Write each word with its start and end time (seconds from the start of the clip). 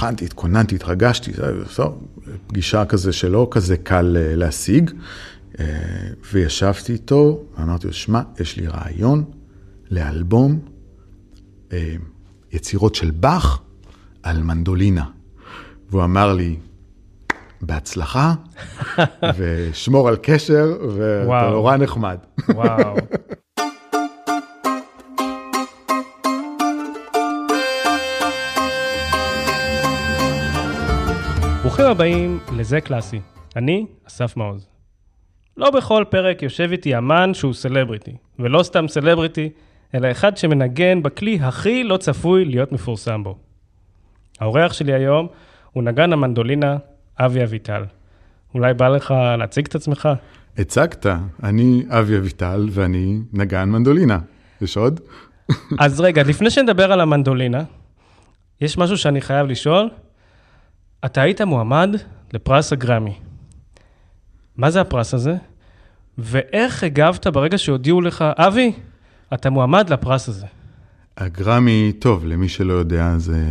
הכנתי, 0.00 0.24
התכוננתי, 0.24 0.74
התרגשתי, 0.74 1.32
פגישה 2.46 2.84
כזה 2.84 3.12
שלא 3.12 3.48
כזה 3.50 3.76
קל 3.76 4.16
אה, 4.16 4.36
להשיג. 4.36 4.90
אה, 5.60 5.64
וישבתי 6.32 6.92
איתו, 6.92 7.40
ואמרתי 7.58 7.86
לו, 7.86 7.92
שמע, 7.92 8.20
יש 8.40 8.56
לי 8.56 8.66
רעיון 8.66 9.24
לאלבום 9.90 10.58
אה, 11.72 11.94
יצירות 12.52 12.94
של 12.94 13.10
באך 13.10 13.60
על 14.22 14.42
מנדולינה. 14.42 15.04
והוא 15.90 16.04
אמר 16.04 16.32
לי, 16.32 16.56
בהצלחה, 17.60 18.34
ושמור 19.38 20.08
על 20.08 20.16
קשר, 20.22 20.76
ואתה 20.96 21.50
נורא 21.50 21.76
נחמד. 21.76 22.18
וואו. 22.48 22.96
הבאים 31.90 32.40
לזה 32.56 32.80
קלאסי. 32.80 33.20
אני 33.56 33.86
אסף 34.08 34.36
מעוז. 34.36 34.68
לא 35.56 35.70
בכל 35.70 36.04
פרק 36.08 36.42
יושב 36.42 36.68
איתי 36.72 36.98
אמן 36.98 37.34
שהוא 37.34 37.52
סלבריטי, 37.52 38.16
ולא 38.38 38.62
סתם 38.62 38.88
סלבריטי, 38.88 39.50
אלא 39.94 40.10
אחד 40.10 40.36
שמנגן 40.36 41.02
בכלי 41.02 41.38
הכי 41.42 41.84
לא 41.84 41.96
צפוי 41.96 42.44
להיות 42.44 42.72
מפורסם 42.72 43.22
בו. 43.22 43.38
האורח 44.40 44.72
שלי 44.72 44.92
היום 44.92 45.26
הוא 45.72 45.82
נגן 45.82 46.12
המנדולינה 46.12 46.76
אבי 47.20 47.42
אביטל. 47.42 47.84
אולי 48.54 48.74
בא 48.74 48.88
לך 48.88 49.14
להציג 49.38 49.66
את 49.66 49.74
עצמך? 49.74 50.08
הצגת, 50.58 51.06
אני 51.42 51.82
אבי 51.88 52.16
אביטל 52.16 52.68
ואני 52.70 53.18
נגן 53.32 53.68
מנדולינה. 53.68 54.18
יש 54.60 54.76
עוד? 54.76 55.00
אז 55.78 56.00
רגע, 56.00 56.22
לפני 56.22 56.50
שנדבר 56.50 56.92
על 56.92 57.00
המנדולינה, 57.00 57.62
יש 58.60 58.78
משהו 58.78 58.98
שאני 58.98 59.20
חייב 59.20 59.46
לשאול. 59.46 59.88
אתה 61.04 61.22
היית 61.22 61.40
מועמד 61.40 61.96
לפרס 62.32 62.72
הגרמי. 62.72 63.14
מה 64.56 64.70
זה 64.70 64.80
הפרס 64.80 65.14
הזה? 65.14 65.34
ואיך 66.18 66.84
הגבת 66.84 67.26
ברגע 67.26 67.58
שהודיעו 67.58 68.00
לך, 68.00 68.24
אבי, 68.36 68.72
אתה 69.34 69.50
מועמד 69.50 69.90
לפרס 69.90 70.28
הזה? 70.28 70.46
הגרמי, 71.16 71.92
טוב, 71.98 72.24
למי 72.24 72.48
שלא 72.48 72.72
יודע, 72.72 73.18
זה, 73.18 73.44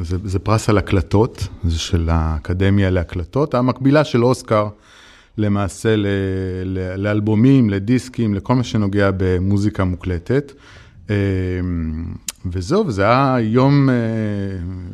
זה, 0.00 0.16
זה 0.24 0.38
פרס 0.38 0.68
על 0.68 0.78
הקלטות, 0.78 1.48
זה 1.64 1.78
של 1.78 2.08
האקדמיה 2.12 2.90
להקלטות, 2.90 3.54
המקבילה 3.54 4.04
של 4.04 4.24
אוסקר 4.24 4.68
למעשה 5.38 5.96
ל, 5.96 6.06
ל, 6.64 6.96
לאלבומים, 6.96 7.70
לדיסקים, 7.70 8.34
לכל 8.34 8.54
מה 8.54 8.64
שנוגע 8.64 9.10
במוזיקה 9.16 9.84
מוקלטת. 9.84 10.52
אמ, 11.10 11.14
וזהו, 12.46 12.86
וזה 12.86 13.02
היה 13.02 13.36
יום, 13.40 13.88
אה, 13.90 13.94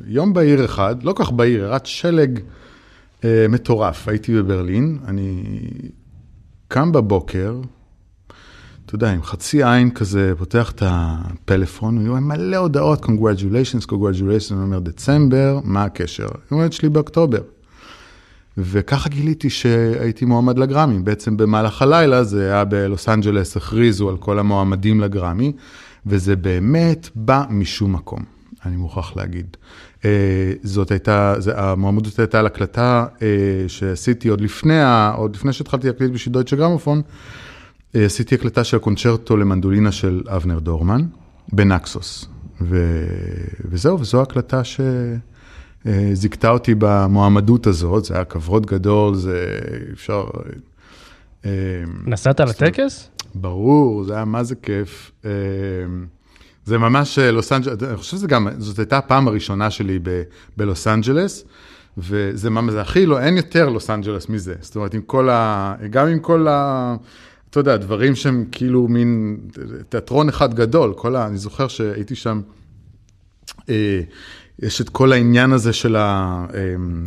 יום 0.07 0.33
בהיר 0.33 0.65
אחד, 0.65 1.03
לא 1.03 1.13
כך 1.17 1.31
בהיר, 1.31 1.61
ירד 1.61 1.87
שלג 1.87 2.41
אה, 3.25 3.47
מטורף. 3.49 4.09
הייתי 4.09 4.35
בברלין, 4.35 4.99
אני 5.07 5.45
קם 6.69 6.93
בבוקר, 6.93 7.61
אתה 8.87 8.95
יודע, 8.95 9.13
עם 9.13 9.23
חצי 9.23 9.65
עין 9.65 9.91
כזה, 9.91 10.33
פותח 10.39 10.71
את 10.71 10.83
הפלאפון, 10.87 11.99
היו 11.99 12.21
מלא 12.21 12.57
הודעות, 12.57 13.05
Congratulations, 13.05 13.87
Congratulations, 13.87 14.53
אני 14.53 14.63
אומר, 14.63 14.79
דצמבר, 14.79 15.61
מה 15.65 15.85
הקשר? 15.85 16.25
היא 16.25 16.51
אומרת 16.51 16.73
שלי 16.73 16.89
באוקטובר. 16.89 17.41
וככה 18.59 19.09
גיליתי 19.09 19.51
שהייתי 19.51 20.25
מועמד 20.25 20.59
לגרמי. 20.59 20.99
בעצם 20.99 21.37
במהלך 21.37 21.83
הלילה, 21.83 22.25
זה 22.25 22.53
היה 22.53 22.65
בלוס 22.65 23.09
אנג'לס, 23.09 23.57
הכריזו 23.57 24.09
על 24.09 24.17
כל 24.17 24.39
המועמדים 24.39 25.01
לגרמי, 25.01 25.53
וזה 26.07 26.37
באמת 26.37 27.09
בא 27.15 27.45
משום 27.51 27.93
מקום, 27.93 28.25
אני 28.65 28.77
מוכרח 28.77 29.17
להגיד. 29.17 29.57
אה, 30.05 30.53
זאת 30.63 30.91
הייתה, 30.91 31.35
המועמדות 31.55 32.19
הייתה 32.19 32.39
על 32.39 32.47
הקלטה 32.47 33.07
אה, 33.23 33.29
שעשיתי 33.69 34.29
עוד 34.29 34.41
לפני, 34.41 34.79
עוד 35.17 35.37
לפני 35.37 35.53
שהתחלתי 35.53 35.87
להקליט 35.87 36.11
בשביל 36.11 36.33
דויטשה 36.33 36.57
גרמופון. 36.57 37.03
אה, 37.95 38.05
עשיתי 38.05 38.35
הקלטה 38.35 38.65
של 38.65 38.77
הקונצ'רטו 38.77 39.37
למנדולינה 39.37 39.93
של 39.93 40.23
אבנר 40.29 40.59
דורמן, 40.59 41.07
בנקסוס. 41.53 42.29
ו... 42.61 43.05
וזהו, 43.65 44.01
וזו 44.01 44.23
הקלטה 44.23 44.63
שזיכתה 45.85 46.51
אותי 46.51 46.75
במועמדות 46.79 47.67
הזאת, 47.67 48.05
זה 48.05 48.15
היה 48.15 48.25
כבוד 48.25 48.67
גדול, 48.67 49.15
זה 49.15 49.59
אפשר... 49.93 50.25
אה, 51.45 51.51
נסעת 52.07 52.41
לטקס? 52.41 53.11
ברור, 53.35 54.05
זה 54.05 54.15
היה 54.15 54.25
מה 54.25 54.45
זה 54.45 54.55
כיף. 54.55 55.11
אה, 55.25 55.31
זה 56.65 56.79
ממש 56.79 57.19
לוס 57.19 57.53
אנג'לס, 57.53 57.83
אני 57.83 57.97
חושב 57.97 58.11
שזה 58.11 58.27
גם, 58.27 58.49
זאת 58.59 58.79
הייתה 58.79 58.99
הפעם 58.99 59.29
הראשונה 59.29 59.71
שלי 59.71 59.99
בלוס 60.57 60.87
אנג'לס. 60.87 61.45
וזה 61.99 62.51
מה 62.51 62.73
זה 62.73 62.81
הכי 62.81 63.07
לא, 63.07 63.21
אין 63.21 63.37
יותר 63.37 63.69
לוס 63.69 63.91
אנג'לס 63.91 64.29
מזה. 64.29 64.55
זאת 64.61 64.77
אומרת, 64.77 64.95
עם 64.95 65.03
כל 65.03 65.29
ה... 65.29 65.75
גם 65.91 66.09
עם 66.09 66.19
כל 66.19 66.49
ה... 66.49 66.97
אתה 67.51 67.61
יודע, 67.61 67.77
דברים 67.77 68.15
שהם 68.15 68.45
כאילו 68.53 68.89
מין 68.89 69.39
תיאטרון 69.89 70.29
אחד 70.29 70.55
גדול, 70.55 70.95
כל 70.97 71.17
ה... 71.17 71.27
אני 71.27 71.39
זוכר 71.39 71.69
שהייתי 71.69 72.15
שם, 72.15 72.41
אה, 73.69 74.01
יש 74.63 74.81
את 74.81 74.89
כל 74.89 75.13
העניין 75.13 75.53
הזה 75.53 75.73
של 75.73 75.97
אה, 75.97 76.47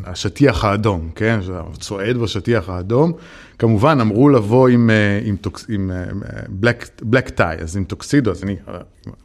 השטיח 0.06 0.66
האדום, 0.66 1.10
כן? 1.16 1.40
צועד 1.80 2.18
בשטיח 2.18 2.70
האדום. 2.70 3.12
כמובן, 3.60 4.00
אמרו 4.02 4.30
לבוא 4.30 4.68
עם, 4.68 4.90
אה, 4.90 5.20
עם, 5.24 5.36
tux, 5.36 5.66
עם 5.70 5.92
אה, 5.92 6.04
black, 6.50 6.90
black 7.02 7.30
tie, 7.30 7.56
אז 7.60 7.78
עם 7.78 7.84
טוקסידו, 7.84 8.32
אז 8.32 8.44
עם 8.44 8.56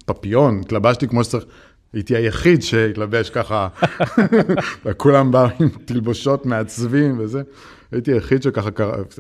פפיון, 0.07 0.61
התלבשתי 0.61 1.09
כמו 1.09 1.25
שצריך. 1.25 1.45
הייתי 1.93 2.17
היחיד 2.17 2.63
שהתלבש 2.63 3.31
ככה, 3.31 3.69
וכולם 4.85 5.31
באו 5.31 5.49
עם 5.61 5.69
תלבושות 5.85 6.47
מעצבים 6.47 7.17
וזה. 7.19 7.43
הייתי 7.93 8.13
היחיד 8.13 8.43
שככה 8.43 8.69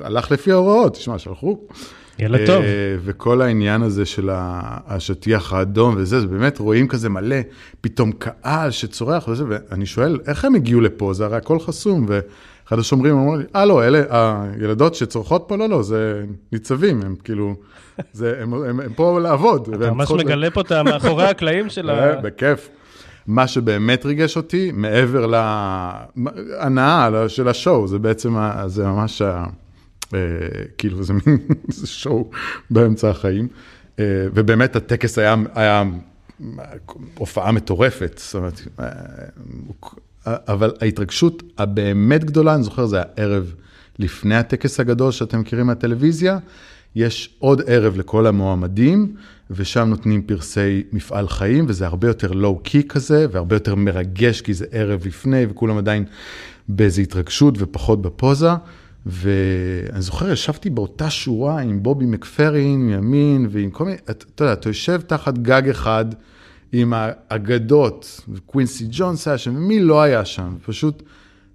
הלך 0.02 0.30
לפי 0.30 0.52
ההוראות, 0.52 0.92
תשמע, 0.94 1.18
שלחו. 1.18 1.58
ילד 2.18 2.46
טוב. 2.46 2.62
אה, 2.62 2.96
וכל 3.04 3.42
העניין 3.42 3.82
הזה 3.82 4.06
של 4.06 4.30
השטיח 4.86 5.52
האדום 5.52 5.94
וזה, 5.98 6.20
זה 6.20 6.26
באמת 6.26 6.58
רואים 6.58 6.88
כזה 6.88 7.08
מלא, 7.08 7.36
פתאום 7.80 8.12
קהל 8.12 8.70
שצורח 8.70 9.28
וזה, 9.28 9.44
ואני 9.48 9.86
שואל, 9.86 10.18
איך 10.26 10.44
הם 10.44 10.54
הגיעו 10.54 10.80
לפה? 10.80 11.14
זה 11.14 11.24
הרי 11.24 11.36
הכל 11.36 11.58
חסום. 11.58 12.06
ואחד 12.08 12.78
השומרים 12.78 13.14
אמרו 13.14 13.36
לי, 13.36 13.44
אה, 13.56 13.64
לא, 13.64 13.84
אלה 13.84 14.02
הילדות 14.60 14.94
שצורכות 14.94 15.44
פה, 15.48 15.56
לא, 15.56 15.68
לא, 15.68 15.82
זה 15.82 16.24
ניצבים, 16.52 17.02
הם 17.02 17.14
כאילו, 17.24 17.54
זה, 18.12 18.38
הם, 18.42 18.54
הם, 18.54 18.80
הם 18.80 18.92
פה 18.96 19.20
לעבוד. 19.20 19.68
אתה 19.74 19.90
ממש 19.90 20.10
מגלה 20.10 20.50
פה 20.50 20.60
את 20.60 20.72
מאחורי 20.72 21.24
הקלעים 21.24 21.68
של 21.68 21.90
ה... 21.90 21.92
אה, 21.92 22.20
בכיף. 22.20 22.68
מה 23.26 23.46
שבאמת 23.46 24.06
ריגש 24.06 24.36
אותי, 24.36 24.70
מעבר 24.74 25.26
להנאה 26.16 27.28
של 27.28 27.48
השואו, 27.48 27.88
זה 27.88 27.98
בעצם, 27.98 28.36
זה 28.66 28.86
ממש, 28.86 29.22
אה, 29.22 29.44
כאילו 30.78 31.02
זה 31.02 31.12
מין, 31.12 31.38
זה 31.68 31.86
שואו 31.86 32.30
באמצע 32.70 33.10
החיים. 33.10 33.48
אה, 33.98 34.04
ובאמת 34.34 34.76
הטקס 34.76 35.18
היה, 35.18 35.34
היה 35.54 35.84
הופעה 37.14 37.52
מטורפת, 37.52 38.20
זאת 38.24 38.34
אומרת, 38.34 38.60
אה, 38.80 40.36
אבל 40.48 40.72
ההתרגשות 40.80 41.42
הבאמת 41.58 42.24
גדולה, 42.24 42.54
אני 42.54 42.62
זוכר, 42.62 42.86
זה 42.86 42.96
היה 42.96 43.04
ערב 43.16 43.54
לפני 43.98 44.36
הטקס 44.36 44.80
הגדול 44.80 45.12
שאתם 45.12 45.40
מכירים 45.40 45.66
מהטלוויזיה, 45.66 46.38
יש 46.94 47.36
עוד 47.38 47.62
ערב 47.66 47.96
לכל 47.96 48.26
המועמדים, 48.26 49.14
ושם 49.50 49.88
נותנים 49.88 50.22
פרסי 50.22 50.82
מפעל 50.92 51.28
חיים, 51.28 51.64
וזה 51.68 51.86
הרבה 51.86 52.08
יותר 52.08 52.32
לואו-קי 52.32 52.88
כזה, 52.88 53.26
והרבה 53.32 53.56
יותר 53.56 53.74
מרגש, 53.74 54.40
כי 54.40 54.54
זה 54.54 54.66
ערב 54.70 55.06
לפני, 55.06 55.46
וכולם 55.50 55.78
עדיין 55.78 56.04
באיזו 56.68 57.02
התרגשות 57.02 57.54
ופחות 57.58 58.02
בפוזה. 58.02 58.50
ואני 59.10 60.02
זוכר, 60.02 60.30
ישבתי 60.30 60.70
באותה 60.70 61.10
שורה 61.10 61.60
עם 61.60 61.82
בובי 61.82 62.06
מקפרין 62.06 62.86
מימין, 62.86 63.48
ועם 63.50 63.70
כל 63.70 63.84
מיני, 63.84 63.96
אתה 64.10 64.42
יודע, 64.42 64.52
אתה 64.52 64.68
יושב 64.68 65.00
תחת 65.06 65.38
גג 65.38 65.68
אחד 65.68 66.04
עם 66.72 66.92
האגדות, 66.96 68.20
וקווינסי 68.28 68.86
ג'ונס 68.90 69.28
היה 69.28 69.38
שם, 69.38 69.56
ומי 69.56 69.80
לא 69.80 70.02
היה 70.02 70.24
שם, 70.24 70.56
פשוט 70.66 71.02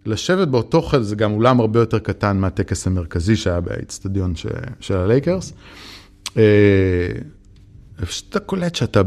לשבת 0.06 0.48
באותו 0.48 0.82
חלק, 0.82 1.02
זה 1.02 1.16
גם 1.16 1.34
אולם 1.34 1.60
הרבה 1.60 1.80
יותר 1.80 2.00
קטן 2.00 2.38
מהטקס 2.38 2.88
המרכזי 2.88 3.36
שהיה 3.36 3.62
באצטדיון 3.62 4.34
של 4.80 4.98
הלייקרס. 4.98 5.54
אה, 6.38 7.08
ופשוט 8.00 8.30
אתה 8.30 8.40
קולט 8.40 8.76
שאתה 8.76 9.02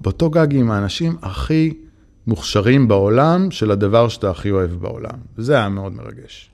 באותו 0.00 0.30
גג 0.30 0.54
עם 0.54 0.70
האנשים 0.70 1.16
הכי 1.22 1.74
מוכשרים 2.26 2.88
בעולם, 2.88 3.50
של 3.50 3.70
הדבר 3.70 4.08
שאתה 4.08 4.30
הכי 4.30 4.50
אוהב 4.50 4.70
בעולם. 4.70 5.18
וזה 5.38 5.54
היה 5.54 5.68
מאוד 5.68 5.92
מרגש. 5.92 6.50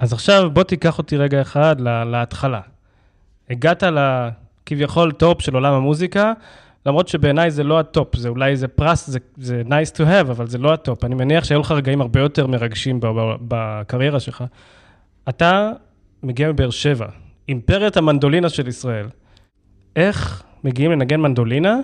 אז 0.00 0.12
עכשיו 0.12 0.50
בוא 0.52 0.62
תיקח 0.62 0.98
אותי 0.98 1.16
רגע 1.16 1.40
אחד 1.40 1.76
להתחלה. 1.80 2.60
הגעת 3.50 3.82
לכביכול 3.82 5.12
טופ 5.12 5.42
של 5.42 5.54
עולם 5.54 5.72
המוזיקה, 5.74 6.32
למרות 6.86 7.08
שבעיניי 7.08 7.50
זה 7.50 7.64
לא 7.64 7.80
הטופ, 7.80 8.16
זה 8.16 8.28
אולי 8.28 8.50
איזה 8.50 8.68
פרס, 8.68 9.06
זה, 9.06 9.18
זה 9.36 9.62
nice 9.66 9.96
to 9.96 10.00
have, 10.00 10.30
אבל 10.30 10.46
זה 10.46 10.58
לא 10.58 10.72
הטופ. 10.72 11.04
אני 11.04 11.14
מניח 11.14 11.44
שהיו 11.44 11.60
לך 11.60 11.70
רגעים 11.70 12.00
הרבה 12.00 12.20
יותר 12.20 12.46
מרגשים 12.46 13.00
בקריירה 13.40 14.20
שלך. 14.20 14.44
אתה 15.28 15.70
מגיע 16.22 16.52
מבאר 16.52 16.70
שבע, 16.70 17.06
אימפריית 17.48 17.96
המנדולינה 17.96 18.48
של 18.48 18.68
ישראל. 18.68 19.06
איך 19.96 20.42
מגיעים 20.64 20.92
לנגן 20.92 21.20
מנדולינה 21.20 21.76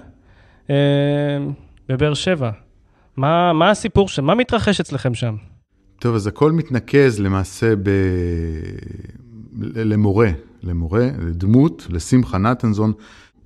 אה, 0.71 0.77
בבאר 1.89 2.15
שבע? 2.15 2.51
מה, 3.17 3.53
מה 3.53 3.71
הסיפור 3.71 4.09
שם? 4.09 4.25
מה 4.25 4.35
מתרחש 4.35 4.81
אצלכם 4.81 5.15
שם? 5.15 5.37
טוב, 5.99 6.15
אז 6.15 6.27
הכל 6.27 6.53
מתנקז 6.53 7.21
למעשה 7.21 7.77
ב... 7.77 7.91
למורה, 9.75 10.31
למורה, 10.63 11.09
לדמות, 11.19 11.87
לשמחה 11.91 12.39
נתנזון, 12.39 12.93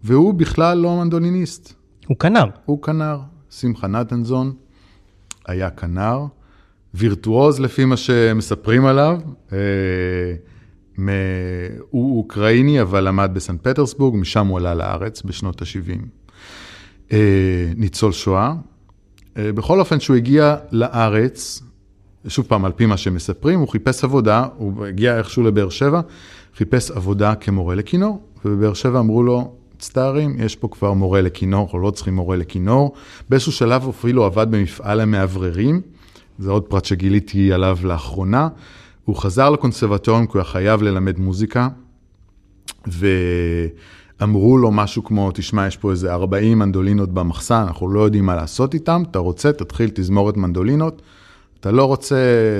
והוא 0.02 0.34
בכלל 0.34 0.78
לא 0.78 0.96
מנדוליניסט. 0.96 1.74
הוא 2.06 2.16
כנר. 2.16 2.44
הוא 2.64 2.82
כנר. 2.82 3.20
שמחה 3.50 3.86
נתנזון 3.86 4.52
היה 5.46 5.70
כנר, 5.70 6.26
וירטואוז 6.94 7.60
לפי 7.60 7.84
מה 7.84 7.96
שמספרים 7.96 8.84
עליו. 8.86 9.20
אה, 9.52 9.58
הוא 11.90 12.18
אוקראיני, 12.18 12.82
אבל 12.82 13.04
למד 13.08 13.30
בסנט 13.34 13.68
פטרסבורג, 13.68 14.16
משם 14.16 14.46
הוא 14.46 14.58
עלה 14.58 14.74
לארץ 14.74 15.22
בשנות 15.22 15.62
ה-70. 15.62 15.98
אה, 17.12 17.72
ניצול 17.76 18.12
שואה. 18.12 18.54
אה, 19.36 19.52
בכל 19.52 19.80
אופן, 19.80 19.98
כשהוא 19.98 20.16
הגיע 20.16 20.56
לארץ, 20.72 21.62
שוב 22.28 22.46
פעם, 22.48 22.64
על 22.64 22.72
פי 22.72 22.86
מה 22.86 22.96
שמספרים, 22.96 23.60
הוא 23.60 23.68
חיפש 23.68 24.04
עבודה, 24.04 24.46
הוא 24.56 24.86
הגיע 24.86 25.18
איכשהו 25.18 25.42
לבאר 25.42 25.68
שבע, 25.68 26.00
חיפש 26.56 26.90
עבודה 26.90 27.34
כמורה 27.34 27.74
לכינור, 27.74 28.20
ובבאר 28.44 28.74
שבע 28.74 29.00
אמרו 29.00 29.22
לו, 29.22 29.52
מצטערים, 29.76 30.36
יש 30.38 30.56
פה 30.56 30.68
כבר 30.68 30.92
מורה 30.92 31.20
לכינור, 31.20 31.62
אנחנו 31.64 31.78
לא 31.78 31.90
צריכים 31.90 32.14
מורה 32.14 32.36
לכינור. 32.36 32.94
באיזשהו 33.28 33.52
שלב 33.52 33.88
אפילו 33.88 34.24
עבד 34.24 34.46
במפעל 34.50 35.00
המאווררים, 35.00 35.80
זה 36.38 36.50
עוד 36.50 36.62
פרט 36.62 36.84
שגיליתי 36.84 37.52
עליו 37.52 37.78
לאחרונה. 37.84 38.48
הוא 39.04 39.16
חזר 39.16 39.50
לקונסרבטוריון 39.50 40.26
כי 40.26 40.32
הוא 40.32 40.38
היה 40.38 40.44
חייב 40.44 40.82
ללמד 40.82 41.18
מוזיקה, 41.18 41.68
ואמרו 42.86 44.58
לו 44.58 44.70
משהו 44.70 45.04
כמו, 45.04 45.30
תשמע, 45.34 45.66
יש 45.66 45.76
פה 45.76 45.90
איזה 45.90 46.12
40 46.12 46.58
מנדולינות 46.58 47.14
במחסן, 47.14 47.64
אנחנו 47.66 47.88
לא 47.88 48.00
יודעים 48.00 48.26
מה 48.26 48.34
לעשות 48.34 48.74
איתם, 48.74 49.02
אתה 49.10 49.18
רוצה, 49.18 49.52
תתחיל 49.52 49.90
תזמורת 49.94 50.36
מנדולינות. 50.36 51.02
אתה 51.60 51.70
לא 51.70 51.84
רוצה, 51.84 52.16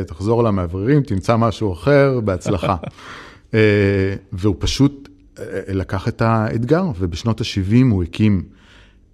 תחזור 0.07 0.45
למאווררים, 0.45 1.03
תמצא 1.03 1.37
משהו 1.37 1.73
אחר, 1.73 2.21
בהצלחה. 2.25 2.77
אה, 3.55 4.15
והוא 4.33 4.57
פשוט 4.59 5.09
אה, 5.39 5.45
לקח 5.69 6.09
את 6.09 6.23
האתגר, 6.23 6.85
ובשנות 6.99 7.41
ה-70 7.41 7.85
הוא 7.91 8.03
הקים 8.03 8.43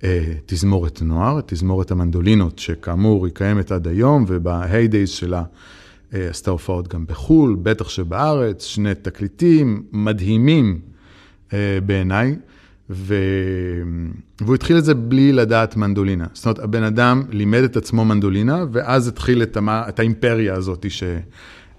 אה, 0.05 0.33
תזמורת 0.47 1.03
נוער, 1.03 1.41
תזמורת 1.47 1.91
המנדולינות, 1.91 2.59
שכאמור 2.59 3.27
היא 3.27 3.35
קיימת 3.35 3.73
עד 3.73 3.89
היום, 3.89 4.25
ובהיידייז 4.29 5.09
שלה 5.09 5.43
עשתה 6.13 6.51
הופעות 6.51 6.89
גם 6.89 7.07
בחו"ל, 7.07 7.57
בטח 7.63 7.89
שבארץ, 7.89 8.65
שני 8.65 8.95
תקליטים 8.95 9.83
מדהימים 9.93 10.81
בעיניי. 11.87 12.37
ו... 12.91 13.15
והוא 14.41 14.55
התחיל 14.55 14.79
את 14.79 14.85
זה 14.85 14.95
בלי 14.95 15.33
לדעת 15.33 15.77
מנדולינה. 15.77 16.27
זאת 16.33 16.47
אומרת, 16.47 16.59
הבן 16.59 16.83
אדם 16.83 17.23
לימד 17.31 17.63
את 17.63 17.77
עצמו 17.77 18.05
מנדולינה, 18.05 18.65
ואז 18.73 19.09
התחיל 19.09 19.43
את, 19.43 19.57
המ... 19.57 19.69
את 19.69 19.99
האימפריה 19.99 20.55
הזאת, 20.55 20.87
ש... 20.89 21.03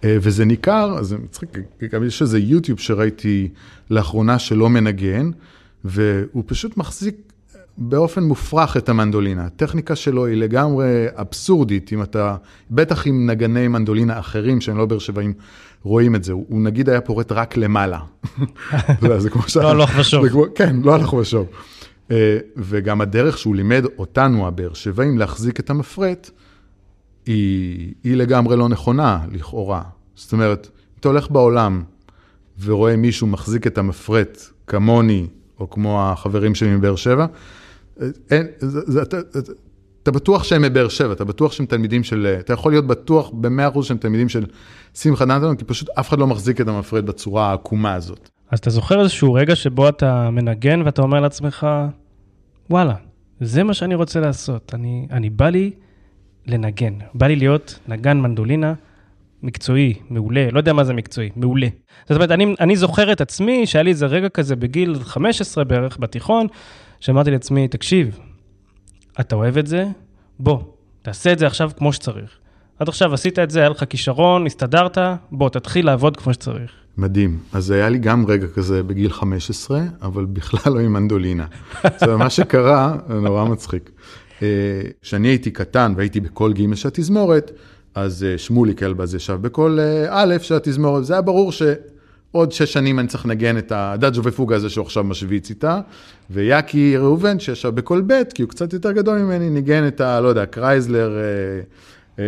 אה, 0.03 0.17
וזה 0.21 0.45
ניכר, 0.45 1.03
זה 1.03 1.17
מצחיק, 1.17 1.57
גם 1.91 2.03
יש 2.03 2.21
איזה 2.21 2.39
יוטיוב 2.39 2.79
שראיתי 2.79 3.49
לאחרונה 3.89 4.39
שלא 4.39 4.69
מנגן, 4.69 5.31
והוא 5.83 6.43
פשוט 6.45 6.77
מחזיק 6.77 7.15
באופן 7.77 8.23
מופרך 8.23 8.77
את 8.77 8.89
המנדולינה. 8.89 9.45
הטכניקה 9.45 9.95
שלו 9.95 10.25
היא 10.25 10.37
לגמרי 10.37 11.05
אבסורדית, 11.15 11.93
אם 11.93 12.01
אתה, 12.01 12.35
בטח 12.71 13.07
עם 13.07 13.29
נגני 13.29 13.67
מנדולינה 13.67 14.19
אחרים, 14.19 14.61
שהם 14.61 14.77
לא 14.77 14.85
באר 14.85 14.99
שבעים, 14.99 15.33
רואים 15.83 16.15
את 16.15 16.23
זה. 16.23 16.33
הוא 16.33 16.61
נגיד 16.61 16.89
היה 16.89 17.01
פורט 17.01 17.31
רק 17.31 17.57
למעלה. 17.57 17.99
זה 19.17 19.29
כמו 19.29 19.41
ש... 19.41 19.57
לא 19.57 19.69
הלוך 19.69 19.89
ושוב. 19.99 20.25
כן, 20.55 20.75
לא 20.83 20.95
הלוך 20.95 21.13
ושוב. 21.13 21.47
אה, 22.11 22.37
וגם 22.57 23.01
הדרך 23.01 23.37
שהוא 23.37 23.55
לימד 23.55 23.85
אותנו, 23.97 24.47
הבאר 24.47 24.73
שבעים, 24.73 25.17
להחזיק 25.17 25.59
את 25.59 25.69
המפרט, 25.69 26.29
היא, 27.25 27.93
היא 28.03 28.15
לגמרי 28.15 28.57
לא 28.57 28.69
נכונה, 28.69 29.19
לכאורה. 29.31 29.81
זאת 30.15 30.33
אומרת, 30.33 30.67
אם 30.67 30.99
אתה 30.99 31.07
הולך 31.07 31.31
בעולם 31.31 31.83
ורואה 32.63 32.95
מישהו 32.95 33.27
מחזיק 33.27 33.67
את 33.67 33.77
המפרט 33.77 34.41
כמוני, 34.67 35.27
או 35.59 35.69
כמו 35.69 36.03
החברים 36.03 36.55
שלי 36.55 36.75
מבאר 36.75 36.95
שבע, 36.95 37.25
אין, 38.31 38.47
זה, 38.59 38.79
זה, 38.85 39.01
אתה, 39.01 39.17
אתה 40.07 40.15
בטוח 40.15 40.43
שהם 40.43 40.61
מבאר 40.61 40.87
שבע, 40.87 41.13
אתה 41.13 41.25
בטוח 41.25 41.51
שהם 41.51 41.65
תלמידים 41.65 42.03
של, 42.03 42.35
אתה 42.39 42.53
יכול 42.53 42.71
להיות 42.71 42.87
בטוח 42.87 43.29
במאה 43.33 43.67
אחוז 43.67 43.85
שהם 43.85 43.97
תלמידים 43.97 44.29
של 44.29 44.45
שמחה 44.93 45.25
נתן, 45.25 45.55
כי 45.55 45.65
פשוט 45.65 45.89
אף 45.99 46.09
אחד 46.09 46.19
לא 46.19 46.27
מחזיק 46.27 46.61
את 46.61 46.67
המפרד 46.67 47.05
בצורה 47.05 47.49
העקומה 47.49 47.93
הזאת. 47.93 48.29
אז 48.51 48.59
אתה 48.59 48.69
זוכר 48.69 49.01
איזשהו 49.01 49.33
רגע 49.33 49.55
שבו 49.55 49.89
אתה 49.89 50.29
מנגן 50.29 50.81
ואתה 50.81 51.01
אומר 51.01 51.19
לעצמך, 51.19 51.67
וואלה, 52.69 52.93
זה 53.41 53.63
מה 53.63 53.73
שאני 53.73 53.95
רוצה 53.95 54.19
לעשות, 54.19 54.71
אני, 54.73 55.07
אני 55.11 55.29
בא 55.29 55.49
לי 55.49 55.71
לנגן, 56.45 56.93
בא 57.13 57.27
לי 57.27 57.35
להיות 57.35 57.79
נגן 57.87 58.17
מנדולינה 58.17 58.73
מקצועי, 59.43 59.93
מעולה, 60.09 60.47
לא 60.51 60.59
יודע 60.59 60.73
מה 60.73 60.83
זה 60.83 60.93
מקצועי, 60.93 61.29
מעולה. 61.35 61.67
זאת 62.03 62.15
אומרת, 62.15 62.31
אני, 62.31 62.55
אני 62.59 62.75
זוכר 62.75 63.11
את 63.11 63.21
עצמי, 63.21 63.65
שהיה 63.65 63.83
לי 63.83 63.89
איזה 63.89 64.05
רגע 64.05 64.29
כזה 64.29 64.55
בגיל 64.55 64.95
15 64.99 65.63
בערך 65.63 65.97
בתיכון, 65.99 66.47
שאמרתי 66.99 67.31
לעצמי, 67.31 67.67
תקשיב, 67.67 68.19
אתה 69.19 69.35
אוהב 69.35 69.57
את 69.57 69.67
זה? 69.67 69.85
בוא, 70.39 70.59
תעשה 71.01 71.33
את 71.33 71.39
זה 71.39 71.47
עכשיו 71.47 71.71
כמו 71.77 71.93
שצריך. 71.93 72.29
עד 72.79 72.87
עכשיו 72.87 73.13
עשית 73.13 73.39
את 73.39 73.51
זה, 73.51 73.59
היה 73.59 73.69
לך 73.69 73.83
כישרון, 73.89 74.45
הסתדרת, 74.45 74.97
בוא, 75.31 75.49
תתחיל 75.49 75.85
לעבוד 75.85 76.17
כמו 76.17 76.33
שצריך. 76.33 76.71
מדהים. 76.97 77.39
אז 77.53 77.71
היה 77.71 77.89
לי 77.89 77.97
גם 77.97 78.25
רגע 78.25 78.47
כזה 78.47 78.83
בגיל 78.83 79.11
15, 79.11 79.81
אבל 80.01 80.25
בכלל 80.25 80.73
לא 80.73 80.79
עם 80.79 80.93
מנדולינה. 80.93 81.45
אומרת, 81.83 82.19
מה 82.19 82.29
שקרה, 82.29 82.95
נורא 83.09 83.45
מצחיק. 83.45 83.91
כשאני 85.01 85.27
הייתי 85.27 85.51
קטן 85.51 85.93
והייתי 85.97 86.19
בכיסא 86.19 86.53
ג' 86.53 86.75
של 86.75 86.87
התזמורת, 86.87 87.51
אז 87.95 88.23
אה, 88.23 88.37
שמוליק 88.37 88.83
אלבז 88.83 89.15
ישב 89.15 89.37
בכיסא 89.41 89.77
אה, 89.79 90.05
א' 90.09 90.35
של 90.41 90.55
התזמורת, 90.55 91.05
זה 91.05 91.13
היה 91.13 91.21
ברור 91.21 91.51
ש... 91.51 91.61
עוד 92.31 92.51
שש 92.51 92.73
שנים 92.73 92.99
אני 92.99 93.07
צריך 93.07 93.25
לנגן 93.25 93.57
את 93.57 93.71
האדאג'ו 93.75 94.23
ופוגה 94.23 94.55
הזה 94.55 94.69
שהוא 94.69 94.85
עכשיו 94.85 95.03
משוויץ 95.03 95.49
איתה, 95.49 95.79
ויאקי 96.29 96.97
ראובן 96.97 97.39
שישב 97.39 97.69
בכל 97.69 98.01
ב', 98.01 98.33
כי 98.33 98.41
הוא 98.41 98.49
קצת 98.49 98.73
יותר 98.73 98.91
גדול 98.91 99.17
ממני, 99.17 99.49
ניגן 99.49 99.87
את 99.87 100.01
ה... 100.01 100.21
לא 100.21 100.27
יודע, 100.27 100.45
קרייזלר, 100.45 101.17
אה, 101.17 101.23
אה, 102.19 102.25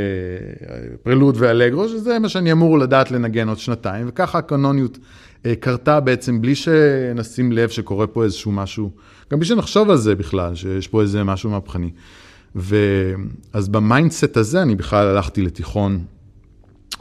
פרלוד 1.03 1.35
ואלגרו, 1.37 1.89
שזה 1.89 2.19
מה 2.19 2.29
שאני 2.29 2.51
אמור 2.51 2.79
לדעת 2.79 3.11
לנגן 3.11 3.49
עוד 3.49 3.57
שנתיים, 3.57 4.05
וככה 4.09 4.37
הקנוניות 4.37 4.97
אה, 5.45 5.55
קרתה 5.55 5.99
בעצם 5.99 6.41
בלי 6.41 6.55
שנשים 6.55 7.51
לב 7.51 7.69
שקורה 7.69 8.07
פה 8.07 8.23
איזשהו 8.23 8.51
משהו, 8.51 8.91
גם 9.31 9.39
בלי 9.39 9.47
שנחשוב 9.47 9.89
על 9.89 9.97
זה 9.97 10.15
בכלל, 10.15 10.55
שיש 10.55 10.87
פה 10.87 11.01
איזה 11.01 11.23
משהו 11.23 11.49
מהפכני. 11.49 11.91
ואז 12.55 13.69
ב 13.69 13.78
mindset 13.78 14.37
הזה 14.37 14.61
אני 14.61 14.75
בכלל 14.75 15.07
הלכתי 15.07 15.41
לתיכון. 15.41 15.99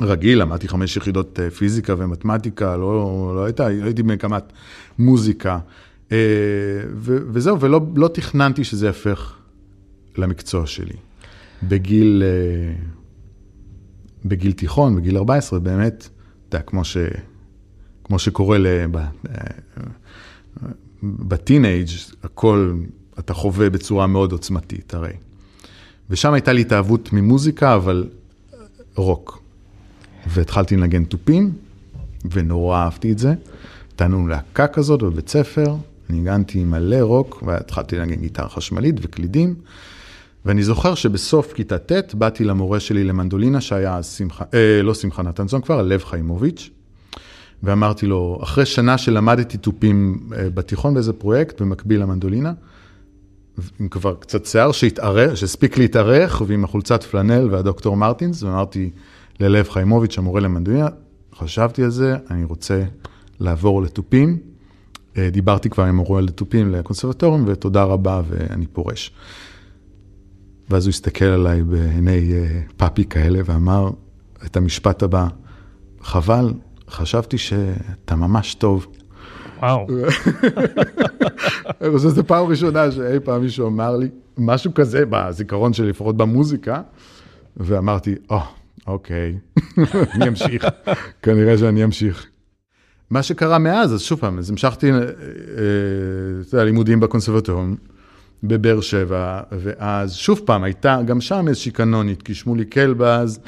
רגיל, 0.01 0.43
למדתי 0.43 0.69
חמש 0.69 0.97
יחידות 0.97 1.41
אה, 1.41 1.51
פיזיקה 1.51 1.95
ומתמטיקה, 1.99 2.77
לא, 2.77 3.33
לא 3.35 3.45
הייתה, 3.45 3.67
הייתי 3.67 4.03
במגמת 4.03 4.53
מוזיקה. 4.99 5.59
אה, 6.13 6.17
ו, 6.95 7.19
וזהו, 7.33 7.61
ולא 7.61 7.81
לא 7.97 8.09
תכננתי 8.09 8.65
שזה 8.65 8.87
יהפך 8.87 9.37
למקצוע 10.17 10.67
שלי. 10.67 10.97
בגיל, 11.63 12.23
אה, 12.27 12.85
בגיל 14.25 14.53
תיכון, 14.53 14.97
בגיל 14.97 15.17
14, 15.17 15.59
באמת, 15.59 16.09
אתה 16.49 16.57
יודע, 16.57 16.67
כמו, 16.67 16.83
כמו 18.05 18.19
שקורה 18.19 18.59
בטינג', 21.03 21.87
הכל 22.23 22.75
אתה 23.19 23.35
חווה 23.35 23.71
בצורה 23.71 24.07
מאוד 24.07 24.33
עוצמתית, 24.33 24.95
הרי. 24.95 25.13
ושם 26.11 26.33
הייתה 26.33 26.53
לי 26.53 26.61
התאהבות 26.61 27.13
ממוזיקה, 27.13 27.75
אבל 27.75 28.09
רוק. 28.97 29.43
והתחלתי 30.29 30.77
לנגן 30.77 31.05
תופים, 31.05 31.53
ונורא 32.31 32.79
אהבתי 32.79 33.13
את 33.13 33.19
זה. 33.19 33.35
לנו 34.01 34.27
להקה 34.27 34.67
כזאת 34.67 35.03
בבית 35.03 35.29
ספר, 35.29 35.75
ניגנתי 36.09 36.65
מלא 36.65 36.97
רוק, 37.03 37.43
והתחלתי 37.47 37.97
לנגן 37.97 38.21
גיטרה 38.21 38.49
חשמלית 38.49 38.95
וקלידים. 39.03 39.55
ואני 40.45 40.63
זוכר 40.63 40.95
שבסוף 40.95 41.53
כיתה 41.53 41.79
ט' 41.79 42.15
באתי 42.15 42.45
למורה 42.45 42.81
שלי 42.81 43.05
למנדולינה, 43.05 43.61
שהיה 43.61 43.97
אז 43.97 44.07
שמחה, 44.07 44.45
אה, 44.55 44.83
לא 44.83 44.95
שמחה 44.95 45.23
נתנזון 45.23 45.61
כבר, 45.61 45.83
לב 45.83 46.05
חיימוביץ', 46.05 46.71
ואמרתי 47.63 48.07
לו, 48.07 48.39
אחרי 48.43 48.67
שנה 48.67 48.99
שלמדתי 48.99 49.59
תופים 49.59 50.29
אה, 50.37 50.51
בתיכון 50.51 50.95
באיזה 50.95 51.13
פרויקט, 51.13 51.61
במקביל 51.61 52.01
למנדולינה, 52.01 52.53
עם 53.81 53.89
כבר 53.89 54.15
קצת 54.15 54.47
שיער 54.47 54.71
שהספיק 55.35 55.79
להתארך, 55.79 56.43
ועם 56.47 56.65
החולצת 56.65 57.03
פלנל 57.03 57.49
והדוקטור 57.51 57.97
מרטינס, 57.97 58.43
ואמרתי, 58.43 58.91
ללב 59.41 59.69
חיימוביץ', 59.69 60.19
המורה 60.19 60.41
למנדויה, 60.41 60.89
חשבתי 61.35 61.85
על 61.85 61.91
זה, 61.91 62.17
אני 62.31 62.45
רוצה 62.45 62.83
לעבור 63.41 63.83
לתופים. 63.83 64.39
אה, 65.17 65.31
דיברתי 65.31 65.71
כבר 65.71 65.85
עם 65.85 65.89
המורה 65.89 66.21
לתופים 66.21 66.73
לקונסרבטוריום, 66.73 67.45
ותודה 67.47 67.83
רבה, 67.83 68.23
ואני 68.29 68.67
פורש. 68.67 69.13
ואז 70.71 70.87
הוא 70.87 70.91
הסתכל 70.91 71.25
עליי 71.25 71.63
בעיני 71.63 72.33
אה, 72.33 72.61
פאפי 72.77 73.05
כאלה 73.05 73.41
ואמר 73.45 73.91
את 74.47 74.57
המשפט 74.57 75.03
הבא, 75.03 75.27
חבל, 76.03 76.53
חשבתי 76.91 77.39
שאתה 77.39 78.17
ממש 78.17 78.55
טוב. 78.55 78.87
וואו. 79.59 79.87
אני 81.81 81.91
חושב 81.97 82.09
שזו 82.09 82.25
פעם 82.27 82.47
ראשונה 82.47 82.91
שאי 82.91 83.21
פעם 83.25 83.43
מישהו 83.43 83.69
אמר 83.69 83.97
לי 83.97 84.09
משהו 84.39 84.75
כזה 84.75 85.05
בזיכרון 85.11 85.73
שלי, 85.73 85.89
לפחות 85.89 86.17
במוזיקה, 86.17 86.83
ואמרתי, 87.57 88.15
או, 88.31 88.41
אוקיי, 88.89 89.35
אני 90.15 90.29
אמשיך, 90.29 90.67
כנראה 91.23 91.59
שאני 91.59 91.85
אמשיך. 91.85 92.27
מה 93.11 93.23
שקרה 93.23 93.59
מאז, 93.59 93.95
אז 93.95 94.01
שוב 94.03 94.19
פעם, 94.19 94.39
אז 94.39 94.51
המשכתי, 94.51 94.93
אה, 94.93 94.99
אתה 94.99 96.55
יודע, 96.55 96.65
לימודים 96.65 97.01
בקונסרבטוריון 97.01 97.77
בבאר 98.43 98.81
שבע, 98.81 99.41
ואז 99.53 100.15
שוב 100.15 100.41
פעם, 100.45 100.65
הייתה 100.65 101.01
גם 101.07 101.21
שם 101.21 101.49
איזושהי 101.49 101.73
קנונית, 101.73 102.23
כי 102.23 102.35
שמולי 102.35 102.65
קלבז, 102.65 103.41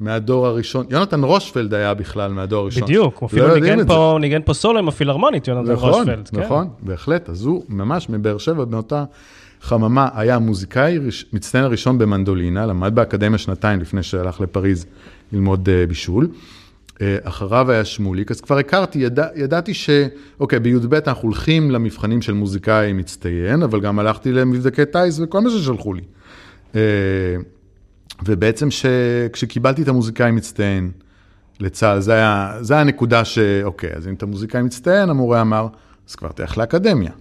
מהדור 0.00 0.46
הראשון, 0.46 0.86
יונתן 0.90 1.24
רושפלד 1.24 1.74
היה 1.74 1.94
בכלל 1.94 2.32
מהדור 2.32 2.62
הראשון. 2.62 2.82
בדיוק, 2.82 3.18
הוא 3.18 3.20
לא 3.22 3.26
אפילו 3.26 3.44
יודעים 3.46 3.64
ניגן 3.64 3.80
את. 3.80 3.86
פה, 3.86 4.18
ניגן 4.20 4.42
פה 4.44 4.54
סולו 4.54 4.78
עם 4.78 4.88
הפילהרמונית, 4.88 5.48
יונתן 5.48 5.72
נכון, 5.72 5.90
רושפלד. 5.90 6.28
כן. 6.28 6.40
נכון, 6.40 6.68
בהחלט. 6.80 7.28
אז 7.28 7.44
הוא 7.44 7.64
ממש 7.68 8.08
מבאר 8.10 8.38
שבע, 8.38 8.64
באותה 8.64 9.04
חממה, 9.60 10.08
היה 10.14 10.34
המוזיקאי 10.34 10.98
מצטיין 11.32 11.64
הראשון 11.64 11.98
במנדולינה, 11.98 12.66
למד 12.66 12.94
באקדמיה 12.94 13.38
שנתיים 13.38 13.80
לפני 13.80 14.02
שהלך 14.02 14.40
לפריז 14.40 14.86
ללמוד 15.32 15.68
אה, 15.68 15.86
בישול. 15.86 16.28
אה, 17.00 17.16
אחריו 17.22 17.70
היה 17.70 17.84
שמוליק, 17.84 18.30
אז 18.30 18.40
כבר 18.40 18.58
הכרתי, 18.58 18.98
ידע, 18.98 19.26
ידעתי 19.36 19.74
ש... 19.74 19.90
אוקיי, 20.40 20.58
בי"ב 20.58 20.94
אנחנו 20.94 21.22
הולכים 21.22 21.70
למבחנים 21.70 22.22
של 22.22 22.32
מוזיקאי 22.32 22.92
מצטיין, 22.92 23.62
אבל 23.62 23.80
גם 23.80 23.98
הלכתי 23.98 24.32
למבדקי 24.32 24.84
טיס 24.86 25.20
וכל 25.20 25.40
מה 25.40 25.50
ששלחו 25.50 25.94
לי. 25.94 26.02
אה, 26.74 26.80
ובעצם 28.24 28.70
ש... 28.70 28.86
כשקיבלתי 29.32 29.82
את 29.82 29.88
המוזיקאי 29.88 30.30
מצטיין 30.30 30.90
לצה"ל, 31.60 32.00
זה 32.00 32.12
היה, 32.12 32.58
זה 32.60 32.74
היה 32.74 32.80
הנקודה 32.80 33.24
ש... 33.24 33.38
אוקיי, 33.64 33.90
אז 33.94 34.08
אם 34.08 34.14
אתה 34.14 34.26
מוזיקאי 34.26 34.62
מצטיין, 34.62 35.10
המורה 35.10 35.40
אמר, 35.40 35.66
אז 36.08 36.14
כבר 36.14 36.28
תלך 36.28 36.58
לאקדמיה. 36.58 37.12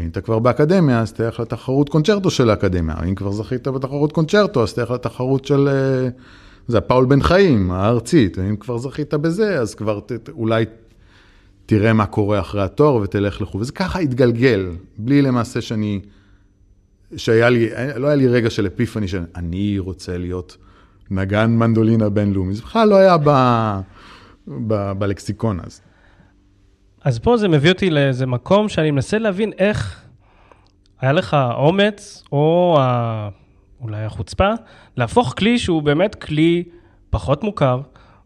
אם 0.00 0.08
אתה 0.08 0.20
כבר 0.20 0.38
באקדמיה, 0.38 1.00
אז 1.00 1.12
תלך 1.12 1.40
לתחרות 1.40 1.88
קונצ'רטו 1.88 2.30
של 2.30 2.50
האקדמיה. 2.50 2.96
אם 3.08 3.14
כבר 3.14 3.32
זכית 3.32 3.68
בתחרות 3.68 4.12
קונצ'רטו, 4.12 4.62
אז 4.62 4.74
תלך 4.74 4.90
לתחרות 4.90 5.44
של... 5.44 5.68
אה, 5.68 6.08
זה 6.68 6.78
הפאול 6.78 7.06
בן 7.06 7.22
חיים, 7.22 7.70
הארצית. 7.70 8.38
אם 8.38 8.56
כבר 8.56 8.78
זכית 8.78 9.14
בזה, 9.14 9.60
אז 9.60 9.74
כבר 9.74 10.00
ת... 10.00 10.28
אולי 10.28 10.64
תראה 11.66 11.92
מה 11.92 12.06
קורה 12.06 12.40
אחרי 12.40 12.62
התואר 12.62 12.94
ותלך 12.94 13.42
לחו"ל. 13.42 13.60
וזה 13.60 13.72
ככה 13.72 13.98
התגלגל, 13.98 14.70
בלי 14.98 15.22
למעשה 15.22 15.60
שאני... 15.60 16.00
שהיה 17.16 17.50
לי, 17.50 17.68
לא 17.96 18.06
היה 18.06 18.16
לי 18.16 18.28
רגע 18.28 18.50
של 18.50 18.66
אפיפני 18.66 19.08
שאני 19.08 19.78
רוצה 19.78 20.18
להיות 20.18 20.56
נגן 21.10 21.50
מנדולינה 21.50 22.08
בינלאומי. 22.08 22.54
זה 22.54 22.62
בכלל 22.62 22.88
לא 22.88 22.96
היה 22.96 23.16
ב... 23.24 23.30
ב... 24.48 24.92
בלקסיקון 24.98 25.60
אז. 25.62 25.80
אז 27.04 27.18
פה 27.18 27.36
זה 27.36 27.48
מביא 27.48 27.70
אותי 27.72 27.90
לאיזה 27.90 28.26
מקום 28.26 28.68
שאני 28.68 28.90
מנסה 28.90 29.18
להבין 29.18 29.52
איך 29.58 30.04
היה 31.00 31.12
לך 31.12 31.36
אומץ, 31.54 32.24
או 32.32 32.76
ה... 32.80 33.28
אולי 33.80 34.04
החוצפה, 34.04 34.48
להפוך 34.96 35.34
כלי 35.38 35.58
שהוא 35.58 35.82
באמת 35.82 36.14
כלי 36.14 36.64
פחות 37.10 37.44
מוכר, 37.44 37.80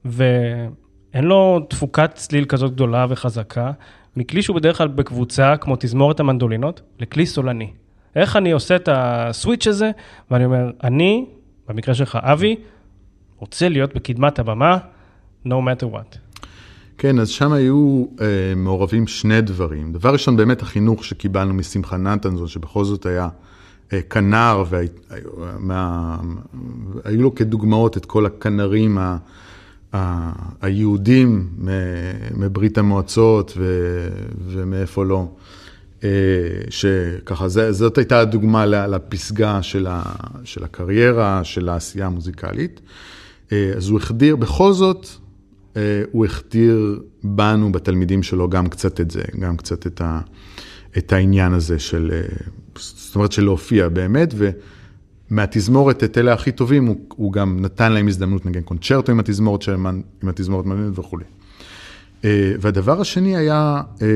ואין 0.05 1.25
לו 1.25 1.61
תפוקת 1.69 2.11
צליל 2.15 2.45
כזאת 2.45 2.73
גדולה 2.73 3.07
וחזקה, 3.09 3.73
מכלי 4.17 4.43
שהוא 4.43 4.57
בדרך 4.57 4.79
כלל 4.79 4.89
בקבוצה, 4.89 5.57
כמו 5.57 5.77
תזמורת 5.81 6.21
המנדולינות, 6.21 6.83
לכלי 6.99 7.27
סולני. 7.27 7.73
איך 8.17 8.37
אני 8.37 8.53
עושה 8.53 8.77
את 8.77 8.89
הסוויץ' 8.93 9.67
הזה, 9.67 9.91
ואני 10.31 10.45
אומר, 10.45 10.71
אני, 10.85 11.27
במקרה 11.69 11.95
שלך, 11.95 12.19
אבי, 12.23 12.57
רוצה 13.39 13.69
להיות 13.69 13.95
בקדמת 13.95 14.39
הבמה, 14.39 14.79
no 15.47 15.51
matter 15.51 15.95
what. 15.95 16.34
כן, 16.99 17.19
אז 17.19 17.29
שם 17.29 17.53
היו 17.53 18.05
אה, 18.21 18.27
מעורבים 18.57 19.07
שני 19.07 19.41
דברים. 19.41 19.93
דבר 19.93 20.13
ראשון, 20.13 20.37
באמת 20.37 20.63
החינוך 20.63 21.05
שקיבלנו 21.05 21.55
משמחה 21.55 21.97
נתנזון, 21.97 22.49
שבכל 22.49 22.85
זאת 22.85 23.07
היה 23.07 23.29
אה, 23.93 24.03
כנר, 24.03 24.65
והיו 24.69 24.89
מה, 25.59 26.17
לו 27.11 27.35
כדוגמאות 27.35 27.97
את 27.97 28.07
כל 28.07 28.27
הכנרים 28.27 28.99
ה, 28.99 29.17
ה, 29.95 30.33
היהודים 30.63 31.49
מברית 32.37 32.79
המועצות 32.79 33.53
ו, 33.57 34.09
ומאיפה 34.47 35.05
לא. 35.05 35.29
אה, 36.05 36.09
שככה, 36.71 37.49
זה, 37.49 37.73
זאת 37.73 37.99
הייתה 37.99 38.21
הדוגמה 38.21 38.67
לפסגה 38.67 39.63
של, 39.63 39.87
ה, 39.91 40.03
של 40.45 40.65
הקריירה, 40.65 41.45
של 41.45 41.69
העשייה 41.69 42.07
המוזיקלית. 42.07 42.81
אה, 43.53 43.73
אז 43.77 43.89
הוא 43.89 43.99
החדיר, 43.99 44.37
בכל 44.37 44.73
זאת, 44.73 45.07
הוא 46.13 46.25
הכתיר 46.25 47.03
בנו, 47.23 47.73
בתלמידים 47.73 48.23
שלו, 48.23 48.49
גם 48.49 48.69
קצת 48.69 49.01
את 49.01 49.11
זה, 49.11 49.23
גם 49.41 49.57
קצת 49.57 49.87
את, 49.87 50.01
ה, 50.01 50.21
את 50.99 51.13
העניין 51.13 51.53
הזה 51.53 51.79
של, 51.79 52.11
אה, 52.13 52.37
זאת 52.79 53.15
אומרת, 53.15 53.33
של 53.33 53.45
להופיע 53.45 53.89
באמת, 53.89 54.35
ומהתזמורת, 55.31 56.05
את 56.05 56.19
אלה 56.19 56.33
הכי 56.33 56.53
טובים, 56.53 56.87
הוא, 56.87 56.97
הוא 57.09 57.33
גם 57.33 57.61
נתן 57.61 57.93
להם 57.93 58.09
הזדמנות 58.09 58.47
לנגן 58.47 58.63
קונצ'רטו 58.63 59.13
עם 59.13 59.21
התזמורת 59.21 59.63
של, 59.63 59.75
עם 60.23 60.29
התזמורת 60.29 60.67
מנהלת 60.67 60.99
וכולי. 60.99 61.25
אה, 62.25 62.53
והדבר 62.61 63.01
השני 63.01 63.37
היה, 63.37 63.83
אה, 64.03 64.09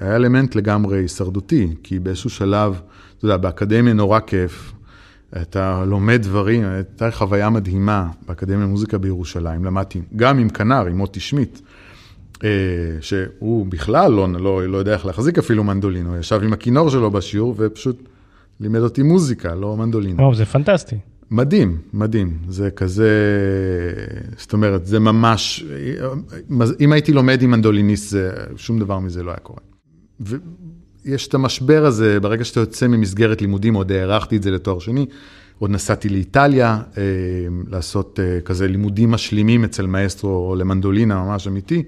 היה 0.00 0.16
אלמנט 0.16 0.54
לגמרי 0.54 0.98
הישרדותי, 0.98 1.68
כי 1.82 1.98
באיזשהו 1.98 2.30
שלב, 2.30 2.80
אתה 3.18 3.24
יודע, 3.24 3.36
באקדמיה 3.36 3.94
נורא 3.94 4.20
כיף, 4.20 4.72
אתה 5.42 5.84
לומד 5.84 6.22
דברים, 6.22 6.64
הייתה 6.64 7.10
חוויה 7.10 7.50
מדהימה 7.50 8.08
באקדמיה 8.26 8.64
למוזיקה 8.64 8.98
בירושלים, 8.98 9.64
למדתי 9.64 10.00
גם 10.16 10.38
עם 10.38 10.48
כנר, 10.48 10.86
עם 10.86 10.96
מוטי 10.96 11.20
שמיט, 11.20 11.58
אה, 12.44 12.48
שהוא 13.00 13.66
בכלל 13.66 14.12
לא, 14.12 14.28
לא, 14.32 14.68
לא 14.68 14.76
יודע 14.76 14.92
איך 14.92 15.06
להחזיק 15.06 15.38
אפילו 15.38 15.64
מנדולין, 15.64 16.06
הוא 16.06 16.16
ישב 16.16 16.40
עם 16.42 16.52
הכינור 16.52 16.90
שלו 16.90 17.10
בשיעור 17.10 17.54
ופשוט 17.58 18.08
לימד 18.60 18.80
אותי 18.80 19.02
מוזיקה, 19.02 19.54
לא 19.54 19.76
מנדולין. 19.76 20.20
וואו, 20.20 20.34
זה 20.34 20.44
פנטסטי. 20.44 20.96
מדהים, 21.30 21.78
מדהים. 21.92 22.38
זה 22.48 22.70
כזה, 22.70 23.10
זאת 24.36 24.52
אומרת, 24.52 24.86
זה 24.86 24.98
ממש, 24.98 25.64
אם 26.80 26.92
הייתי 26.92 27.12
לומד 27.12 27.42
עם 27.42 27.50
מנדוליניסט, 27.50 28.10
זה, 28.10 28.32
שום 28.56 28.78
דבר 28.78 28.98
מזה 28.98 29.22
לא 29.22 29.30
היה 29.30 29.40
קורה. 29.40 29.60
ויש 31.04 31.28
את 31.28 31.34
המשבר 31.34 31.86
הזה, 31.86 32.20
ברגע 32.20 32.44
שאתה 32.44 32.60
יוצא 32.60 32.86
ממסגרת 32.86 33.40
לימודים, 33.40 33.74
עוד 33.74 33.92
הערכתי 33.92 34.36
את 34.36 34.42
זה 34.42 34.50
לתואר 34.50 34.78
שני, 34.78 35.06
עוד 35.58 35.70
נסעתי 35.70 36.08
לאיטליה, 36.08 36.78
אה, 36.98 37.02
לעשות 37.68 38.20
אה, 38.22 38.40
כזה 38.40 38.68
לימודים 38.68 39.10
משלימים 39.10 39.64
אצל 39.64 39.86
מאסטרו 39.86 40.54
למנדולינה 40.58 41.24
ממש 41.24 41.46
אמיתי. 41.46 41.82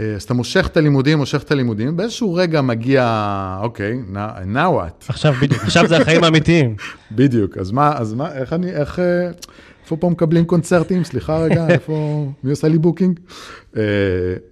אה, 0.00 0.14
אז 0.14 0.22
אתה 0.22 0.34
מושך 0.34 0.66
את 0.66 0.76
הלימודים, 0.76 1.18
מושך 1.18 1.42
את 1.42 1.50
הלימודים, 1.50 1.96
באיזשהו 1.96 2.34
רגע 2.34 2.62
מגיע, 2.62 3.58
אוקיי, 3.62 4.00
now, 4.12 4.54
now 4.54 4.56
what? 4.56 5.04
עכשיו 5.08 5.34
בדיוק, 5.42 5.62
עכשיו 5.62 5.86
זה 5.86 5.96
החיים 5.96 6.24
האמיתיים. 6.24 6.76
בדיוק, 7.10 7.58
אז 7.58 7.70
מה, 7.70 7.92
אז 7.96 8.14
מה, 8.14 8.32
איך 8.32 8.52
אני, 8.52 8.70
איך, 8.70 8.98
אה, 8.98 9.30
איפה 9.82 9.96
פה 9.96 10.10
מקבלים 10.10 10.44
קונצרטים? 10.44 11.04
סליחה 11.04 11.38
רגע, 11.38 11.66
איפה, 11.74 12.26
מי 12.44 12.50
עושה 12.50 12.68
לי 12.68 12.78
booking? 12.78 13.20
אה, 13.76 13.82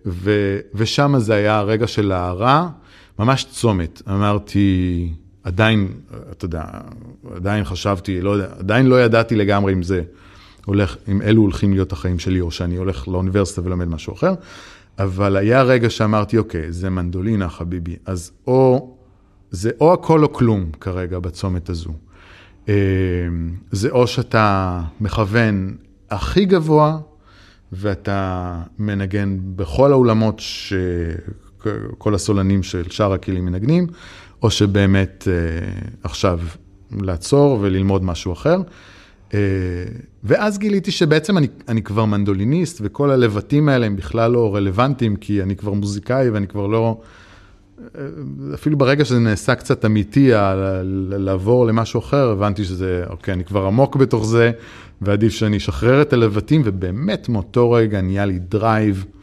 ו, 0.06 0.58
ושם 0.74 1.14
זה 1.18 1.34
היה 1.34 1.58
הרגע 1.58 1.86
של 1.86 2.12
ההארה, 2.12 2.68
ממש 3.18 3.46
צומת. 3.50 4.02
אמרתי, 4.08 5.12
עדיין, 5.42 5.88
אתה 6.30 6.44
יודע, 6.44 6.64
עדיין 7.34 7.64
חשבתי, 7.64 8.20
לא 8.20 8.30
יודע, 8.30 8.46
עדיין 8.58 8.86
לא 8.86 9.02
ידעתי 9.02 9.36
לגמרי 9.36 9.72
אם 9.72 9.82
זה 9.82 10.02
הולך, 10.64 10.96
אם 11.08 11.22
אלו 11.22 11.42
הולכים 11.42 11.72
להיות 11.72 11.92
החיים 11.92 12.18
שלי, 12.18 12.40
או 12.40 12.50
שאני 12.50 12.76
הולך 12.76 13.08
לאוניברסיטה 13.08 13.62
ולומד 13.64 13.88
משהו 13.88 14.14
אחר. 14.14 14.34
אבל 14.98 15.36
היה 15.36 15.62
רגע 15.62 15.90
שאמרתי, 15.90 16.38
אוקיי, 16.38 16.72
זה 16.72 16.90
מנדולינה, 16.90 17.48
חביבי. 17.48 17.96
אז 18.06 18.32
או, 18.46 18.94
זה 19.50 19.70
או 19.80 19.92
הכל 19.92 20.22
או 20.24 20.32
כלום 20.32 20.70
כרגע 20.80 21.18
בצומת 21.18 21.68
הזו. 21.68 21.90
אה, 22.68 22.74
זה 23.70 23.90
או 23.90 24.06
שאתה 24.06 24.80
מכוון 25.00 25.76
הכי 26.10 26.44
גבוה, 26.44 26.98
ואתה 27.72 28.60
מנגן 28.78 29.38
בכל 29.56 29.92
האולמות 29.92 30.40
שכל 31.64 32.14
הסולנים 32.14 32.62
של 32.62 32.82
שאר 32.90 33.12
הכלים 33.12 33.44
מנגנים, 33.44 33.86
או 34.42 34.50
שבאמת 34.50 35.28
אה, 35.30 35.32
עכשיו 36.02 36.40
לעצור 37.00 37.58
וללמוד 37.60 38.04
משהו 38.04 38.32
אחר. 38.32 38.56
אה, 39.34 39.38
ואז 40.24 40.58
גיליתי 40.58 40.90
שבעצם 40.90 41.38
אני, 41.38 41.46
אני 41.68 41.82
כבר 41.82 42.04
מנדוליניסט, 42.04 42.80
וכל 42.84 43.10
הלבטים 43.10 43.68
האלה 43.68 43.86
הם 43.86 43.96
בכלל 43.96 44.30
לא 44.30 44.54
רלוונטיים, 44.54 45.16
כי 45.16 45.42
אני 45.42 45.56
כבר 45.56 45.72
מוזיקאי 45.72 46.30
ואני 46.30 46.46
כבר 46.46 46.66
לא... 46.66 47.00
אפילו 48.54 48.78
ברגע 48.78 49.04
שזה 49.04 49.18
נעשה 49.18 49.54
קצת 49.54 49.84
אמיתי, 49.84 50.30
לעבור 51.10 51.66
למשהו 51.66 52.00
אחר, 52.00 52.30
הבנתי 52.30 52.64
שזה, 52.64 53.04
אוקיי, 53.10 53.34
אני 53.34 53.44
כבר 53.44 53.66
עמוק 53.66 53.96
בתוך 53.96 54.26
זה, 54.26 54.50
ועדיף 55.02 55.32
שאני 55.32 55.56
אשחרר 55.56 56.02
את 56.02 56.12
הלבטים, 56.12 56.62
ובאמת 56.64 57.28
מאותו 57.28 57.70
רגע 57.70 58.00
נהיה 58.00 58.24
לי 58.24 58.38
drive 58.38 59.04
אה, 59.08 59.13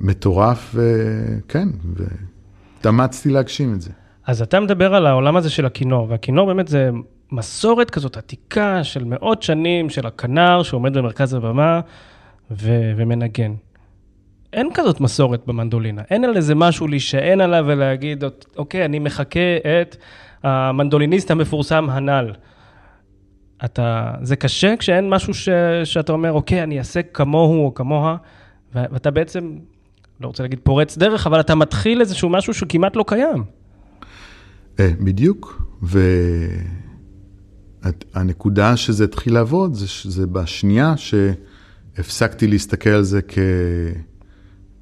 מטורף, 0.00 0.74
וכן, 0.74 1.68
והתאמצתי 1.94 3.30
להגשים 3.30 3.74
את 3.74 3.80
זה. 3.80 3.90
אז 4.26 4.42
אתה 4.42 4.60
מדבר 4.60 4.94
על 4.94 5.06
העולם 5.06 5.36
הזה 5.36 5.50
של 5.50 5.66
הכינור, 5.66 6.06
והכינור 6.10 6.46
באמת 6.46 6.68
זה 6.68 6.90
מסורת 7.32 7.90
כזאת 7.90 8.16
עתיקה 8.16 8.84
של 8.84 9.04
מאות 9.04 9.42
שנים 9.42 9.90
של 9.90 10.06
הכנר 10.06 10.62
שעומד 10.62 10.98
במרכז 10.98 11.34
הבמה 11.34 11.80
ו- 12.50 12.92
ומנגן. 12.96 13.54
אין 14.52 14.68
כזאת 14.74 15.00
מסורת 15.00 15.46
במנדולינה. 15.46 16.02
אין 16.10 16.24
על 16.24 16.36
איזה 16.36 16.54
משהו 16.54 16.88
להישען 16.88 17.40
עליו 17.40 17.64
ולהגיד, 17.66 18.24
אוקיי, 18.56 18.84
אני 18.84 18.98
מחכה 18.98 19.56
את 19.80 19.96
המנדוליניסט 20.42 21.30
המפורסם 21.30 21.90
הנ"ל. 21.90 22.32
אתה, 23.64 24.12
זה 24.22 24.36
קשה 24.36 24.76
כשאין 24.76 25.10
משהו 25.10 25.34
ש, 25.34 25.48
שאתה 25.84 26.12
אומר, 26.12 26.32
אוקיי, 26.32 26.62
אני 26.62 26.78
אעשה 26.78 27.02
כמוהו 27.02 27.64
או 27.64 27.74
כמוה, 27.74 28.16
ואתה 28.92 29.10
בעצם, 29.10 29.58
לא 30.20 30.26
רוצה 30.26 30.42
להגיד 30.42 30.58
פורץ 30.62 30.98
דרך, 30.98 31.26
אבל 31.26 31.40
אתה 31.40 31.54
מתחיל 31.54 32.00
איזשהו 32.00 32.28
משהו 32.28 32.54
שכמעט 32.54 32.96
לא 32.96 33.04
קיים. 33.06 33.44
אה, 34.80 34.92
בדיוק, 35.00 35.62
והנקודה 38.14 38.76
שזה 38.76 39.04
התחיל 39.04 39.34
לעבוד, 39.34 39.74
זה, 39.74 39.86
זה 40.04 40.26
בשנייה 40.26 40.94
שהפסקתי 40.96 42.46
להסתכל 42.46 42.90
על 42.90 43.02
זה 43.02 43.20
כ... 43.28 43.38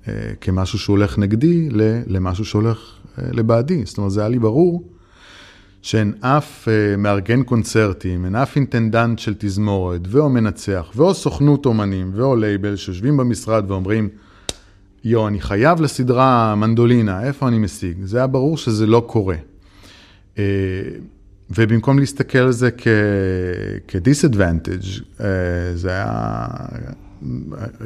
אה, 0.09 0.33
כמשהו 0.41 0.79
שהולך 0.79 1.19
נגדי 1.19 1.69
למשהו 2.07 2.45
שהולך 2.45 2.79
אה, 3.19 3.25
לבעדי. 3.33 3.83
זאת 3.85 3.99
אומרת, 3.99 4.13
זה 4.13 4.21
היה 4.21 4.29
לי 4.29 4.39
ברור 4.39 4.94
שאין 5.85 6.13
אף 6.21 6.69
uh, 6.69 6.97
מארגן 6.97 7.43
קונצרטים, 7.43 8.25
אין 8.25 8.35
אף 8.35 8.57
אינטנדנט 8.57 9.19
של 9.19 9.35
תזמורת, 9.39 10.01
ואו 10.09 10.29
מנצח, 10.29 10.93
ואו 10.97 11.15
סוכנות 11.15 11.67
אומנים, 11.67 12.11
ואו 12.15 12.37
לייבל, 12.37 12.77
שיושבים 12.77 13.17
במשרד 13.17 13.71
ואומרים, 13.71 14.09
יו, 15.05 15.29
אני 15.29 15.41
חייב 15.41 15.81
לסדרה 15.81 16.55
מנדולינה, 16.55 17.27
איפה 17.27 17.49
אני 17.49 17.59
משיג? 17.59 17.97
זה 18.05 18.19
היה 18.19 18.27
ברור 18.27 18.57
שזה 18.57 18.87
לא 18.87 19.05
קורה. 19.07 19.37
Uh, 20.35 20.39
ובמקום 21.51 21.99
להסתכל 21.99 22.39
על 22.39 22.53
זה 22.53 22.71
כ-disadvantage, 23.89 25.01
uh, 25.19 25.23
זה 25.75 25.89
היה, 25.91 26.47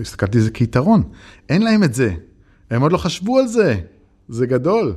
הסתכלתי 0.00 0.38
על 0.38 0.44
זה 0.44 0.50
כיתרון. 0.50 1.02
אין 1.48 1.62
להם 1.62 1.84
את 1.84 1.94
זה, 1.94 2.12
הם 2.70 2.82
עוד 2.82 2.92
לא 2.92 2.98
חשבו 2.98 3.38
על 3.38 3.46
זה, 3.46 3.76
זה 4.28 4.46
גדול. 4.46 4.94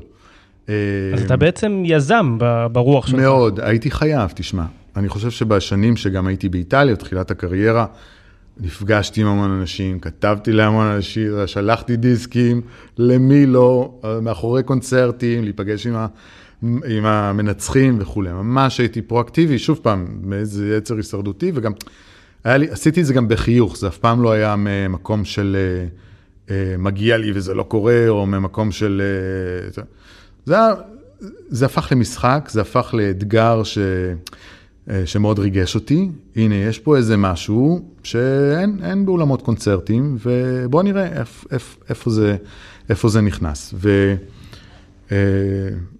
אז 1.13 1.23
אתה 1.23 1.37
בעצם 1.37 1.83
יזם 1.85 2.37
ברוח 2.71 3.07
שלך. 3.07 3.19
מאוד, 3.19 3.59
הייתי 3.59 3.91
חייב, 3.91 4.31
תשמע. 4.35 4.63
אני 4.95 5.09
חושב 5.09 5.29
שבשנים 5.29 5.95
שגם 5.95 6.27
הייתי 6.27 6.49
באיטליה, 6.49 6.95
תחילת 6.95 7.31
הקריירה, 7.31 7.85
נפגשתי 8.59 9.21
עם 9.21 9.27
המון 9.27 9.51
אנשים, 9.51 9.99
כתבתי 9.99 10.51
להמון 10.51 10.87
אנשים, 10.87 11.31
שלחתי 11.45 11.95
דיסקים, 11.95 12.61
למי 12.97 13.45
לא, 13.45 13.99
מאחורי 14.21 14.63
קונצרטים, 14.63 15.43
להיפגש 15.43 15.87
עם, 15.87 15.95
ה, 15.95 16.07
עם 16.63 17.05
המנצחים 17.05 17.97
וכולי. 17.99 18.31
ממש 18.31 18.79
הייתי 18.79 19.01
פרואקטיבי, 19.01 19.59
שוב 19.59 19.79
פעם, 19.81 20.07
מאיזה 20.23 20.75
יצר 20.77 20.95
הישרדותי, 20.95 21.51
וגם 21.55 21.71
לי, 22.45 22.69
עשיתי 22.69 23.01
את 23.01 23.05
זה 23.05 23.13
גם 23.13 23.27
בחיוך, 23.27 23.77
זה 23.77 23.87
אף 23.87 23.97
פעם 23.97 24.23
לא 24.23 24.31
היה 24.31 24.55
ממקום 24.57 25.25
של 25.25 25.57
אה, 25.59 25.87
אה, 26.55 26.77
מגיע 26.77 27.17
לי 27.17 27.31
וזה 27.35 27.53
לא 27.53 27.63
קורה, 27.63 28.07
או 28.07 28.25
ממקום 28.25 28.71
של... 28.71 29.01
זה, 30.45 30.55
זה 31.49 31.65
הפך 31.65 31.87
למשחק, 31.91 32.49
זה 32.51 32.61
הפך 32.61 32.93
לאתגר 32.97 33.63
ש, 33.63 33.77
אה, 34.89 35.05
שמאוד 35.05 35.39
ריגש 35.39 35.75
אותי. 35.75 36.09
הנה, 36.35 36.55
יש 36.55 36.79
פה 36.79 36.97
איזה 36.97 37.17
משהו 37.17 37.85
שאין 38.03 39.05
באולמות 39.05 39.41
קונצרטים, 39.41 40.17
ובואו 40.25 40.83
נראה 40.83 41.19
איפ, 41.19 41.45
איפ, 41.51 41.77
איפה, 41.89 42.09
זה, 42.09 42.37
איפה 42.89 43.09
זה 43.09 43.21
נכנס. 43.21 43.73
ו, 43.77 44.15
אה, 45.11 45.17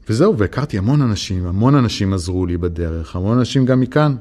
וזהו, 0.09 0.37
והכרתי 0.37 0.77
המון 0.77 1.01
אנשים, 1.01 1.47
המון 1.47 1.75
אנשים 1.75 2.13
עזרו 2.13 2.45
לי 2.45 2.57
בדרך, 2.57 3.15
המון 3.15 3.37
אנשים 3.37 3.65
גם 3.65 3.79
מכאן. 3.79 4.15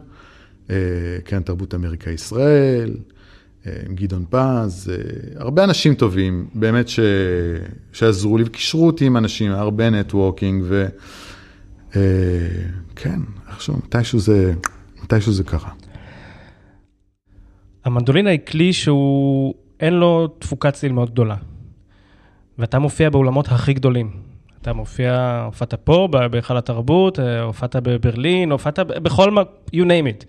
אה, 0.70 0.76
קרן 1.24 1.42
תרבות 1.42 1.74
אמריקה 1.74 2.10
ישראל, 2.10 2.94
עם 3.66 3.72
אה, 3.72 3.94
גדעון 3.94 4.24
פז, 4.30 4.92
אה, 4.92 5.40
הרבה 5.40 5.64
אנשים 5.64 5.94
טובים, 5.94 6.46
באמת 6.54 6.88
ש... 6.88 7.00
שעזרו 7.92 8.38
לי 8.38 8.44
וקישרו 8.46 8.86
אותי 8.86 9.06
עם 9.06 9.16
אנשים, 9.16 9.52
הרבה 9.52 9.90
networking, 9.90 10.64
וכן, 11.88 12.00
אה, 13.04 13.52
איכשהו, 13.52 13.76
מתישהו 13.76 14.18
זה, 14.18 14.54
מתישהו 15.02 15.32
זה 15.32 15.44
קרה. 15.44 15.70
המנדולינה 17.84 18.30
היא 18.30 18.40
כלי 18.46 18.72
שהוא, 18.72 19.54
אין 19.80 19.94
לו 19.94 20.28
תפוקת 20.38 20.74
צליל 20.74 20.92
מאוד 20.92 21.10
גדולה. 21.10 21.36
ואתה 22.58 22.78
מופיע 22.78 23.10
באולמות 23.10 23.48
הכי 23.48 23.72
גדולים. 23.72 24.10
אתה 24.62 24.72
מופיע, 24.72 25.42
הופעת 25.46 25.74
פה, 25.74 26.08
בהיכל 26.30 26.56
התרבות, 26.56 27.18
הופעת 27.42 27.76
בברלין, 27.76 28.52
הופעת 28.52 28.78
בכל 28.78 29.30
מה, 29.30 29.42
you 29.74 29.84
name 29.84 30.22
it. 30.22 30.24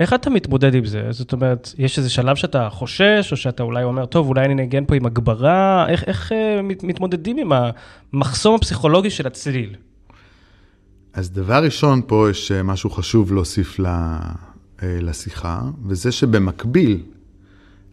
איך 0.00 0.12
אתה 0.12 0.30
מתמודד 0.30 0.74
עם 0.74 0.84
זה? 0.84 1.02
זאת 1.10 1.32
אומרת, 1.32 1.74
יש 1.78 1.98
איזה 1.98 2.10
שלב 2.10 2.36
שאתה 2.36 2.68
חושש, 2.70 3.28
או 3.32 3.36
שאתה 3.36 3.62
אולי 3.62 3.84
אומר, 3.84 4.06
טוב, 4.06 4.28
אולי 4.28 4.44
אני 4.44 4.54
נגן 4.54 4.84
פה 4.84 4.94
עם 4.94 5.06
הגברה? 5.06 5.86
איך, 5.88 6.04
איך 6.04 6.32
uh, 6.32 6.62
מת, 6.62 6.82
מתמודדים 6.82 7.36
עם 7.38 7.52
המחסום 8.12 8.54
הפסיכולוגי 8.54 9.10
של 9.10 9.26
הצליל? 9.26 9.74
אז 11.12 11.30
דבר 11.30 11.64
ראשון, 11.64 12.02
פה 12.06 12.26
יש 12.30 12.52
אה, 12.52 12.62
משהו 12.62 12.90
חשוב 12.90 13.32
להוסיף 13.32 13.78
ל, 13.78 13.86
uh, 13.86 14.82
לשיחה, 14.82 15.60
וזה 15.86 16.12
שבמקביל 16.12 17.02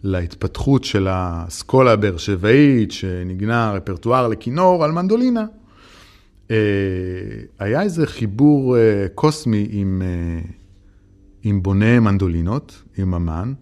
להתפתחות 0.03 0.83
של 0.83 1.07
האסכולה 1.07 1.91
הבאר 1.91 2.17
שבעית, 2.17 2.91
שנגנה 2.91 3.71
רפרטואר 3.71 4.27
לכינור 4.27 4.83
על 4.83 4.91
מנדולינה, 4.91 5.45
uh, 6.47 6.51
היה 7.59 7.81
איזה 7.81 8.07
חיבור 8.07 8.77
קוסמי 9.15 9.67
עם... 9.71 10.01
עם 11.43 11.63
בונה 11.63 11.99
מנדולינות, 11.99 12.83
עם 12.97 13.13
אמן, 13.13 13.53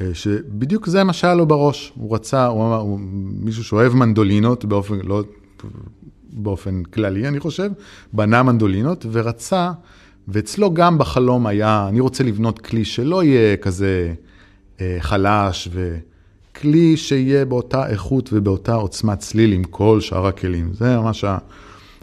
אה, 0.00 0.14
שבדיוק 0.14 0.86
זה 0.86 1.04
מה 1.04 1.12
שהיה 1.12 1.34
לו 1.34 1.46
בראש. 1.46 1.92
הוא 1.94 2.14
רצה, 2.14 2.46
הוא 2.46 2.66
אמר, 2.66 2.80
הוא, 2.80 3.00
מישהו 3.40 3.64
שאוהב 3.64 3.94
מנדולינות 3.94 4.64
באופן, 4.64 4.98
לא 5.04 5.22
באופן 6.32 6.82
כללי, 6.82 7.28
אני 7.28 7.40
חושב, 7.40 7.70
בנה 8.12 8.42
מנדולינות 8.42 9.06
ורצה, 9.12 9.72
ואצלו 10.28 10.74
גם 10.74 10.98
בחלום 10.98 11.46
היה, 11.46 11.86
אני 11.88 12.00
רוצה 12.00 12.24
לבנות 12.24 12.58
כלי 12.58 12.84
שלא 12.84 13.24
יהיה 13.24 13.56
כזה 13.56 14.14
אה, 14.80 14.96
חלש, 15.00 15.68
וכלי 15.72 16.96
שיהיה 16.96 17.44
באותה 17.44 17.88
איכות 17.88 18.30
ובאותה 18.32 18.74
עוצמת 18.74 19.18
צליל 19.18 19.52
עם 19.52 19.64
כל 19.64 20.00
שאר 20.00 20.26
הכלים. 20.26 20.72
זה 20.72 20.96
ממש 20.96 21.24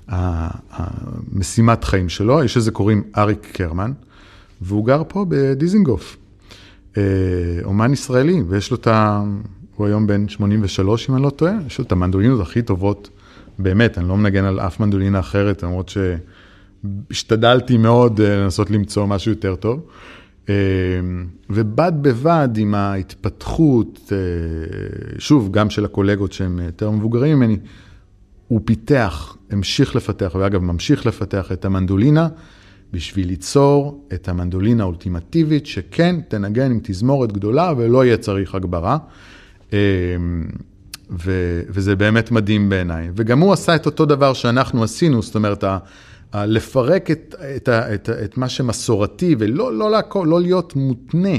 המשימת 0.08 1.84
חיים 1.84 2.10
שלו, 2.10 2.44
יש 2.44 2.58
לזה 2.58 2.72
קוראים 2.72 3.04
אריק 3.18 3.50
קרמן. 3.52 3.92
והוא 4.62 4.86
גר 4.86 5.04
פה 5.08 5.26
בדיזינגוף. 5.30 6.18
אה, 6.98 7.04
אומן 7.64 7.94
ישראלי, 7.94 8.42
ויש 8.48 8.72
לו 8.72 8.78
את 8.78 8.88
ה... 8.88 9.24
הוא 9.76 9.88
היום 9.88 10.08
בן 10.08 10.28
83, 10.28 11.10
אם 11.10 11.16
אני 11.16 11.24
לא 11.24 11.30
טועה, 11.30 11.54
יש 11.68 11.78
לו 11.78 11.86
את 11.86 11.92
המנדולינות 11.92 12.42
הכי 12.42 12.62
טובות, 12.62 13.10
באמת, 13.60 13.98
אני 13.98 14.08
לא 14.08 14.18
מנגן 14.18 14.44
על 14.44 14.60
אף 14.60 14.80
מנדולינה 14.80 15.20
אחרת, 15.20 15.64
למרות 15.64 15.92
שהשתדלתי 17.10 17.78
מאוד 17.78 18.22
אה, 18.22 18.38
לנסות 18.38 18.72
למצוא 18.72 19.06
משהו 19.06 19.32
יותר 19.32 19.56
טוב. 19.56 19.82
אה, 20.50 20.56
ובד 21.50 21.92
בבד 22.02 22.50
עם 22.58 22.76
ההתפתחות, 22.76 24.12
שוב, 25.18 25.52
גם 25.52 25.70
של 25.70 25.86
הקולגות 25.86 26.34
שהם 26.34 26.60
יותר 26.66 26.92
מבוגרים 26.92 27.38
ממני, 27.38 27.58
הוא 28.48 28.62
פיתח, 28.66 29.38
המשיך 29.52 29.96
לפתח, 29.96 30.36
ואגב, 30.40 30.64
ממשיך 30.64 31.06
לפתח 31.06 31.52
את 31.52 31.66
המנדולינה. 31.66 32.28
בשביל 32.96 33.28
ליצור 33.28 34.06
את 34.14 34.28
המנדולינה 34.28 34.84
האולטימטיבית, 34.84 35.66
שכן 35.66 36.16
תנגן 36.28 36.72
עם 36.72 36.80
תזמורת 36.84 37.32
גדולה 37.32 37.74
ולא 37.78 38.06
יהיה 38.06 38.18
צריך 38.18 38.56
הגברה. 38.56 38.98
אמ, 39.74 39.78
ו, 41.10 41.62
וזה 41.70 41.96
באמת 41.96 42.32
מדהים 42.32 42.70
בעיניי. 42.70 43.10
וגם 43.16 43.40
הוא 43.40 43.54
עשה 43.54 43.76
את 43.76 43.86
אותו 43.86 44.06
דבר 44.06 44.34
שאנחנו 44.34 44.84
עשינו, 44.84 45.22
זאת 45.22 45.36
אומרת, 45.36 45.64
ה, 45.64 45.78
ה, 46.34 46.46
לפרק 46.46 47.12
את, 47.12 47.36
את, 47.56 47.70
את, 47.70 48.10
את 48.10 48.38
מה 48.38 48.50
שמסורתי 48.50 49.36
ולא 49.40 49.74
לא, 49.74 49.92
לא, 49.92 50.26
לא 50.26 50.42
להיות 50.42 50.76
מותנה 50.76 51.38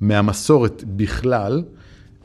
מהמסורת 0.00 0.84
בכלל, 0.86 1.62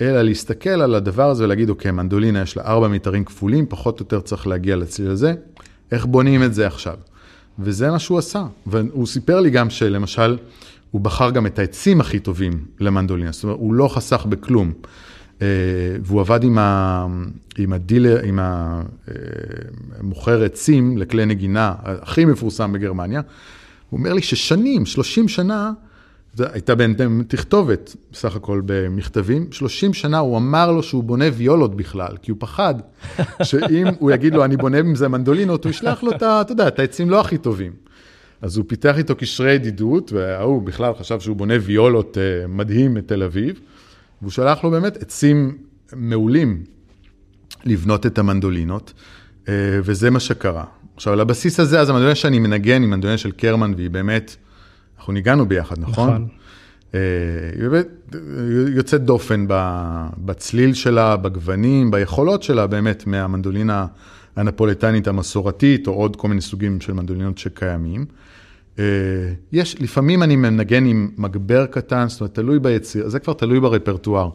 אלא 0.01 0.21
להסתכל 0.21 0.69
על 0.69 0.95
הדבר 0.95 1.29
הזה 1.29 1.43
ולהגיד, 1.43 1.69
אוקיי, 1.69 1.91
מנדולינה 1.91 2.41
יש 2.41 2.57
לה 2.57 2.63
ארבע 2.63 2.87
מיתרים 2.87 3.25
כפולים, 3.25 3.65
פחות 3.69 3.99
או 3.99 4.03
יותר 4.03 4.19
צריך 4.19 4.47
להגיע 4.47 4.75
לצליל 4.75 5.11
הזה, 5.11 5.33
איך 5.91 6.05
בונים 6.05 6.43
את 6.43 6.53
זה 6.53 6.67
עכשיו? 6.67 6.95
וזה 7.59 7.91
מה 7.91 7.99
שהוא 7.99 8.17
עשה. 8.17 8.45
והוא 8.65 9.07
סיפר 9.07 9.39
לי 9.39 9.49
גם 9.49 9.69
שלמשל, 9.69 10.37
הוא 10.91 11.01
בחר 11.01 11.31
גם 11.31 11.45
את 11.45 11.59
העצים 11.59 12.01
הכי 12.01 12.19
טובים 12.19 12.65
למנדולינה, 12.79 13.31
זאת 13.31 13.43
אומרת, 13.43 13.57
הוא 13.59 13.73
לא 13.73 13.87
חסך 13.87 14.25
בכלום. 14.29 14.71
אה, 15.41 15.47
והוא 16.03 16.21
עבד 16.21 16.43
עם, 16.43 16.57
ה, 16.57 17.05
עם 17.57 17.73
הדילר, 17.73 18.19
עם 18.23 18.39
המוכר 19.99 20.43
עצים 20.43 20.97
לכלי 20.97 21.25
נגינה 21.25 21.73
הכי 21.83 22.25
מפורסם 22.25 22.73
בגרמניה. 22.73 23.21
הוא 23.89 23.97
אומר 23.97 24.13
לי 24.13 24.21
ששנים, 24.21 24.85
30 24.85 25.27
שנה, 25.27 25.71
הייתה 26.39 26.75
בינתיים 26.75 27.23
תכתובת, 27.27 27.95
בסך 28.11 28.35
הכל 28.35 28.61
במכתבים. 28.65 29.47
30 29.51 29.93
שנה 29.93 30.17
הוא 30.17 30.37
אמר 30.37 30.71
לו 30.71 30.83
שהוא 30.83 31.03
בונה 31.03 31.25
ויולות 31.33 31.75
בכלל, 31.75 32.17
כי 32.21 32.31
הוא 32.31 32.37
פחד 32.39 32.75
שאם 33.43 33.87
הוא 33.99 34.11
יגיד 34.11 34.33
לו, 34.33 34.45
אני 34.45 34.57
בונה 34.57 34.79
עם 34.79 34.95
זה 34.95 35.07
מנדולינות, 35.07 35.63
הוא 35.63 35.69
ישלח 35.69 36.03
לו 36.03 36.11
את. 36.11 36.15
אתה 36.15 36.45
יודע, 36.49 36.67
את 36.67 36.79
העצים 36.79 37.09
לא 37.09 37.19
הכי 37.19 37.37
טובים. 37.37 37.71
אז 38.41 38.57
הוא 38.57 38.65
פיתח 38.67 38.97
איתו 38.97 39.15
קשרי 39.15 39.51
ידידות, 39.51 40.11
וההוא 40.13 40.61
בכלל 40.61 40.93
חשב 40.99 41.19
שהוא 41.19 41.35
בונה 41.35 41.53
ויולות 41.61 42.17
אה, 42.17 42.47
מדהים 42.47 42.93
מתל 42.93 43.23
אביב, 43.23 43.59
והוא 44.21 44.31
שלח 44.31 44.63
לו 44.63 44.71
באמת 44.71 44.97
עצים 44.97 45.57
מעולים, 45.93 46.63
לבנות 47.65 48.05
את 48.05 48.17
המנדולינות, 48.17 48.93
אה, 49.47 49.53
וזה 49.83 50.09
מה 50.09 50.19
שקרה. 50.19 50.63
עכשיו, 50.95 51.13
על 51.13 51.19
הבסיס 51.19 51.59
הזה, 51.59 51.79
אז 51.79 51.89
המנדולינה 51.89 52.15
שאני 52.15 52.39
מנגן 52.39 52.81
היא 52.81 52.89
מנדולינה 52.89 53.17
של 53.17 53.31
קרמן, 53.31 53.73
והיא 53.77 53.89
באמת, 53.89 54.35
אנחנו 55.07 55.13
ניגענו 55.13 55.47
ביחד, 55.47 55.79
נכון? 55.79 56.09
נכון. 56.09 56.27
אה, 56.93 56.99
היא 57.53 57.69
באמת 57.69 57.87
יוצאת 58.75 59.03
דופן 59.03 59.45
בצליל 60.17 60.73
שלה, 60.73 61.17
בגוונים, 61.17 61.91
ביכולות 61.91 62.43
שלה 62.43 62.67
באמת 62.67 63.07
מהמנדולינה 63.07 63.85
הנפולטנית 64.35 65.07
המסורתית, 65.07 65.87
או 65.87 65.93
עוד 65.93 66.15
כל 66.15 66.27
מיני 66.27 66.41
סוגים 66.41 66.81
של 66.81 66.93
מנדולינות 66.93 67.37
שקיימים. 67.37 68.05
אה, 68.79 68.83
יש, 69.51 69.81
לפעמים 69.81 70.23
אני 70.23 70.35
מנגן 70.35 70.85
עם 70.85 71.09
מגבר 71.17 71.65
קטן, 71.65 72.05
זאת 72.09 72.21
אומרת, 72.21 72.33
תלוי 72.33 72.59
ביציר, 72.59 73.09
זה 73.09 73.19
כבר 73.19 73.33
תלוי 73.33 73.59
ברפרטואר. 73.59 74.29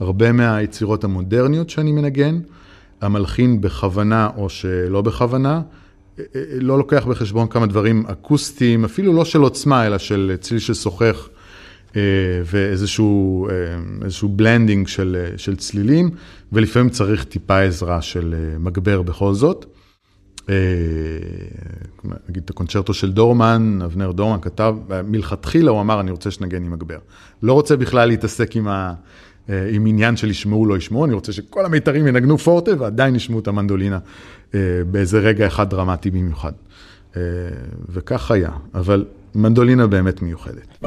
הרבה 0.00 0.32
מהיצירות 0.32 1.04
המודרניות 1.04 1.70
שאני 1.70 1.92
מנגן, 1.92 2.40
המלחין 3.00 3.60
בכוונה 3.60 4.28
או 4.36 4.48
שלא 4.48 5.02
בכוונה, 5.02 5.54
אה, 5.56 5.83
לא 6.60 6.78
לוקח 6.78 7.06
בחשבון 7.06 7.48
כמה 7.48 7.66
דברים 7.66 8.04
אקוסטיים, 8.06 8.84
אפילו 8.84 9.12
לא 9.12 9.24
של 9.24 9.40
עוצמה, 9.40 9.86
אלא 9.86 9.98
של 9.98 10.36
צליל 10.40 10.60
ששוחך 10.60 11.28
אה, 11.96 12.02
ואיזשהו 12.44 13.48
אה, 13.48 14.28
blending 14.28 14.88
של, 14.88 15.16
אה, 15.20 15.38
של 15.38 15.56
צלילים, 15.56 16.10
ולפעמים 16.52 16.90
צריך 16.90 17.24
טיפה 17.24 17.60
עזרה 17.60 18.02
של 18.02 18.34
מגבר 18.58 19.02
בכל 19.02 19.34
זאת. 19.34 19.66
נגיד 22.28 22.42
את 22.44 22.50
הקונצ'רטו 22.50 22.94
של 22.94 23.12
דורמן, 23.12 23.78
אבנר 23.84 24.12
דורמן 24.12 24.40
כתב, 24.40 24.76
מלכתחילה 25.04 25.70
הוא 25.70 25.80
אמר, 25.80 26.00
אני 26.00 26.10
רוצה 26.10 26.30
שתנגן 26.30 26.64
עם 26.64 26.70
מגבר. 26.70 26.98
לא 27.42 27.52
רוצה 27.52 27.76
בכלל 27.76 28.08
להתעסק 28.08 28.56
עם, 28.56 28.68
ה, 28.68 28.94
עם 29.48 29.86
עניין 29.86 30.16
של 30.16 30.30
ישמעו 30.30 30.66
לא 30.66 30.76
ישמעו, 30.76 31.04
אני 31.04 31.14
רוצה 31.14 31.32
שכל 31.32 31.64
המיתרים 31.64 32.06
ינגנו 32.06 32.38
פורטה 32.38 32.70
ועדיין 32.78 33.16
ישמעו 33.16 33.40
את 33.40 33.48
המנדולינה 33.48 33.98
באיזה 34.90 35.18
רגע 35.18 35.46
אחד 35.46 35.70
דרמטי 35.70 36.10
במיוחד. 36.10 36.52
וכך 37.88 38.30
היה, 38.30 38.50
אבל 38.74 39.04
מנדולינה 39.34 39.86
באמת 39.86 40.22
מיוחדת. 40.22 40.84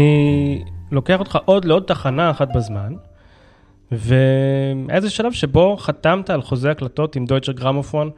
אני 0.00 0.62
לוקח 0.90 1.20
אותך 1.20 1.38
עוד 1.44 1.64
לעוד 1.64 1.82
תחנה 1.82 2.30
אחת 2.30 2.48
בזמן, 2.54 2.92
ואיזה 3.92 5.10
שלב 5.10 5.32
שבו 5.32 5.76
חתמת 5.76 6.30
על 6.30 6.42
חוזה 6.42 6.70
הקלטות 6.70 7.16
עם 7.16 7.24
דויטשר 7.24 7.52
גרמופון, 7.52 8.10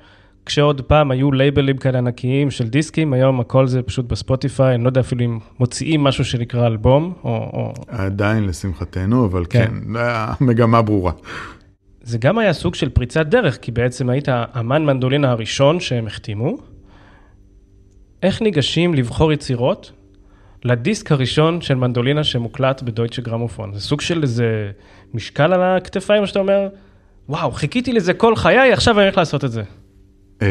כשעוד 0.47 0.81
פעם 0.81 1.11
היו 1.11 1.33
לייבלים 1.33 1.77
כאלה 1.77 1.99
ענקיים 1.99 2.51
של 2.51 2.69
דיסקים, 2.69 3.13
היום 3.13 3.41
הכל 3.41 3.67
זה 3.67 3.83
פשוט 3.83 4.07
בספוטיפיי, 4.07 4.75
אני 4.75 4.85
לא 4.85 4.89
יודע 4.89 5.01
אפילו 5.01 5.25
אם 5.25 5.39
מוציאים 5.61 6.05
משהו 6.05 6.25
שנקרא 6.25 6.67
אלבום, 6.67 7.13
או... 7.25 7.31
או... 7.31 7.73
עדיין 7.89 8.47
לשמחתנו, 8.47 9.27
אבל 9.27 9.45
כן, 9.51 9.67
כן 9.67 9.93
המגמה 9.97 10.83
ברורה. 10.83 11.13
זה 12.03 12.19
גם 12.19 12.39
היה 12.39 12.53
סוג 12.53 12.75
של 12.75 12.89
פריצת 12.89 13.27
דרך, 13.27 13.59
כי 13.63 13.73
בעצם 13.73 14.09
היית 14.09 14.29
אמן 14.29 14.85
מנדולינה 14.85 15.31
הראשון 15.31 15.81
שהם 15.81 16.07
החתימו. 16.07 16.57
איך 18.23 18.43
ניגשים 18.43 18.95
לבחור 18.95 19.33
יצירות 19.33 19.93
לדיסק 20.65 21.13
הראשון 21.13 21.61
של 21.61 21.75
מנדולינה 21.75 22.25
שמוקלט 22.25 22.83
בדויטשה 22.83 23.23
גרמופון. 23.23 23.75
זה 23.75 23.81
סוג 23.81 24.01
של 24.01 24.23
איזה 24.23 24.71
משקל 25.15 25.53
על 25.53 25.63
הכתפיים, 25.63 26.27
שאתה 26.27 26.39
אומר, 26.39 26.69
וואו, 27.29 27.51
חיכיתי 27.51 27.93
לזה 27.93 28.15
כל 28.15 28.37
חיי, 28.37 28.73
עכשיו 28.73 28.95
אני 28.95 29.05
הולך 29.05 29.19
לעשות 29.19 29.45
את 29.45 29.53
זה. 29.53 29.63
אה, 30.43 30.49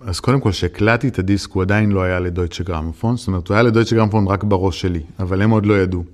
אז 0.00 0.20
קודם 0.20 0.40
כל, 0.40 0.50
כשהקלטתי 0.50 1.08
את 1.08 1.18
הדיסק, 1.18 1.50
הוא 1.52 1.62
עדיין 1.62 1.92
לא 1.92 2.02
היה 2.02 2.20
לדויטשה 2.20 2.64
גרמופון, 2.64 3.16
זאת 3.16 3.28
אומרת, 3.28 3.48
הוא 3.48 3.54
היה 3.54 3.62
לדויטשה 3.62 3.96
גרמופון 3.96 4.26
רק 4.26 4.44
בראש 4.44 4.80
שלי, 4.80 5.00
אבל 5.18 5.42
הם 5.42 5.50
עוד 5.50 5.66
לא 5.66 5.74
ידעו. 5.74 6.04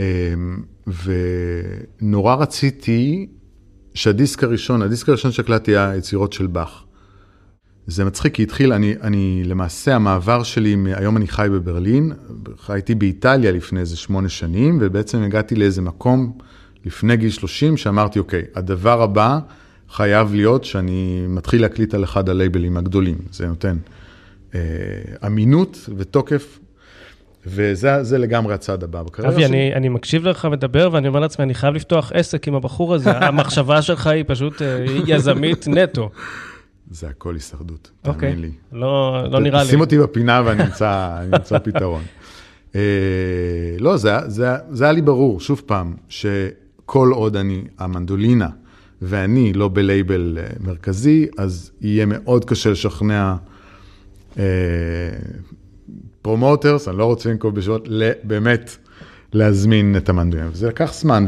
אה, 0.00 0.34
ונורא 1.04 2.34
רציתי 2.34 3.26
שהדיסק 3.94 4.44
הראשון, 4.44 4.82
הדיסק 4.82 5.08
הראשון 5.08 5.32
שהקלטתי 5.32 5.76
היה 5.76 5.96
יצירות 5.96 6.32
של 6.32 6.46
באך. 6.46 6.83
זה 7.86 8.04
מצחיק, 8.04 8.34
כי 8.34 8.42
התחיל, 8.42 8.72
אני, 8.72 8.94
אני 9.02 9.42
למעשה, 9.44 9.94
המעבר 9.94 10.42
שלי, 10.42 10.76
היום 10.94 11.16
אני 11.16 11.26
חי 11.26 11.48
בברלין, 11.52 12.12
חייתי 12.58 12.94
באיטליה 12.94 13.52
לפני 13.52 13.80
איזה 13.80 13.96
שמונה 13.96 14.28
שנים, 14.28 14.78
ובעצם 14.80 15.22
הגעתי 15.22 15.54
לאיזה 15.54 15.82
מקום 15.82 16.38
לפני 16.84 17.16
גיל 17.16 17.30
30, 17.30 17.76
שאמרתי, 17.76 18.18
אוקיי, 18.18 18.42
הדבר 18.54 19.02
הבא 19.02 19.38
חייב 19.90 20.34
להיות 20.34 20.64
שאני 20.64 21.26
מתחיל 21.28 21.62
להקליט 21.62 21.94
על 21.94 22.04
אחד 22.04 22.28
הלייבלים 22.28 22.76
הגדולים. 22.76 23.18
זה 23.30 23.46
נותן 23.46 23.76
אה, 24.54 24.60
אמינות 25.26 25.88
ותוקף 25.96 26.58
וזה 27.46 28.18
לגמרי 28.18 28.54
הצעד 28.54 28.84
הבא 28.84 29.02
בקריירה 29.02 29.34
שלי. 29.34 29.44
אבי, 29.44 29.54
אני, 29.54 29.74
אני 29.74 29.88
מקשיב 29.88 30.26
לך 30.28 30.44
מדבר, 30.44 30.88
ואני 30.92 31.08
אומר 31.08 31.20
לעצמי, 31.20 31.44
אני 31.44 31.54
חייב 31.54 31.74
לפתוח 31.74 32.12
עסק 32.14 32.48
עם 32.48 32.54
הבחור 32.54 32.94
הזה. 32.94 33.10
המחשבה 33.10 33.82
שלך 33.82 34.06
היא 34.06 34.24
פשוט 34.26 34.62
אה, 34.62 34.84
יזמית 35.06 35.68
נטו. 35.68 36.10
זה 36.90 37.08
הכל 37.08 37.34
הישרדות, 37.34 37.90
תאמין 38.02 38.14
אוקיי. 38.14 38.36
לי. 38.36 38.50
לא, 38.72 39.24
לא 39.30 39.40
נראה 39.40 39.62
לי. 39.62 39.68
שים 39.68 39.80
אותי 39.80 39.98
בפינה 39.98 40.42
ואני 40.44 40.62
אמצא 41.34 41.58
פתרון. 41.58 42.02
אה, 42.74 42.80
לא, 43.78 43.96
זה, 43.96 44.12
זה, 44.26 44.48
זה 44.70 44.84
היה 44.84 44.92
לי 44.92 45.02
ברור, 45.02 45.40
שוב 45.40 45.62
פעם, 45.66 45.94
שכל 46.08 47.10
עוד 47.12 47.36
אני, 47.36 47.64
המנדולינה 47.78 48.48
ואני 49.02 49.52
לא 49.52 49.68
בלייבל 49.68 50.38
אה, 50.40 50.46
מרכזי, 50.60 51.26
אז 51.38 51.70
יהיה 51.80 52.06
מאוד 52.06 52.44
קשה 52.44 52.70
לשכנע 52.70 53.34
promoters, 56.22 56.88
אני 56.88 56.98
לא 56.98 57.04
רוצה 57.04 57.30
לנקוב 57.30 57.54
בשמות, 57.54 57.88
באמת 58.22 58.76
להזמין 59.32 59.96
את 59.96 60.08
המנדולינה. 60.08 60.48
וזה 60.52 60.68
לקח 60.68 60.94
זמן, 60.94 61.26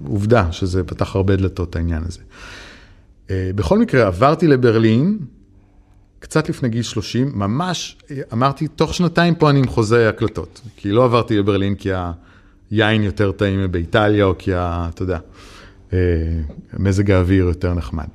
ועובדה 0.00 0.52
שזה 0.52 0.84
פתח 0.84 1.16
הרבה 1.16 1.36
דלתות, 1.36 1.76
העניין 1.76 2.02
הזה. 2.06 2.20
אה, 3.30 3.50
בכל 3.54 3.78
מקרה, 3.78 4.06
עברתי 4.06 4.46
לברלין, 4.46 5.18
קצת 6.18 6.48
לפני 6.48 6.68
גיל 6.68 6.82
30, 6.82 7.32
ממש 7.34 7.96
אמרתי, 8.32 8.68
תוך 8.68 8.94
שנתיים 8.94 9.34
פה 9.34 9.50
אני 9.50 9.58
עם 9.58 9.66
חוזה 9.66 10.08
הקלטות. 10.08 10.60
כי 10.76 10.90
לא 10.90 11.04
עברתי 11.04 11.38
לברלין 11.38 11.74
כי 11.74 11.90
היין 12.70 13.02
יותר 13.02 13.32
טעים 13.32 13.72
באיטליה, 13.72 14.24
או 14.24 14.34
כי, 14.38 14.54
ה, 14.54 14.88
אתה 14.94 15.02
יודע, 15.02 15.18
אה, 15.92 15.98
מזג 16.78 17.10
האוויר 17.10 17.44
יותר 17.44 17.74
נחמד. 17.74 18.06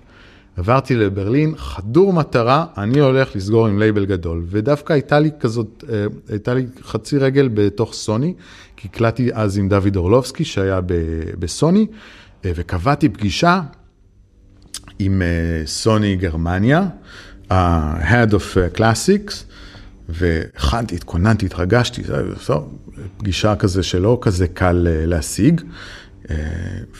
עברתי 0.57 0.95
לברלין, 0.95 1.53
חדור 1.57 2.13
מטרה, 2.13 2.65
אני 2.77 2.99
הולך 2.99 3.35
לסגור 3.35 3.67
עם 3.67 3.79
לייבל 3.79 4.05
גדול. 4.05 4.43
ודווקא 4.45 4.93
הייתה 4.93 5.19
לי 5.19 5.29
כזאת, 5.39 5.83
אה, 5.89 6.05
הייתה 6.29 6.53
לי 6.53 6.65
חצי 6.81 7.17
רגל 7.17 7.49
בתוך 7.53 7.93
סוני, 7.93 8.33
כי 8.77 8.87
הקלטתי 8.87 9.29
אז 9.33 9.57
עם 9.57 9.69
דוד 9.69 9.95
אורלובסקי, 9.95 10.45
שהיה 10.45 10.79
בסוני, 11.39 11.87
וקבעתי 12.45 13.09
פגישה 13.09 13.61
עם 14.99 15.21
סוני 15.65 16.15
גרמניה, 16.15 16.87
ה-Head 17.49 18.31
of 18.31 18.77
Classics, 18.77 19.33
והכנתי, 20.09 20.95
התכוננתי, 20.95 21.45
התרגשתי, 21.45 22.01
פגישה 23.17 23.55
כזה 23.55 23.83
שלא 23.83 24.17
כזה 24.21 24.47
קל 24.47 24.87
אה, 24.89 25.05
להשיג, 25.05 25.61
אה, 26.29 26.35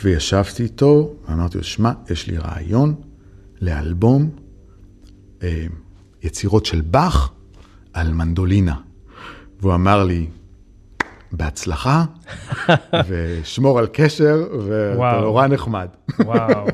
וישבתי 0.03 0.63
איתו, 0.63 1.13
ואמרתי 1.27 1.57
לו, 1.57 1.63
שמע, 1.63 1.91
יש 2.09 2.27
לי 2.27 2.37
רעיון 2.37 2.95
לאלבום 3.61 4.29
אה, 5.43 5.65
יצירות 6.23 6.65
של 6.65 6.81
באך 6.81 7.31
על 7.93 8.13
מנדולינה. 8.13 8.75
והוא 9.61 9.73
אמר 9.73 10.03
לי, 10.03 10.27
בהצלחה, 11.31 12.05
ושמור 13.07 13.79
על 13.79 13.87
קשר, 13.93 14.47
ואתה 14.67 15.21
נורא 15.21 15.47
נחמד. 15.47 15.87
וואו. 16.19 16.67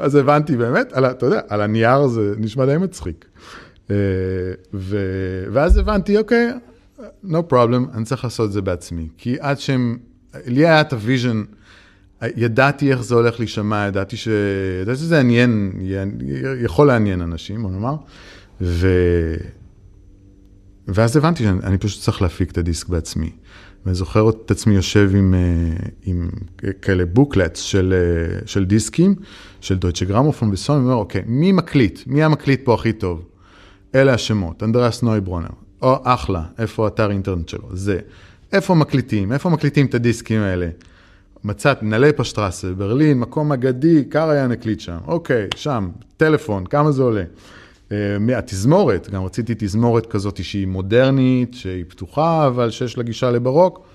אז 0.00 0.14
הבנתי 0.14 0.56
באמת, 0.56 0.92
על, 0.92 1.04
אתה 1.04 1.26
יודע, 1.26 1.40
על 1.48 1.60
הנייר 1.60 2.06
זה 2.06 2.34
נשמע 2.38 2.66
די 2.66 2.76
מצחיק. 2.76 3.24
אה, 3.90 3.96
ו... 4.74 4.96
ואז 5.52 5.76
הבנתי, 5.76 6.18
אוקיי, 6.18 6.50
no 7.24 7.52
problem, 7.52 7.94
אני 7.94 8.04
צריך 8.04 8.24
לעשות 8.24 8.48
את 8.48 8.52
זה 8.52 8.62
בעצמי. 8.62 9.08
כי 9.18 9.36
עד 9.40 9.58
שהם, 9.58 9.98
לי 10.46 10.66
היה 10.66 10.80
את 10.80 10.92
ה 10.92 10.98
vision, 10.98 11.42
ידעתי 12.36 12.90
איך 12.90 13.02
זה 13.02 13.14
הולך 13.14 13.38
להישמע, 13.38 13.86
ידעתי, 13.88 14.16
ש... 14.16 14.28
ידעתי 14.82 14.98
שזה 14.98 15.20
עניין, 15.20 15.72
יכול 16.64 16.86
לעניין 16.86 17.22
אנשים, 17.22 17.62
בוא 17.62 17.70
נאמר. 17.70 17.96
ואז 20.88 21.16
הבנתי 21.16 21.42
שאני 21.42 21.78
פשוט 21.78 22.02
צריך 22.02 22.22
להפיק 22.22 22.50
את 22.50 22.58
הדיסק 22.58 22.88
בעצמי. 22.88 23.30
ואני 23.84 23.94
זוכר 23.94 24.28
את 24.28 24.50
עצמי 24.50 24.74
יושב 24.74 25.10
עם, 25.14 25.34
אה, 25.34 25.86
עם 26.04 26.30
כאלה 26.82 27.06
booklets 27.06 27.60
של, 27.60 27.94
אה, 27.96 28.46
של 28.46 28.64
דיסקים, 28.64 29.14
של 29.60 29.78
דויטשה 29.78 30.04
גרמופון 30.04 30.50
וסוני, 30.52 30.80
ואומר, 30.80 30.94
אוקיי, 30.94 31.22
מי 31.26 31.52
מקליט? 31.52 32.00
מי 32.06 32.24
המקליט 32.24 32.60
פה 32.64 32.74
הכי 32.74 32.92
טוב? 32.92 33.24
אלה 33.94 34.14
השמות, 34.14 34.62
אנדריאס 34.62 35.02
נויברונר, 35.02 35.48
או 35.82 35.96
אחלה, 36.04 36.42
איפה 36.58 36.86
אתר 36.86 37.10
אינטרנט 37.10 37.48
שלו, 37.48 37.68
זה. 37.72 37.98
איפה 38.52 38.74
מקליטים, 38.74 39.32
איפה 39.32 39.50
מקליטים 39.50 39.86
את 39.86 39.94
הדיסקים 39.94 40.40
האלה? 40.40 40.68
מצאתי 41.44 41.82
נלפשטראסה, 41.82 42.72
ברלין, 42.72 43.18
מקום 43.18 43.52
אגדי, 43.52 44.04
קראיאן 44.04 44.30
הקליט 44.30 44.80
שם, 44.80 44.98
אוקיי, 45.06 45.48
שם, 45.56 45.88
טלפון, 46.16 46.66
כמה 46.66 46.92
זה 46.92 47.02
עולה? 47.02 47.24
מהתזמורת, 48.20 49.10
גם 49.10 49.24
רציתי 49.24 49.54
תזמורת 49.58 50.06
כזאת 50.06 50.44
שהיא 50.44 50.66
מודרנית, 50.66 51.54
שהיא 51.54 51.84
פתוחה, 51.88 52.46
אבל 52.46 52.70
שיש 52.70 52.96
לה 52.96 53.02
גישה 53.02 53.30
לברוק. 53.30 53.86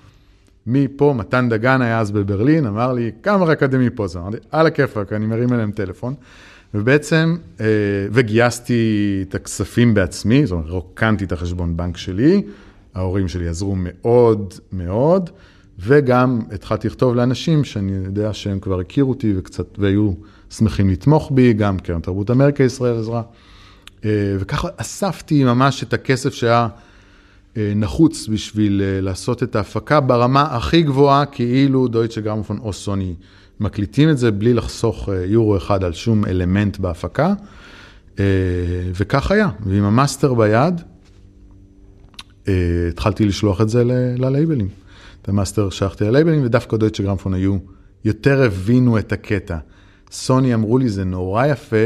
מפה, 0.67 1.13
מתן 1.17 1.49
דגן 1.49 1.81
היה 1.81 1.99
אז 1.99 2.11
בברלין, 2.11 2.65
אמר 2.65 2.93
לי, 2.93 3.11
כמה 3.23 3.53
אקדמי 3.53 3.89
פה 3.95 4.07
זה? 4.07 4.19
אמרתי, 4.19 4.37
על 4.51 4.67
הכיפאק, 4.67 5.13
אני 5.13 5.25
מרים 5.25 5.53
אליהם 5.53 5.71
טלפון. 5.71 6.13
ובעצם, 6.73 7.35
אה, 7.59 7.65
וגייסתי 8.11 9.23
את 9.29 9.35
הכספים 9.35 9.93
בעצמי, 9.93 10.45
זאת 10.45 10.51
אומרת, 10.51 10.69
רוקנתי 10.69 11.25
את 11.25 11.31
החשבון 11.31 11.77
בנק 11.77 11.97
שלי, 11.97 12.43
ההורים 12.95 13.27
שלי 13.27 13.47
עזרו 13.47 13.75
מאוד 13.77 14.53
מאוד, 14.73 15.29
וגם 15.79 16.41
התחלתי 16.51 16.87
לכתוב 16.87 17.15
לאנשים 17.15 17.63
שאני 17.63 17.91
יודע 18.05 18.33
שהם 18.33 18.59
כבר 18.59 18.79
הכירו 18.79 19.09
אותי 19.09 19.33
וקצת, 19.37 19.79
והיו 19.79 20.11
שמחים 20.49 20.89
לתמוך 20.89 21.31
בי, 21.31 21.53
גם 21.53 21.79
קרן 21.79 21.99
תרבות 21.99 22.31
אמריקה 22.31 22.63
ישראל 22.63 22.99
עזרה. 22.99 23.21
אה, 24.05 24.35
וככה 24.39 24.67
אספתי 24.77 25.43
ממש 25.43 25.83
את 25.83 25.93
הכסף 25.93 26.33
שהיה 26.33 26.67
אה, 27.57 27.73
נחוץ 27.75 28.27
בשביל 28.27 28.81
לעשות 29.01 29.43
את 29.43 29.55
ההפקה 29.55 29.99
ברמה 29.99 30.41
הכי 30.41 30.81
גבוהה, 30.81 31.25
כאילו 31.25 31.87
דויטשה 31.87 32.21
גרמופון 32.21 32.57
או 32.57 32.73
סוני 32.73 33.15
מקליטים 33.59 34.09
את 34.09 34.17
זה 34.17 34.31
בלי 34.31 34.53
לחסוך 34.53 35.09
יורו 35.25 35.57
אחד 35.57 35.83
על 35.83 35.93
שום 35.93 36.25
אלמנט 36.25 36.77
בהפקה. 36.77 37.33
וכך 38.93 39.31
היה, 39.31 39.49
ועם 39.65 39.83
המאסטר 39.83 40.33
ביד, 40.33 40.81
התחלתי 42.89 43.25
לשלוח 43.25 43.61
את 43.61 43.69
זה 43.69 43.83
ללייבלים. 44.17 44.67
את 45.21 45.29
המאסטר 45.29 45.69
שלחתי 45.69 46.03
ללייבלים, 46.03 46.45
ודווקא 46.45 46.77
דויטשה 46.77 47.03
גרמופון 47.03 47.33
היו, 47.33 47.57
יותר 48.05 48.43
הבינו 48.43 48.99
את 48.99 49.11
הקטע. 49.11 49.57
סוני 50.11 50.53
אמרו 50.53 50.77
לי, 50.77 50.89
זה 50.89 51.03
נורא 51.03 51.45
יפה, 51.45 51.85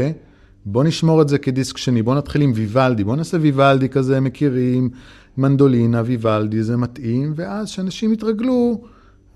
בוא 0.64 0.84
נשמור 0.84 1.22
את 1.22 1.28
זה 1.28 1.38
כדיסק 1.38 1.76
שני, 1.76 2.02
בוא 2.02 2.14
נתחיל 2.14 2.42
עם 2.42 2.52
ויוולדי, 2.54 3.04
בוא 3.04 3.16
נעשה 3.16 3.36
ויוולדי 3.40 3.88
כזה, 3.88 4.20
מכירים, 4.20 4.90
מנדולינה, 5.36 6.02
ויוולדי, 6.04 6.62
זה 6.62 6.76
מתאים, 6.76 7.32
ואז 7.36 7.66
כשאנשים 7.66 8.12
יתרגלו, 8.12 8.80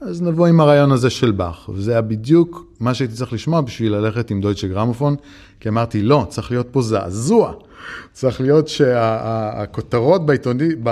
אז 0.01 0.23
נבוא 0.23 0.47
עם 0.47 0.61
הרעיון 0.61 0.93
הזה 0.93 1.11
של 1.11 1.31
באך. 1.31 1.69
וזה 1.69 1.93
היה 1.93 2.01
בדיוק 2.01 2.73
מה 2.81 2.95
שהייתי 2.95 3.15
צריך 3.15 3.33
לשמוע 3.33 3.61
בשביל 3.61 3.93
ללכת 3.95 4.31
עם 4.31 4.41
דויטשה 4.41 4.69
גרמופון, 4.69 5.17
כי 5.61 5.69
אמרתי, 5.69 6.03
לא, 6.03 6.27
צריך 6.29 6.51
להיות 6.51 6.69
פה 6.71 6.83
זעזוע. 6.83 7.53
צריך 8.13 8.41
להיות 8.41 8.69
שהכותרות 8.69 10.27
בעיתונים, 10.27 10.85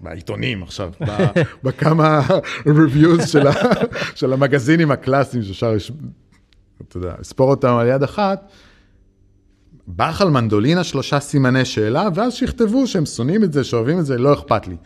בעיתונים 0.00 0.62
עכשיו, 0.62 0.90
בכמה 1.64 2.20
reviews 2.66 3.26
של 4.14 4.32
המגזינים 4.32 4.90
הקלאסיים 4.90 5.42
שאפשר, 5.42 5.76
אתה 6.88 6.96
יודע, 6.96 7.14
לספור 7.20 7.50
אותם 7.50 7.74
על 7.74 7.86
יד 7.86 8.02
אחת, 8.02 8.52
באך 9.96 10.20
על 10.20 10.30
מנדולינה 10.30 10.84
שלושה 10.84 11.20
סימני 11.20 11.64
שאלה, 11.64 12.08
ואז 12.14 12.34
שיכתבו 12.34 12.86
שהם 12.86 13.06
שונאים 13.06 13.44
את 13.44 13.52
זה, 13.52 13.64
שאוהבים 13.64 13.98
את 13.98 14.06
זה, 14.06 14.18
לא 14.18 14.32
אכפת 14.32 14.68
לי. 14.68 14.76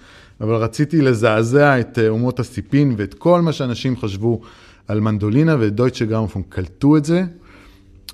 אבל 0.40 0.54
רציתי 0.54 1.02
לזעזע 1.02 1.80
את 1.80 1.98
אה, 1.98 2.08
אומות 2.08 2.40
הסיפין 2.40 2.94
ואת 2.96 3.14
כל 3.14 3.40
מה 3.40 3.52
שאנשים 3.52 3.96
חשבו 3.96 4.40
על 4.88 5.00
מנדולינה, 5.00 5.56
ודויטשה 5.60 6.04
גרמפון 6.04 6.42
קלטו 6.48 6.96
את 6.96 7.04
זה, 7.04 7.24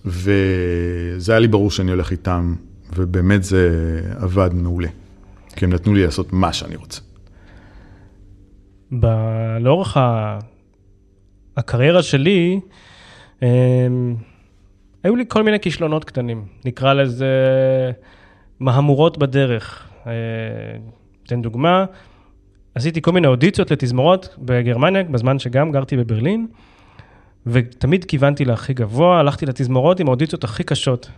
וזה 0.05 1.33
היה 1.33 1.39
לי 1.39 1.49
ברור 1.49 1.71
שאני 1.71 1.91
הולך 1.91 2.11
איתם, 2.11 2.55
ובאמת 2.97 3.45
זה 3.45 4.01
עבד 4.19 4.51
מעולה, 4.53 4.89
כי 5.57 5.65
הם 5.65 5.73
נתנו 5.73 5.95
לי 5.95 6.05
לעשות 6.05 6.33
מה 6.33 6.53
שאני 6.53 6.77
רוצה. 6.77 7.01
ב- 9.01 9.57
לאורך 9.61 9.97
ה... 9.97 10.39
הקריירה 11.57 12.03
שלי. 12.03 12.61
אמ, 13.43 13.49
היו 15.09 15.17
לי 15.17 15.25
כל 15.29 15.43
מיני 15.43 15.61
כישלונות 15.61 16.05
קטנים, 16.05 16.45
נקרא 16.65 16.93
לזה 16.93 17.27
מהמורות 18.61 19.19
בדרך. 19.19 19.89
אה, 20.07 20.13
אתן 21.27 21.43
דוגמה, 21.43 21.85
עשיתי 22.75 23.03
כל 23.03 23.13
מיני 23.13 23.27
אודיציות 23.27 23.71
לתזמורות 23.71 24.37
בגרמניה, 24.39 25.03
בזמן 25.03 25.39
שגם 25.39 25.73
גרתי 25.73 25.97
בברלין, 25.97 26.47
ותמיד 27.47 28.05
כיוונתי 28.05 28.45
להכי 28.45 28.75
גבוה, 28.75 29.19
הלכתי 29.19 29.47
לתזמורות 29.47 30.01
עם 30.01 30.07
האודיציות 30.07 30.45
הכי 30.45 30.65
קשות. 30.65 31.11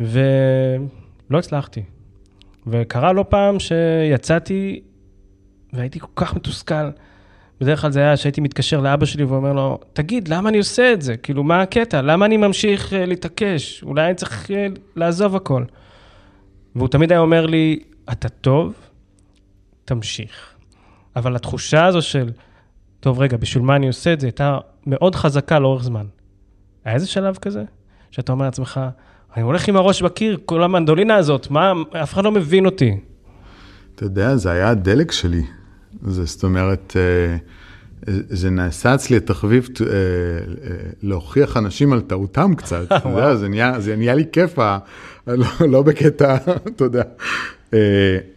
ולא 0.00 1.38
הצלחתי. 1.38 1.82
וקרה 2.66 3.12
לא 3.12 3.24
פעם 3.28 3.56
שיצאתי 3.58 4.80
והייתי 5.72 6.00
כל 6.00 6.06
כך 6.16 6.36
מתוסכל. 6.36 6.90
בדרך 7.60 7.80
כלל 7.80 7.90
זה 7.90 8.00
היה 8.00 8.16
שהייתי 8.16 8.40
מתקשר 8.40 8.80
לאבא 8.80 9.06
שלי 9.06 9.24
ואומר 9.24 9.52
לו, 9.52 9.78
תגיד, 9.92 10.28
למה 10.28 10.48
אני 10.48 10.58
עושה 10.58 10.92
את 10.92 11.02
זה? 11.02 11.16
כאילו, 11.16 11.44
מה 11.44 11.62
הקטע? 11.62 12.02
למה 12.02 12.26
אני 12.26 12.36
ממשיך 12.36 12.92
uh, 12.92 12.96
להתעקש? 12.96 13.82
אולי 13.82 14.06
אני 14.06 14.14
צריך 14.14 14.50
uh, 14.50 14.78
לעזוב 14.96 15.36
הכל. 15.36 15.64
והוא 16.76 16.88
תמיד 16.88 17.12
היה 17.12 17.20
אומר 17.20 17.46
לי, 17.46 17.78
אתה 18.12 18.28
טוב, 18.28 18.74
תמשיך. 19.84 20.54
אבל 21.16 21.36
התחושה 21.36 21.86
הזו 21.86 22.02
של, 22.02 22.30
טוב, 23.00 23.20
רגע, 23.20 23.36
בשביל 23.36 23.64
מה 23.64 23.76
אני 23.76 23.86
עושה 23.86 24.12
את 24.12 24.20
זה, 24.20 24.26
הייתה 24.26 24.58
מאוד 24.86 25.14
חזקה 25.14 25.58
לאורך 25.58 25.82
זמן. 25.82 26.06
היה 26.84 26.94
איזה 26.94 27.06
שלב 27.06 27.36
כזה? 27.36 27.64
שאתה 28.10 28.32
אומר 28.32 28.44
לעצמך, 28.44 28.80
אני 29.36 29.42
הולך 29.42 29.68
עם 29.68 29.76
הראש 29.76 30.02
בקיר, 30.02 30.38
כל 30.44 30.62
המנדולינה 30.62 31.16
הזאת, 31.16 31.50
מה, 31.50 31.72
אף 32.02 32.12
אחד 32.12 32.24
לא 32.24 32.32
מבין 32.32 32.66
אותי. 32.66 33.00
אתה 33.94 34.04
יודע, 34.04 34.36
זה 34.36 34.50
היה 34.50 34.68
הדלק 34.70 35.12
שלי. 35.12 35.42
זה, 36.06 36.24
זאת 36.24 36.44
אומרת, 36.44 36.96
אה, 36.96 37.36
זה 38.28 38.50
נעשה 38.50 38.94
אצלי 38.94 39.16
התחביב 39.16 39.68
אה, 39.80 39.86
אה, 39.86 39.90
להוכיח 41.02 41.56
אנשים 41.56 41.92
על 41.92 42.00
טעותם 42.00 42.54
קצת. 42.54 42.92
זה, 43.14 43.36
זה, 43.36 43.48
נהיה, 43.48 43.80
זה 43.80 43.96
נהיה 43.96 44.14
לי 44.14 44.24
כיף, 44.32 44.58
לא, 45.26 45.46
לא 45.68 45.82
בקטע, 45.82 46.36
אתה 46.76 46.84
יודע. 46.84 47.02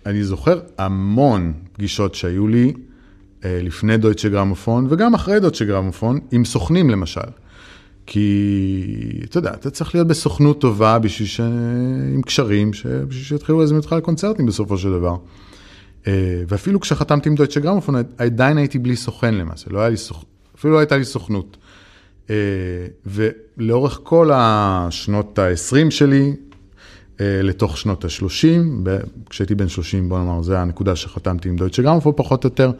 אני 0.06 0.24
זוכר 0.24 0.60
המון 0.78 1.54
פגישות 1.74 2.16
שהיו 2.16 2.48
לי 2.48 2.74
לפני 3.44 3.98
דויטשה 3.98 4.30
גרמופון, 4.30 4.88
וגם 4.90 5.14
אחרי 5.14 5.40
דויטשה 5.40 5.66
גרמופון, 5.66 6.20
עם 6.32 6.46
סוכנים 6.46 6.90
למשל. 6.90 7.22
כי, 8.06 9.20
אתה 9.24 9.38
יודע, 9.38 9.54
אתה 9.54 9.70
צריך 9.70 9.96
להיות 9.96 10.08
בסוכנות 10.08 10.62
טובה 10.62 11.00
בשביל 11.00 11.28
ש... 11.28 11.40
עם 12.14 12.22
קשרים, 12.22 12.72
בשביל 12.72 13.24
שיתחילו 13.24 13.60
להזמין 13.60 13.80
אותך 13.80 13.92
לקונצרטים 13.92 14.46
בסופו 14.46 14.78
של 14.78 14.92
דבר. 14.92 15.16
אה, 16.08 16.44
ואפילו 16.48 16.80
כשחתמתי 16.80 17.30
עם 17.30 17.36
דויטשה 17.36 17.60
גרמופון, 17.60 17.96
עדיין 18.18 18.58
הייתי 18.58 18.80
בלי 18.80 18.96
סוכן 18.96 19.36
למעשה, 19.36 19.70
לא 19.70 19.80
היה 19.80 19.90
לי 19.90 19.98
סוכ... 19.98 20.24
אפילו 20.56 20.74
לא 20.74 20.80
הייתה 20.80 20.98
לי 20.98 21.06
סוכנות. 21.06 21.58
אה, 22.30 22.36
ולאורך 23.06 24.00
כל 24.04 24.30
השנות 24.34 25.40
ה-20 25.40 25.92
שלי, 25.92 26.36
אה, 27.22 27.42
לתוך 27.44 27.78
שנות 27.78 28.06
ה-30, 28.06 28.90
כשהייתי 29.30 29.56
בן 29.56 29.68
30, 29.68 30.10
בוא 30.10 30.20
נאמר, 30.20 30.42
זה 30.42 30.60
הנקודה 30.60 30.96
שחתמתי 30.96 31.50
עם 31.50 31.56
דויטשה 31.56 31.82
גרמופון, 31.82 32.14
פחות 32.16 32.44
או 32.44 32.48
יותר, 32.48 32.72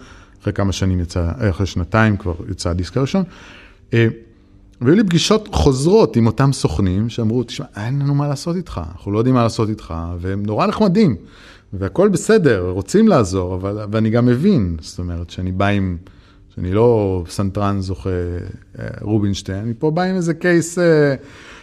אחרי 0.42 0.54
כמה 0.54 0.72
שנים 0.72 1.00
יצא, 1.00 1.32
אחרי 1.50 1.66
שנתיים 1.66 2.18
כבר 2.18 2.34
יצא 2.52 2.70
הדיסק 2.70 2.98
הראשון. 2.98 3.24
והיו 4.82 4.96
לי 4.96 5.04
פגישות 5.04 5.50
חוזרות 5.52 6.16
עם 6.16 6.28
אותם 6.28 6.54
סוכנים 6.54 7.10
שאמרו, 7.10 7.44
תשמע, 7.44 7.66
אין 7.76 8.00
לנו 8.00 8.16
מה 8.16 8.28
לעשות 8.28 8.56
איתך, 8.56 8.82
אנחנו 8.92 9.12
לא 9.12 9.18
יודעים 9.18 9.36
מה 9.36 9.44
לעשות 9.44 9.70
איתך, 9.70 9.94
והם 10.20 10.44
נורא 10.46 10.68
נחמדים, 10.68 11.16
והכול 11.74 12.10
בסדר, 12.10 12.70
רוצים 12.70 13.08
לעזור, 13.08 13.56
אבל, 13.56 13.80
ואני 13.92 14.10
גם 14.10 14.26
מבין, 14.26 14.78
זאת 14.82 15.00
אומרת, 15.00 15.30
שאני 15.30 15.52
בא 15.52 15.68
עם, 15.68 15.98
שאני 16.56 16.74
לא 16.74 17.24
פסנתרן 17.30 17.82
זוכה 17.82 18.10
אה, 18.80 18.88
רובינשטיין, 19.02 19.58
אני 19.58 19.74
פה 19.80 19.92
בא 19.92 20.02
עם 20.02 20.16
איזה 20.16 20.34
case 20.34 20.80
אה, 20.80 21.16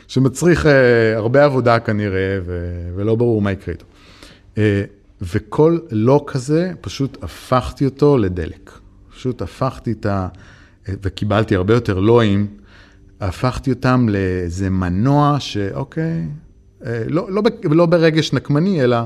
שמצריך 0.08 0.66
אה, 0.66 1.16
הרבה 1.16 1.44
עבודה 1.44 1.78
כנראה, 1.78 2.38
ו, 2.44 2.70
ולא 2.96 3.14
ברור 3.14 3.42
מה 3.42 3.52
יקרה 3.52 3.74
איתו. 3.74 3.86
וכל 5.22 5.78
לא 5.90 6.24
כזה, 6.26 6.72
פשוט 6.80 7.24
הפכתי 7.24 7.84
אותו 7.84 8.18
לדלק. 8.18 8.70
פשוט 9.14 9.42
הפכתי 9.42 9.92
את 9.92 10.06
ה... 10.06 10.28
וקיבלתי 10.88 11.56
הרבה 11.56 11.74
יותר 11.74 11.98
לואים. 11.98 12.46
הפכתי 13.20 13.70
אותם 13.70 14.08
לאיזה 14.08 14.70
מנוע 14.70 15.36
שאוקיי, 15.40 16.26
אה, 16.86 17.02
לא, 17.08 17.32
לא, 17.32 17.42
לא 17.64 17.86
ברגש 17.86 18.32
נקמני, 18.32 18.82
אלא 18.84 18.96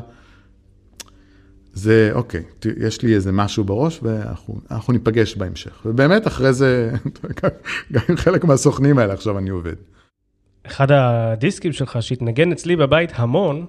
זה, 1.75 2.11
אוקיי, 2.15 2.43
יש 2.81 3.03
לי 3.03 3.15
איזה 3.15 3.33
משהו 3.33 3.65
בראש 3.65 4.01
ואנחנו 4.03 4.93
ניפגש 4.93 5.37
בהמשך. 5.37 5.81
ובאמת, 5.85 6.27
אחרי 6.27 6.53
זה, 6.53 6.91
גם 7.93 8.01
עם 8.09 8.17
חלק 8.17 8.45
מהסוכנים 8.45 8.99
האלה 8.99 9.13
עכשיו 9.13 9.39
אני 9.39 9.51
עובד. 9.51 9.75
אחד 10.67 10.93
הדיסקים 10.93 11.73
שלך 11.73 11.99
שהתנגן 12.01 12.53
אצלי 12.53 12.77
בבית 12.77 13.13
המון, 13.15 13.67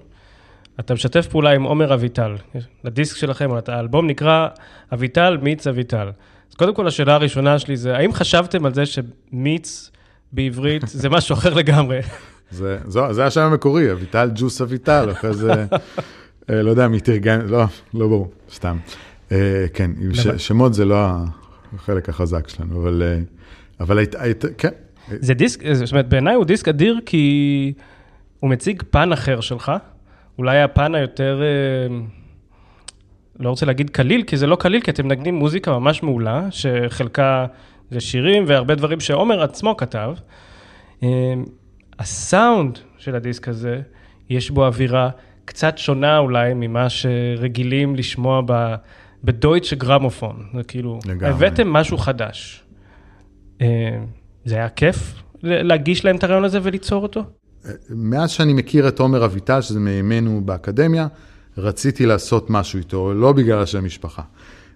אתה 0.80 0.94
משתף 0.94 1.26
פעולה 1.26 1.50
עם 1.50 1.62
עומר 1.62 1.94
אביטל. 1.94 2.36
לדיסק 2.84 3.16
שלכם, 3.16 3.50
האלבום 3.68 4.06
נקרא 4.06 4.48
אביטל 4.92 5.38
מיץ 5.42 5.66
אביטל. 5.66 6.10
אז 6.50 6.54
קודם 6.54 6.74
כל, 6.74 6.86
השאלה 6.86 7.14
הראשונה 7.14 7.58
שלי 7.58 7.76
זה, 7.76 7.96
האם 7.96 8.12
חשבתם 8.12 8.66
על 8.66 8.74
זה 8.74 8.82
שמיץ 8.86 9.90
בעברית 10.32 10.82
זה 11.02 11.08
משהו 11.08 11.34
אחר 11.34 11.54
לגמרי. 11.54 12.00
זה, 12.50 12.78
זו, 12.86 13.12
זה 13.12 13.26
השם 13.26 13.40
המקורי, 13.40 13.92
אביטל 13.92 14.30
ג'וס 14.34 14.60
אביטל, 14.60 15.08
אחרי 15.10 15.34
זה 15.34 15.52
לא 16.48 16.70
יודע 16.70 16.88
מי 16.88 17.00
תרגם, 17.00 17.40
לא, 17.46 17.64
לא 17.94 18.08
ברור, 18.08 18.30
סתם. 18.50 18.76
אה, 19.32 19.66
כן, 19.74 19.90
שמות 20.36 20.74
זה 20.74 20.84
לא 20.84 20.96
החלק 21.74 22.08
החזק 22.08 22.48
שלנו, 22.48 22.82
אבל, 22.82 23.02
אבל 23.80 23.98
היית, 23.98 24.44
כן. 24.58 24.68
זה 25.08 25.34
דיסק, 25.34 25.72
זאת 25.72 25.92
אומרת, 25.92 26.08
בעיניי 26.08 26.34
הוא 26.34 26.44
דיסק 26.44 26.68
אדיר 26.68 27.00
כי 27.06 27.72
הוא 28.40 28.50
מציג 28.50 28.82
פן 28.90 29.12
אחר 29.12 29.40
שלך, 29.40 29.72
אולי 30.38 30.62
הפן 30.62 30.94
היותר, 30.94 31.42
לא 33.40 33.50
רוצה 33.50 33.66
להגיד 33.66 33.90
קליל, 33.90 34.22
כי 34.22 34.36
זה 34.36 34.46
לא 34.46 34.56
קליל, 34.56 34.80
כי 34.80 34.90
אתם 34.90 35.06
מנגנים 35.06 35.34
מוזיקה 35.34 35.78
ממש 35.78 36.02
מעולה, 36.02 36.48
שחלקה 36.50 37.46
זה 37.90 38.00
שירים 38.00 38.44
והרבה 38.46 38.74
דברים 38.74 39.00
שעומר 39.00 39.42
עצמו 39.42 39.76
כתב. 39.76 40.14
הסאונד 41.98 42.78
של 42.98 43.14
הדיסק 43.14 43.48
הזה, 43.48 43.80
יש 44.30 44.50
בו 44.50 44.66
אווירה 44.66 45.10
קצת 45.46 45.78
שונה 45.78 46.18
אולי 46.18 46.54
ממה 46.54 46.88
שרגילים 46.88 47.96
לשמוע 47.96 48.42
בדויטשה 49.24 49.76
גרמופון. 49.76 50.46
זה 50.54 50.62
כאילו, 50.62 50.98
לגמרי. 51.06 51.28
הבאתם 51.28 51.68
משהו 51.68 51.98
חדש. 51.98 52.64
אה, 53.60 53.66
זה 54.44 54.54
היה 54.54 54.68
כיף 54.68 55.22
להגיש 55.42 56.04
להם 56.04 56.16
את 56.16 56.24
הרעיון 56.24 56.44
הזה 56.44 56.58
וליצור 56.62 57.02
אותו? 57.02 57.22
מאז 57.90 58.30
שאני 58.30 58.52
מכיר 58.52 58.88
את 58.88 59.00
עומר 59.00 59.24
אביטל, 59.24 59.60
שזה 59.60 59.80
מימינו 59.80 60.40
באקדמיה, 60.44 61.06
רציתי 61.58 62.06
לעשות 62.06 62.50
משהו 62.50 62.78
איתו, 62.78 63.14
לא 63.14 63.32
בגלל 63.32 63.62
השם 63.62 63.84
משפחה. 63.84 64.22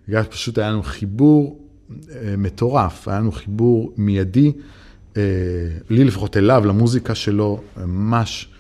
בגלל 0.08 0.22
שפשוט 0.22 0.58
היה 0.58 0.70
לנו 0.70 0.82
חיבור 0.82 1.58
אה, 1.90 2.34
מטורף, 2.38 3.08
היה 3.08 3.18
לנו 3.18 3.32
חיבור 3.32 3.92
מיידי, 3.96 4.52
אה, 5.16 5.22
לי 5.90 6.04
לפחות 6.04 6.36
אליו, 6.36 6.62
למוזיקה 6.66 7.14
שלו, 7.14 7.60
ממש 7.76 8.48
אה, 8.52 8.59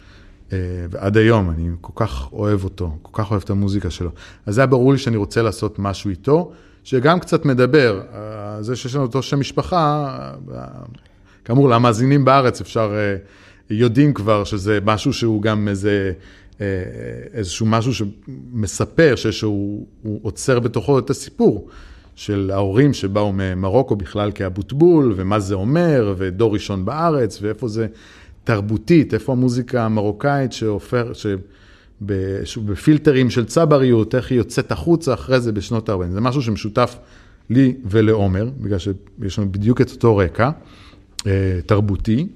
ועד 0.90 1.16
היום, 1.16 1.50
אני 1.50 1.68
כל 1.80 1.92
כך 2.04 2.32
אוהב 2.32 2.64
אותו, 2.64 2.96
כל 3.02 3.22
כך 3.22 3.30
אוהב 3.30 3.42
את 3.44 3.50
המוזיקה 3.50 3.90
שלו. 3.90 4.10
אז 4.46 4.54
זה 4.54 4.60
היה 4.60 4.66
ברור 4.66 4.92
לי 4.92 4.98
שאני 4.98 5.16
רוצה 5.16 5.42
לעשות 5.42 5.78
משהו 5.78 6.10
איתו, 6.10 6.52
שגם 6.84 7.20
קצת 7.20 7.44
מדבר, 7.44 8.00
אה, 8.14 8.62
זה 8.62 8.76
שיש 8.76 8.94
לנו 8.94 9.04
אותו 9.04 9.22
שם 9.22 9.40
משפחה, 9.40 10.06
אה, 10.54 10.64
כאמור, 11.44 11.68
למאזינים 11.68 12.24
בארץ 12.24 12.60
אפשר, 12.60 12.92
יודעים 13.70 14.14
כבר 14.14 14.44
שזה 14.44 14.78
משהו 14.84 15.12
שהוא 15.12 15.42
גם 15.42 15.68
איזה, 15.68 16.12
איזשהו 17.34 17.66
משהו 17.66 17.92
שמספר, 17.94 19.14
שהוא 19.16 19.86
עוצר 20.22 20.60
בתוכו 20.60 20.98
את 20.98 21.10
הסיפור. 21.10 21.68
של 22.20 22.50
ההורים 22.54 22.94
שבאו 22.94 23.32
ממרוקו 23.34 23.96
בכלל 23.96 24.32
כאבוטבול, 24.32 25.12
ומה 25.16 25.40
זה 25.40 25.54
אומר, 25.54 26.14
ודור 26.18 26.52
ראשון 26.54 26.84
בארץ, 26.84 27.38
ואיפה 27.42 27.68
זה 27.68 27.86
תרבותית, 28.44 29.14
איפה 29.14 29.32
המוזיקה 29.32 29.84
המרוקאית 29.84 30.52
שהופך, 30.52 31.04
שבפילטרים 32.44 33.30
של 33.30 33.44
צבריות, 33.44 34.14
איך 34.14 34.30
היא 34.30 34.38
יוצאת 34.38 34.72
החוצה 34.72 35.14
אחרי 35.14 35.40
זה 35.40 35.52
בשנות 35.52 35.88
ה-40. 35.88 36.10
זה 36.10 36.20
משהו 36.20 36.42
שמשותף 36.42 36.98
לי 37.50 37.76
ולעומר, 37.84 38.50
בגלל 38.60 38.78
שיש 38.78 39.38
לנו 39.38 39.52
בדיוק 39.52 39.80
את 39.80 39.90
אותו 39.90 40.16
רקע 40.16 40.50
אה, 41.26 41.60
תרבותי, 41.66 42.26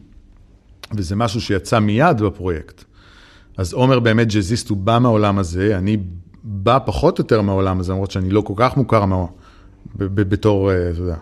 וזה 0.96 1.16
משהו 1.16 1.40
שיצא 1.40 1.78
מיד 1.78 2.20
בפרויקט. 2.20 2.84
אז 3.56 3.72
עומר 3.72 4.00
באמת 4.00 4.32
ג'אזיסט, 4.32 4.68
הוא 4.68 4.78
בא 4.78 4.98
מהעולם 4.98 5.38
הזה, 5.38 5.78
אני 5.78 5.96
בא 6.44 6.78
פחות 6.86 7.18
או 7.18 7.22
יותר 7.22 7.40
מהעולם 7.40 7.80
הזה, 7.80 7.92
למרות 7.92 8.10
שאני 8.10 8.30
לא 8.30 8.40
כל 8.40 8.54
כך 8.56 8.76
מוכר 8.76 9.04
מה... 9.04 9.26
בתור, 9.96 10.70
אה, 10.70 10.90
אתה 10.90 11.00
יודע, 11.00 11.16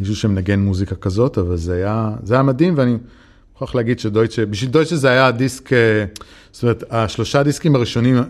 מישהו 0.00 0.16
שמנגן 0.16 0.60
מוזיקה 0.60 0.94
כזאת, 0.94 1.38
אבל 1.38 1.56
זה 1.56 1.74
היה, 1.74 2.10
זה 2.22 2.34
היה 2.34 2.42
מדהים, 2.42 2.74
ואני... 2.76 2.96
מוכרח 3.60 3.74
להגיד 3.74 3.98
שדויטשה, 3.98 4.46
בשביל 4.46 4.70
דויטשה 4.70 4.96
זה 4.96 5.10
היה 5.10 5.30
דיסק, 5.30 5.72
אה, 5.72 6.04
זאת 6.52 6.62
אומרת, 6.62 6.84
השלושה 6.90 7.42
דיסקים 7.42 7.74
הראשונים 7.74 8.16
אה, 8.18 8.24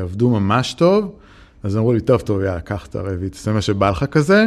עבדו 0.00 0.30
ממש 0.30 0.74
טוב, 0.74 1.14
אז 1.62 1.76
אמרו 1.76 1.92
לי, 1.92 2.00
טוב, 2.00 2.20
טוב, 2.20 2.40
יאללה, 2.40 2.60
קח 2.60 2.86
את 2.86 2.94
הרביעית, 2.94 3.32
תעשה 3.32 3.52
מה 3.52 3.62
שבא 3.62 3.90
לך 3.90 4.04
כזה, 4.04 4.46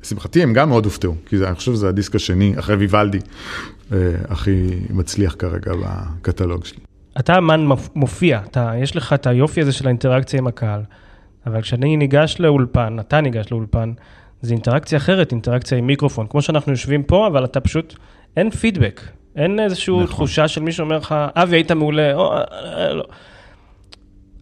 ולשמחתי 0.00 0.42
הם 0.42 0.52
גם 0.52 0.68
מאוד 0.68 0.84
הופתעו, 0.84 1.14
כי 1.26 1.36
אני 1.36 1.54
חושב 1.54 1.72
שזה 1.72 1.88
הדיסק 1.88 2.14
השני, 2.14 2.54
אחרי 2.58 2.76
ויוולדי, 2.76 3.18
אה, 3.92 3.98
הכי 4.28 4.70
מצליח 4.90 5.36
כרגע 5.38 5.72
בקטלוג 5.74 6.64
שלי. 6.64 6.80
אתה 7.20 7.38
אמן 7.38 7.66
מופיע, 7.94 8.40
אתה, 8.50 8.72
יש 8.82 8.96
לך 8.96 9.12
את 9.12 9.26
היופי 9.26 9.60
הזה 9.60 9.72
של 9.72 9.86
האינטראקציה 9.86 10.38
עם 10.38 10.46
הקהל, 10.46 10.80
אבל 11.46 11.62
כשאני 11.62 11.96
ניגש 11.96 12.36
לאולפן, 12.40 12.96
אתה 13.00 13.20
ניגש 13.20 13.46
לאולפן, 13.50 13.92
זה 14.42 14.52
אינטראקציה 14.54 14.98
אחרת, 14.98 15.32
אינטראקציה 15.32 15.78
עם 15.78 15.86
מיקרופון, 15.86 16.26
כמו 16.26 16.42
שאנחנו 16.42 16.72
יושבים 16.72 17.02
פה, 17.02 17.26
אבל 17.26 17.44
אתה 17.44 17.60
פשוט, 17.60 17.94
אין 18.36 18.50
פידבק, 18.50 19.00
אין 19.36 19.60
איזושהי 19.60 19.94
נכון. 19.94 20.06
תחושה 20.06 20.48
של 20.48 20.62
מישהו 20.62 20.84
אומר 20.84 20.98
לך, 20.98 21.14
אבי, 21.34 21.56
היית 21.56 21.72
מעולה, 21.72 22.14
או, 22.14 22.32
אה, 22.32 22.42
אה, 22.42 22.94
לא. 22.94 23.04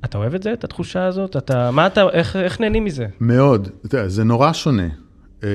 אתה 0.04 0.18
אוהב 0.18 0.34
את 0.34 0.42
זה, 0.42 0.52
את 0.52 0.64
התחושה 0.64 1.04
הזאת? 1.04 1.36
אתה, 1.36 1.70
מה 1.70 1.86
אתה, 1.86 2.02
איך, 2.12 2.36
איך 2.36 2.60
נהנים 2.60 2.84
מזה? 2.84 3.06
מאוד, 3.20 3.68
אתה 3.86 3.96
יודע, 3.96 4.08
זה 4.08 4.24
נורא 4.24 4.52
שונה. 4.52 4.88
אה, 5.44 5.48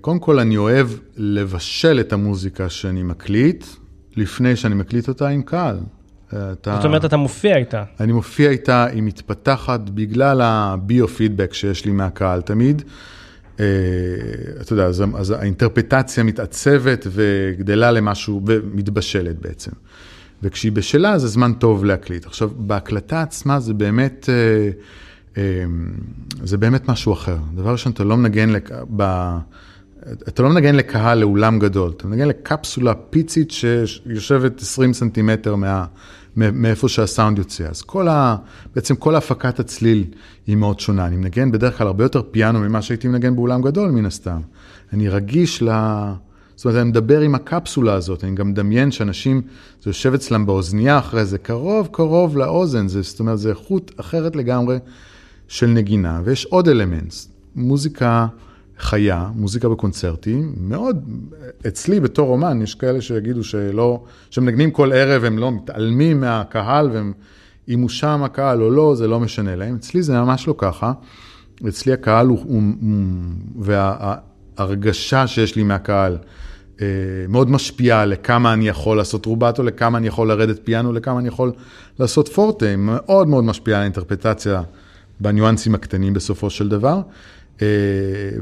קודם 0.00 0.18
כל, 0.18 0.38
אני 0.38 0.56
אוהב 0.56 0.88
לבשל 1.16 2.00
את 2.00 2.12
המוזיקה 2.12 2.68
שאני 2.68 3.02
מקליט, 3.02 3.64
לפני 4.16 4.56
שאני 4.56 4.74
מקליט 4.74 5.08
אותה 5.08 5.28
עם 5.28 5.42
קהל. 5.42 5.78
אתה... 6.28 6.74
זאת 6.76 6.84
אומרת, 6.84 7.04
אתה 7.04 7.16
מופיע 7.16 7.56
איתה. 7.56 7.84
אני 8.00 8.12
מופיע 8.12 8.50
איתה, 8.50 8.84
היא 8.84 9.02
מתפתחת 9.02 9.80
בגלל 9.80 10.40
הביו-פידבק 10.44 11.54
שיש 11.54 11.84
לי 11.84 11.92
מהקהל 11.92 12.40
תמיד. 12.40 12.82
אה, 13.60 13.64
אתה 14.60 14.72
יודע, 14.72 14.84
אז, 14.84 15.04
אז 15.14 15.30
האינטרפטציה 15.30 16.24
מתעצבת 16.24 17.06
וגדלה 17.10 17.90
למשהו, 17.90 18.42
ומתבשלת 18.46 19.38
בעצם. 19.38 19.70
וכשהיא 20.42 20.72
בשלה, 20.72 21.18
זה 21.18 21.28
זמן 21.28 21.52
טוב 21.52 21.84
להקליט. 21.84 22.26
עכשיו, 22.26 22.50
בהקלטה 22.56 23.22
עצמה 23.22 23.60
זה 23.60 23.74
באמת, 23.74 24.28
אה, 24.28 24.70
אה, 25.36 25.64
זה 26.44 26.58
באמת 26.58 26.88
משהו 26.88 27.12
אחר. 27.12 27.36
דבר 27.54 27.72
ראשון, 27.72 27.92
אתה 27.92 28.04
לא 28.04 28.16
מנגן, 28.16 28.50
לק... 28.50 28.70
ב... 28.96 29.02
אתה 30.28 30.42
לא 30.42 30.48
מנגן 30.48 30.74
לקהל, 30.74 31.18
לאולם 31.18 31.58
גדול, 31.58 31.92
אתה 31.96 32.06
מנגן 32.06 32.28
לקפסולה 32.28 32.94
פיצית 32.94 33.50
שיושבת 33.50 34.60
20 34.60 34.92
סנטימטר 34.92 35.56
מה... 35.56 35.84
מאיפה 36.36 36.88
שהסאונד 36.88 37.38
יוצא. 37.38 37.64
אז 37.64 37.82
כל 37.82 38.08
ה... 38.08 38.36
בעצם 38.74 38.96
כל 38.96 39.14
הפקת 39.14 39.60
הצליל 39.60 40.04
היא 40.46 40.56
מאוד 40.56 40.80
שונה. 40.80 41.06
אני 41.06 41.16
מנגן 41.16 41.52
בדרך 41.52 41.78
כלל 41.78 41.86
הרבה 41.86 42.04
יותר 42.04 42.22
פיאנו 42.30 42.60
ממה 42.60 42.82
שהייתי 42.82 43.08
מנגן 43.08 43.36
באולם 43.36 43.62
גדול, 43.62 43.90
מן 43.90 44.06
הסתם. 44.06 44.40
אני 44.92 45.08
רגיש 45.08 45.62
ל... 45.62 45.68
זאת 46.56 46.64
אומרת, 46.64 46.80
אני 46.80 46.88
מדבר 46.88 47.20
עם 47.20 47.34
הקפסולה 47.34 47.94
הזאת, 47.94 48.24
אני 48.24 48.34
גם 48.34 48.50
מדמיין 48.50 48.90
שאנשים, 48.90 49.42
זה 49.82 49.90
יושב 49.90 50.14
אצלם 50.14 50.46
באוזנייה 50.46 50.98
אחרי 50.98 51.24
זה, 51.24 51.38
קרוב 51.38 51.88
קרוב 51.92 52.36
לאוזן, 52.36 52.88
זה, 52.88 53.02
זאת 53.02 53.20
אומרת, 53.20 53.38
זה 53.38 53.50
איכות 53.50 53.92
אחרת 53.96 54.36
לגמרי 54.36 54.78
של 55.48 55.66
נגינה. 55.66 56.20
ויש 56.24 56.44
עוד 56.44 56.68
אלמנט, 56.68 57.14
מוזיקה 57.56 58.26
חיה, 58.78 59.28
מוזיקה 59.34 59.68
בקונצרטים, 59.68 60.54
מאוד, 60.58 61.04
אצלי 61.66 62.00
בתור 62.00 62.28
אומן, 62.28 62.62
יש 62.62 62.74
כאלה 62.74 63.00
שיגידו 63.00 63.44
שלא, 63.44 64.04
שמנגנים 64.30 64.70
כל 64.70 64.92
ערב, 64.92 65.24
הם 65.24 65.38
לא 65.38 65.52
מתעלמים 65.52 66.20
מהקהל, 66.20 66.90
והם, 66.92 67.12
אם 67.68 67.80
הוא 67.80 67.88
שם 67.88 68.22
הקהל 68.24 68.62
או 68.62 68.70
לא, 68.70 68.94
זה 68.94 69.08
לא 69.08 69.20
משנה 69.20 69.56
להם. 69.56 69.74
אצלי 69.74 70.02
זה 70.02 70.12
ממש 70.12 70.48
לא 70.48 70.54
ככה. 70.58 70.92
אצלי 71.68 71.92
הקהל 71.92 72.26
הוא, 72.26 72.38
הוא, 72.44 72.62
וההרגשה 73.58 75.26
שיש 75.26 75.56
לי 75.56 75.62
מהקהל 75.62 76.18
אה, 76.80 76.86
מאוד 77.28 77.50
משפיעה 77.50 78.04
לכמה 78.04 78.52
אני 78.52 78.68
יכול 78.68 78.96
לעשות 78.96 79.26
רובטו, 79.26 79.62
לכמה 79.62 79.98
אני 79.98 80.06
יכול 80.06 80.28
לרדת 80.28 80.60
פיאנו, 80.64 80.92
לכמה 80.92 81.18
אני 81.18 81.28
יכול 81.28 81.52
לעשות 81.98 82.28
פורטה, 82.28 82.76
מאוד 82.76 83.28
מאוד 83.28 83.44
משפיעה 83.44 83.78
על 83.78 83.82
האינטרפטציה 83.82 84.62
בניואנסים 85.20 85.74
הקטנים 85.74 86.14
בסופו 86.14 86.50
של 86.50 86.68
דבר. 86.68 87.00
אה, 87.62 87.66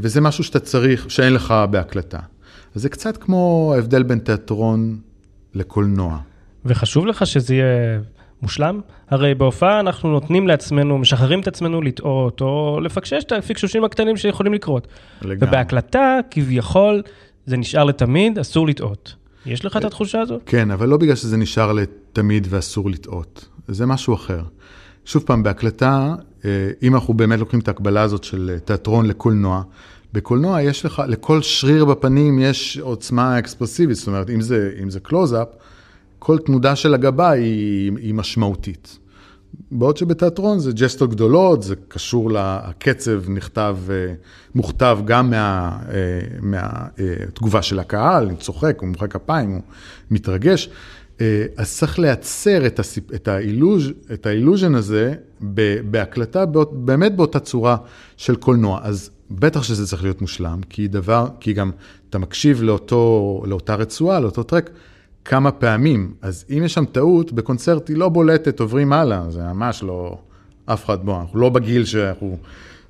וזה 0.02 0.20
משהו 0.20 0.44
שאתה 0.44 0.60
צריך, 0.60 1.10
שאין 1.10 1.32
לך 1.32 1.54
בהקלטה. 1.70 2.18
אז 2.74 2.82
זה 2.82 2.88
קצת 2.88 3.16
כמו 3.16 3.72
ההבדל 3.74 4.02
בין 4.02 4.18
תיאטרון 4.18 4.98
לקולנוע. 5.54 6.18
וחשוב 6.64 7.06
לך 7.06 7.26
שזה 7.26 7.54
יהיה 7.54 8.00
מושלם? 8.42 8.80
הרי 9.10 9.34
בהופעה 9.34 9.80
אנחנו 9.80 10.12
נותנים 10.12 10.48
לעצמנו, 10.48 10.98
משחררים 10.98 11.40
את 11.40 11.48
עצמנו 11.48 11.82
לטעות, 11.82 12.40
או 12.40 12.80
לפקשש 12.82 13.24
את 13.24 13.32
הפיקשושים 13.32 13.84
הקטנים 13.84 14.16
שיכולים 14.16 14.54
לקרות. 14.54 14.88
לגמרי. 15.22 15.48
ובהקלטה, 15.48 16.18
כביכול, 16.30 17.02
זה 17.46 17.56
נשאר 17.56 17.84
לתמיד, 17.84 18.38
אסור 18.38 18.68
לטעות. 18.68 19.14
יש 19.46 19.64
לך 19.64 19.76
את 19.76 19.84
התחושה 19.84 20.20
הזאת? 20.20 20.42
כן, 20.46 20.70
אבל 20.70 20.88
לא 20.88 20.96
בגלל 20.96 21.14
שזה 21.14 21.36
נשאר 21.36 21.72
לתמיד 21.72 22.46
ואסור 22.50 22.90
לטעות. 22.90 23.48
זה 23.68 23.86
משהו 23.86 24.14
אחר. 24.14 24.42
שוב 25.04 25.22
פעם, 25.26 25.42
בהקלטה, 25.42 26.14
אם 26.82 26.94
אנחנו 26.94 27.14
באמת 27.14 27.38
לוקחים 27.38 27.60
את 27.60 27.68
ההקבלה 27.68 28.02
הזאת 28.02 28.24
של 28.24 28.50
אה, 28.54 28.58
תיאטרון 28.58 29.06
לקולנוע, 29.06 29.62
בקולנוע 30.12 30.62
יש 30.62 30.84
לך, 30.84 31.02
לכל 31.08 31.42
שריר 31.42 31.84
בפנים 31.84 32.38
יש 32.38 32.78
עוצמה 32.78 33.38
אקספרסיבית, 33.38 33.96
זאת 33.96 34.06
אומרת, 34.06 34.30
אם 34.30 34.40
זה, 34.40 34.70
אם 34.82 34.90
זה 34.90 35.00
קלוז-אפ, 35.00 35.48
כל 36.18 36.38
תנודה 36.38 36.76
של 36.76 36.94
הגבה 36.94 37.30
היא, 37.30 37.92
היא 37.96 38.14
משמעותית. 38.14 38.98
בעוד 39.70 39.96
שבתיאטרון 39.96 40.58
זה 40.58 40.72
ג'סטות 40.74 41.10
גדולות, 41.10 41.62
זה 41.62 41.74
קשור 41.88 42.30
לקצב, 42.30 43.30
נכתב, 43.30 43.76
אה, 43.90 44.14
מוכתב 44.54 44.98
גם 45.04 45.32
מהתגובה 46.42 47.58
מה, 47.58 47.62
של 47.62 47.78
הקהל, 47.78 48.30
הוא 48.30 48.38
צוחק, 48.38 48.76
הוא 48.80 48.88
מוחא 48.88 49.06
כפיים, 49.06 49.50
הוא 49.50 49.60
מתרגש. 50.10 50.68
אה, 51.20 51.44
אז 51.56 51.76
צריך 51.76 51.98
לייצר 51.98 52.66
את, 52.66 52.78
הסיפ... 52.78 53.14
את, 53.14 53.28
האילוז... 53.28 53.92
את 54.12 54.26
ה 54.26 54.32
illusion 54.32 54.74
הזה. 54.74 55.14
בהקלטה 55.90 56.46
באות... 56.46 56.84
באמת 56.84 57.16
באותה 57.16 57.40
צורה 57.40 57.76
של 58.16 58.36
קולנוע. 58.36 58.80
אז 58.82 59.10
בטח 59.30 59.62
שזה 59.62 59.86
צריך 59.86 60.02
להיות 60.02 60.20
מושלם, 60.20 60.60
כי 60.70 60.88
דבר, 60.88 61.28
כי 61.40 61.52
גם 61.52 61.70
אתה 62.10 62.18
מקשיב 62.18 62.62
לאותו, 62.62 63.42
לאותה 63.46 63.74
רצועה, 63.74 64.20
לאותו 64.20 64.42
טרק, 64.42 64.70
כמה 65.24 65.50
פעמים. 65.50 66.14
אז 66.22 66.44
אם 66.50 66.62
יש 66.64 66.74
שם 66.74 66.84
טעות, 66.84 67.32
בקונצרט 67.32 67.88
היא 67.88 67.96
לא 67.96 68.08
בולטת, 68.08 68.60
עוברים 68.60 68.92
הלאה, 68.92 69.30
זה 69.30 69.42
ממש 69.42 69.82
לא, 69.82 70.18
אף 70.66 70.84
אחד, 70.84 71.04
בוא, 71.04 71.20
אנחנו 71.20 71.38
לא 71.38 71.48
בגיל 71.48 71.84
שאנחנו 71.84 72.38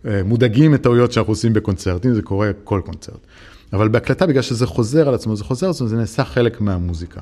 אה, 0.06 0.22
מודאגים 0.24 0.72
מטעויות 0.72 1.12
שאנחנו 1.12 1.32
עושים 1.32 1.52
בקונצרטים, 1.52 2.14
זה 2.14 2.22
קורה 2.22 2.50
כל 2.64 2.80
קונצרט. 2.84 3.26
אבל 3.72 3.88
בהקלטה, 3.88 4.26
בגלל 4.26 4.42
שזה 4.42 4.66
חוזר 4.66 5.08
על 5.08 5.14
עצמו, 5.14 5.36
זה 5.36 5.44
חוזר 5.44 5.66
על 5.66 5.70
עצמו, 5.70 5.88
זה 5.88 5.96
נעשה 5.96 6.24
חלק 6.24 6.60
מהמוזיקה. 6.60 7.20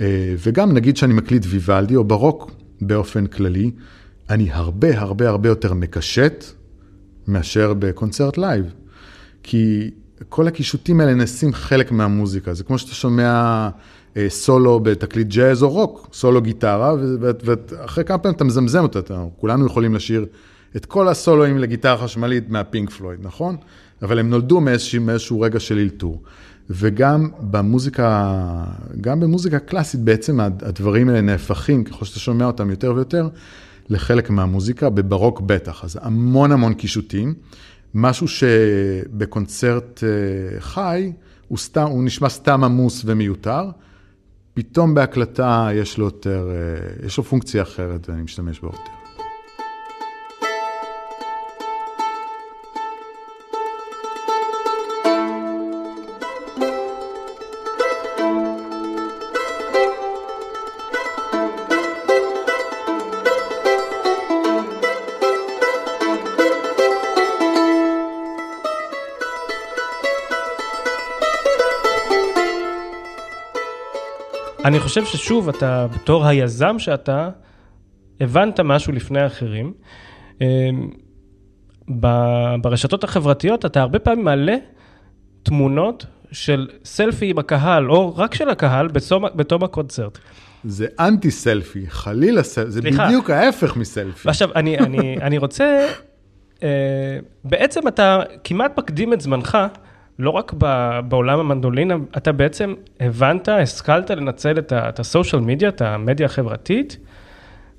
אה, 0.00 0.34
וגם 0.38 0.72
נגיד 0.72 0.96
שאני 0.96 1.14
מקליט 1.14 1.46
ויוולדי 1.48 1.96
או 1.96 2.04
ברוק 2.04 2.50
באופן 2.80 3.26
כללי, 3.26 3.70
אני 4.30 4.52
הרבה 4.52 5.00
הרבה 5.00 5.28
הרבה 5.28 5.48
יותר 5.48 5.74
מקשט 5.74 6.44
מאשר 7.26 7.74
בקונצרט 7.74 8.38
live. 8.38 8.74
כי 9.42 9.90
כל 10.28 10.48
הקישוטים 10.48 11.00
האלה 11.00 11.14
נעשים 11.14 11.52
חלק 11.52 11.92
מהמוזיקה. 11.92 12.54
זה 12.54 12.64
כמו 12.64 12.78
שאתה 12.78 12.94
שומע 12.94 13.68
אה, 14.16 14.26
סולו 14.28 14.80
בתקליט 14.80 15.28
ג'אז 15.28 15.62
או 15.62 15.70
רוק, 15.70 16.08
סולו 16.12 16.42
גיטרה, 16.42 16.94
ואחרי 17.20 18.04
כמה 18.04 18.18
פעמים 18.18 18.36
אתה 18.36 18.44
מזמזם 18.44 18.82
אותה, 18.82 19.00
כולנו 19.36 19.66
יכולים 19.66 19.94
לשיר 19.94 20.26
את 20.76 20.86
כל 20.86 21.08
הסולואים 21.08 21.58
לגיטרה 21.58 21.98
חשמלית 21.98 22.50
מהפינק 22.50 22.90
פלויד, 22.90 23.20
נכון? 23.22 23.56
אבל 24.02 24.18
הם 24.18 24.30
נולדו 24.30 24.60
מאיזשהו, 24.60 25.02
מאיזשהו 25.02 25.40
רגע 25.40 25.60
של 25.60 25.78
אלתור. 25.78 26.22
וגם 26.70 27.30
במוזיקה, 27.40 28.34
גם 29.00 29.20
במוזיקה 29.20 29.58
קלאסית 29.58 30.00
בעצם 30.00 30.40
הדברים 30.40 31.08
האלה 31.08 31.20
נהפכים, 31.20 31.84
ככל 31.84 32.04
שאתה 32.04 32.18
שומע 32.18 32.44
אותם 32.44 32.70
יותר 32.70 32.92
ויותר, 32.94 33.28
לחלק 33.88 34.30
מהמוזיקה, 34.30 34.90
בברוק 34.90 35.40
בטח, 35.40 35.84
אז 35.84 35.98
המון 36.02 36.52
המון 36.52 36.74
קישוטים, 36.74 37.34
משהו 37.94 38.28
שבקונצרט 38.28 40.04
אה, 40.04 40.60
חי, 40.60 41.12
הוא, 41.48 41.58
סתם, 41.58 41.86
הוא 41.86 42.04
נשמע 42.04 42.28
סתם 42.28 42.64
עמוס 42.64 43.02
ומיותר, 43.06 43.70
פתאום 44.54 44.94
בהקלטה 44.94 45.68
יש 45.74 45.98
לו 45.98 46.04
יותר, 46.04 46.50
אה, 46.50 47.06
יש 47.06 47.18
לו 47.18 47.24
פונקציה 47.24 47.62
אחרת 47.62 48.08
ואני 48.08 48.22
משתמש 48.22 48.60
בה 48.60 48.68
יותר. 48.68 48.95
אני 74.66 74.80
חושב 74.80 75.04
ששוב, 75.04 75.48
אתה, 75.48 75.86
בתור 75.94 76.26
היזם 76.26 76.78
שאתה, 76.78 77.30
הבנת 78.20 78.60
משהו 78.60 78.92
לפני 78.92 79.20
האחרים. 79.20 79.72
אמ, 80.40 80.90
ברשתות 82.62 83.04
החברתיות 83.04 83.64
אתה 83.64 83.80
הרבה 83.80 83.98
פעמים 83.98 84.24
מעלה 84.24 84.56
תמונות 85.42 86.06
של 86.32 86.68
סלפי 86.84 87.30
עם 87.30 87.38
הקהל, 87.38 87.90
או 87.90 88.16
רק 88.16 88.34
של 88.34 88.48
הקהל, 88.48 88.88
בתום 89.34 89.64
הקונצרט. 89.64 90.18
זה 90.64 90.86
אנטי 91.00 91.30
סלפי, 91.30 91.84
חלילה 91.88 92.42
סלפי, 92.42 92.70
זה 92.70 92.80
סליחה. 92.80 93.06
בדיוק 93.06 93.30
ההפך 93.30 93.76
מסלפי. 93.76 94.28
עכשיו, 94.28 94.48
אני, 94.54 94.78
אני, 94.78 95.16
אני 95.22 95.38
רוצה, 95.38 95.88
אה, 96.62 97.18
בעצם 97.44 97.88
אתה 97.88 98.22
כמעט 98.44 98.78
מקדים 98.78 99.12
את 99.12 99.20
זמנך 99.20 99.58
לא 100.18 100.30
רק 100.30 100.52
בעולם 101.08 101.38
המנדולינה, 101.38 101.94
אתה 102.16 102.32
בעצם 102.32 102.74
הבנת, 103.00 103.48
השכלת 103.48 104.10
לנצל 104.10 104.58
את 104.58 105.00
הסושיאל 105.00 105.42
מדיה, 105.42 105.68
את 105.68 105.82
המדיה 105.82 106.26
החברתית, 106.26 106.96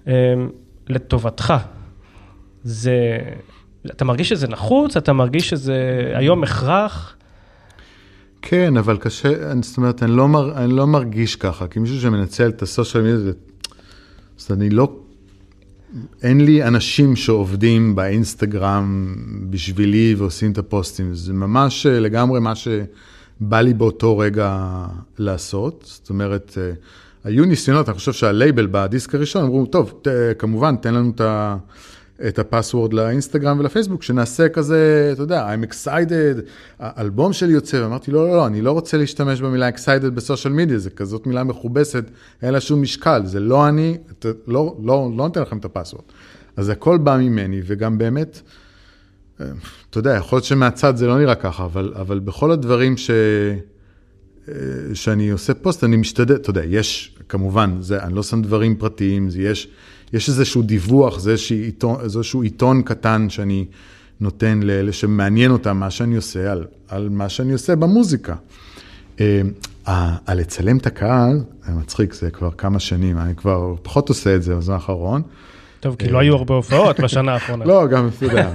אמ, 0.08 0.14
לטובתך. 0.90 1.54
זה, 2.64 3.18
אתה 3.86 4.06
מרגיש 4.06 4.30
שזה 4.30 4.48
נחוץ? 4.48 4.98
אתה 4.98 5.14
מרגיש 5.14 5.50
שזה 5.50 6.12
היום 6.14 6.44
הכרח? 6.44 7.16
כן, 8.42 8.78
אבל 8.78 8.98
קשה, 8.98 9.30
זאת 9.62 9.78
אומרת, 9.78 10.04
אני 10.04 10.12
לא, 10.12 10.28
מר, 10.28 10.58
אני 10.58 10.74
לא 10.74 10.88
מרגיש 10.88 11.36
ככה, 11.36 11.68
כי 11.68 11.80
מישהו 11.80 12.02
שמנצל 12.02 12.50
את 12.50 12.62
הסושיאל 12.62 13.04
מדיה, 13.04 13.32
אז 14.40 14.52
אני 14.52 14.70
לא 14.70 14.90
אין 16.24 16.46
לי 16.46 16.64
אנשים 16.64 17.16
שעובדים 17.16 17.96
באינסטגרם 17.96 19.16
בשבילי 19.50 20.16
ועושים 20.18 20.52
את 20.52 20.58
הפוסטים, 20.58 21.14
זה 21.14 21.34
ממש 21.34 21.86
אה, 21.86 22.00
לגמרי 22.00 22.40
מה 22.40 22.54
שבא 22.56 23.62
לי 23.62 23.74
באותו 23.74 24.18
רגע 24.18 24.86
לעשות. 25.18 25.84
זאת 25.88 26.10
אומרת, 26.10 26.58
אה, 26.58 26.72
היו 27.24 27.46
ניסיונות, 27.46 27.90
אני 27.90 27.98
חושב 27.98 28.14
שהלייבל 28.14 28.68
בדיסק 28.72 29.16
הראשון, 29.16 29.44
אמרו, 29.44 29.66
טוב, 29.66 29.94
ת, 30.02 30.08
כמובן, 30.40 30.76
תן 30.76 30.94
לנו 30.94 31.12
את 31.16 31.22
ה... 31.22 31.58
את 32.28 32.40
הפסוורד 32.40 32.94
לאינסטגרם 32.94 33.60
ולפייסבוק, 33.60 34.04
שנעשה 34.04 34.50
כזה, 34.50 35.10
אתה 35.14 35.22
יודע, 35.22 35.54
I'm 35.54 35.72
excited, 35.72 36.42
האלבום 36.80 37.34
שלי 37.34 37.54
יוצא, 37.54 37.78
ואמרתי, 37.78 38.12
לא, 38.12 38.28
לא, 38.28 38.36
לא, 38.36 38.48
אני 38.48 38.62
לא 38.62 38.72
רוצה 38.72 38.98
להשתמש 38.98 39.42
במילה 39.42 39.70
excited 39.70 40.10
בסושיאל 40.14 40.54
מדיה, 40.54 40.78
זה 40.78 40.90
כזאת 40.90 41.28
מילה 41.28 41.44
מכובסת, 41.44 42.04
אין 42.42 42.54
לה 42.54 42.62
שום 42.62 42.82
משקל, 42.82 43.22
זה 43.26 43.40
לא 43.40 43.68
אני, 43.68 43.98
אתה, 44.20 44.30
לא, 44.48 44.76
לא, 44.84 45.12
לא 45.18 45.24
נותן 45.24 45.42
לכם 45.42 45.58
את 45.58 45.66
הפסוורד. 45.66 46.06
אז 46.58 46.70
הכל 46.70 46.98
בא 46.98 47.18
ממני, 47.18 47.62
וגם 47.66 47.98
באמת, 47.98 48.42
אתה 49.36 50.00
יודע, 50.00 50.16
יכול 50.16 50.36
להיות 50.38 50.46
שמהצד 50.46 50.96
זה 50.96 51.08
לא 51.08 51.20
נראה 51.20 51.36
ככה, 51.36 51.66
אבל, 51.66 51.94
אבל 51.96 52.20
בכל 52.20 52.52
הדברים 52.52 52.98
ש... 52.98 53.12
אה, 54.50 54.54
שאני 54.94 55.30
עושה 55.30 55.54
פוסט, 55.54 55.84
אני 55.84 55.98
משתדל, 55.98 56.36
אתה 56.36 56.50
יודע, 56.50 56.66
יש, 56.66 57.18
כמובן, 57.30 57.78
זה, 57.82 58.04
אני 58.04 58.16
לא 58.16 58.24
שם 58.24 58.42
דברים 58.42 58.76
פרטיים, 58.76 59.30
זה 59.30 59.42
יש... 59.42 59.68
יש 60.14 60.30
איזשהו 60.30 60.62
דיווח, 60.62 61.20
זה 61.20 61.32
איזשהו 61.32 61.58
עיתון, 61.58 62.02
איזשהו 62.02 62.42
עיתון 62.42 62.82
קטן 62.82 63.30
שאני 63.30 63.66
נותן 64.20 64.60
לאלה 64.64 64.94
שמעניין 64.94 65.52
אותם 65.52 65.78
מה 65.78 65.92
שאני 65.92 66.16
עושה, 66.16 66.52
על, 66.52 66.66
על 66.88 67.10
מה 67.10 67.30
שאני 67.30 67.54
עושה 67.54 67.76
במוזיקה. 67.76 68.36
אה, 69.20 69.42
על 70.26 70.40
לצלם 70.40 70.78
את 70.78 70.88
הקהל, 70.88 71.40
זה 71.66 71.72
מצחיק, 71.72 72.14
זה 72.14 72.32
כבר 72.32 72.52
כמה 72.52 72.80
שנים, 72.80 73.18
אני 73.18 73.36
כבר 73.36 73.74
פחות 73.82 74.10
עושה 74.10 74.36
את 74.36 74.44
זה 74.44 74.56
בזמן 74.56 74.74
האחרון. 74.74 75.22
טוב, 75.80 75.96
כי 75.96 76.10
לא 76.10 76.20
היו 76.20 76.36
הרבה 76.36 76.54
הופעות 76.54 77.00
בשנה 77.00 77.34
האחרונה. 77.34 77.66
לא, 77.66 77.88
גם, 77.88 78.08
אתה 78.08 78.26
יודע, 78.26 78.52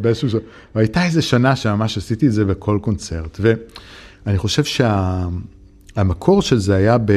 באיזשהו... 0.00 0.28
והייתה 0.74 1.04
איזו 1.04 1.22
שנה 1.22 1.56
שממש 1.56 1.98
עשיתי 1.98 2.26
את 2.26 2.32
זה 2.32 2.44
בכל 2.44 2.78
קונצרט, 2.82 3.40
ואני 3.40 4.38
חושב 4.38 4.64
שהמקור 4.64 6.42
של 6.42 6.58
זה 6.58 6.74
היה 6.74 6.98
ב... 6.98 7.12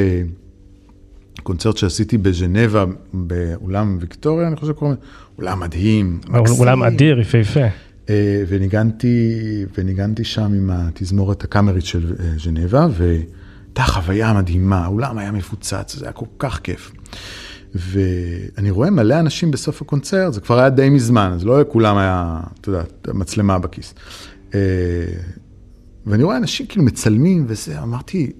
קונצרט 1.42 1.76
שעשיתי 1.76 2.18
בז'נבה, 2.18 2.84
באולם 3.12 3.96
ויקטוריה, 4.00 4.48
אני 4.48 4.56
חושב 4.56 4.72
שקוראים 4.72 4.96
לזה, 4.96 5.06
אולם 5.38 5.60
מדהים, 5.60 6.20
מקסים. 6.28 6.60
אולם 6.60 6.82
אדיר, 6.82 7.20
יפהפה. 7.20 7.66
אה, 8.08 8.42
וניגנתי, 8.48 9.30
וניגנתי 9.78 10.24
שם 10.24 10.52
עם 10.54 10.70
התזמורת 10.70 11.44
הקאמרית 11.44 11.84
של 11.84 12.14
אה, 12.20 12.24
ז'נבה, 12.38 12.86
והייתה 12.90 13.82
חוויה 13.82 14.32
מדהימה, 14.32 14.84
האולם 14.84 15.18
היה 15.18 15.32
מפוצץ, 15.32 15.96
זה 15.96 16.04
היה 16.04 16.12
כל 16.12 16.26
כך 16.38 16.60
כיף. 16.62 16.92
ואני 17.74 18.70
רואה 18.70 18.90
מלא 18.90 19.20
אנשים 19.20 19.50
בסוף 19.50 19.82
הקונצרט, 19.82 20.32
זה 20.32 20.40
כבר 20.40 20.58
היה 20.58 20.70
די 20.70 20.88
מזמן, 20.90 21.32
אז 21.34 21.44
לא 21.44 21.60
לכולם 21.60 21.96
היה, 21.96 22.40
אתה 22.60 22.68
יודע, 22.68 22.82
מצלמה 23.14 23.58
בכיס. 23.58 23.94
אה, 24.54 24.60
ואני 26.06 26.22
רואה 26.22 26.36
אנשים 26.36 26.66
כאילו 26.66 26.84
מצלמים 26.84 27.44
וזה, 27.48 27.82
אמרתי, 27.82 28.32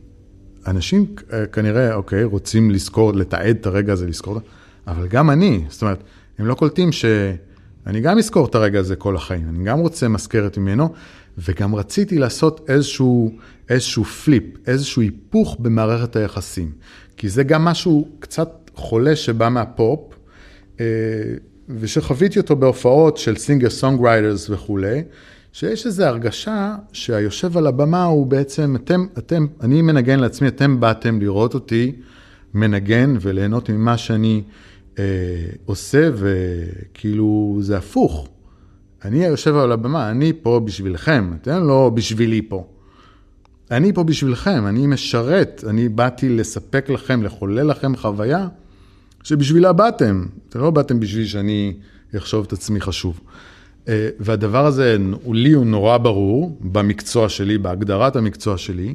אנשים 0.66 1.06
אה, 1.32 1.46
כנראה, 1.46 1.94
אוקיי, 1.94 2.24
רוצים 2.24 2.70
לזכור, 2.70 3.12
לתעד 3.14 3.56
את 3.60 3.66
הרגע 3.66 3.92
הזה, 3.92 4.06
לזכור, 4.06 4.40
אבל 4.86 5.08
גם 5.08 5.30
אני, 5.30 5.64
זאת 5.68 5.82
אומרת, 5.82 6.02
הם 6.38 6.46
לא 6.46 6.54
קולטים 6.54 6.92
שאני 6.92 8.00
גם 8.00 8.18
אזכור 8.18 8.46
את 8.46 8.54
הרגע 8.54 8.78
הזה 8.78 8.96
כל 8.96 9.16
החיים, 9.16 9.48
אני 9.48 9.64
גם 9.64 9.78
רוצה 9.78 10.08
מזכרת 10.08 10.58
ממנו, 10.58 10.92
וגם 11.38 11.74
רציתי 11.74 12.18
לעשות 12.18 12.64
איזשהו, 12.68 13.36
איזשהו 13.68 14.04
פליפ, 14.04 14.44
איזשהו 14.66 15.02
היפוך 15.02 15.56
במערכת 15.58 16.16
היחסים. 16.16 16.72
כי 17.16 17.28
זה 17.28 17.42
גם 17.44 17.64
משהו 17.64 18.08
קצת 18.18 18.70
חולה 18.74 19.16
שבא 19.16 19.48
מהפופ, 19.48 20.14
אה, 20.80 20.84
ושחוויתי 21.68 22.38
אותו 22.38 22.56
בהופעות 22.56 23.16
של 23.16 23.36
singer 23.36 23.70
songwriters 23.70 24.50
וכולי. 24.50 25.02
שיש 25.52 25.86
איזו 25.86 26.04
הרגשה 26.04 26.76
שהיושב 26.92 27.56
על 27.56 27.66
הבמה 27.66 28.04
הוא 28.04 28.26
בעצם, 28.26 28.76
אתם, 28.76 29.06
אתם, 29.18 29.46
אני 29.60 29.82
מנגן 29.82 30.20
לעצמי, 30.20 30.48
אתם 30.48 30.80
באתם 30.80 31.20
לראות 31.20 31.54
אותי 31.54 31.92
מנגן 32.54 33.16
וליהנות 33.20 33.70
ממה 33.70 33.98
שאני 33.98 34.42
אה, 34.98 35.04
עושה, 35.64 36.10
וכאילו 36.14 37.58
זה 37.60 37.78
הפוך. 37.78 38.28
אני 39.04 39.24
היושב 39.24 39.56
על 39.56 39.72
הבמה, 39.72 40.10
אני 40.10 40.32
פה 40.42 40.60
בשבילכם, 40.64 41.32
אתם 41.42 41.66
לא 41.66 41.90
בשבילי 41.94 42.42
פה. 42.48 42.66
אני 43.70 43.92
פה 43.92 44.04
בשבילכם, 44.04 44.66
אני 44.66 44.86
משרת, 44.86 45.64
אני 45.68 45.88
באתי 45.88 46.28
לספק 46.28 46.90
לכם, 46.90 47.22
לחולל 47.22 47.66
לכם 47.66 47.96
חוויה 47.96 48.48
שבשבילה 49.22 49.72
באתם. 49.72 50.26
אתם 50.48 50.60
לא 50.60 50.70
באתם 50.70 51.00
בשביל 51.00 51.26
שאני 51.26 51.74
אחשוב 52.16 52.44
את 52.46 52.52
עצמי 52.52 52.80
חשוב. 52.80 53.20
אה, 53.88 54.08
והדבר 54.20 54.66
הזה, 54.66 54.96
לי 55.32 55.52
הוא 55.52 55.66
נורא 55.66 55.98
ברור 55.98 56.58
במקצוע 56.60 57.28
שלי, 57.28 57.58
בהגדרת 57.58 58.16
המקצוע 58.16 58.58
שלי, 58.58 58.94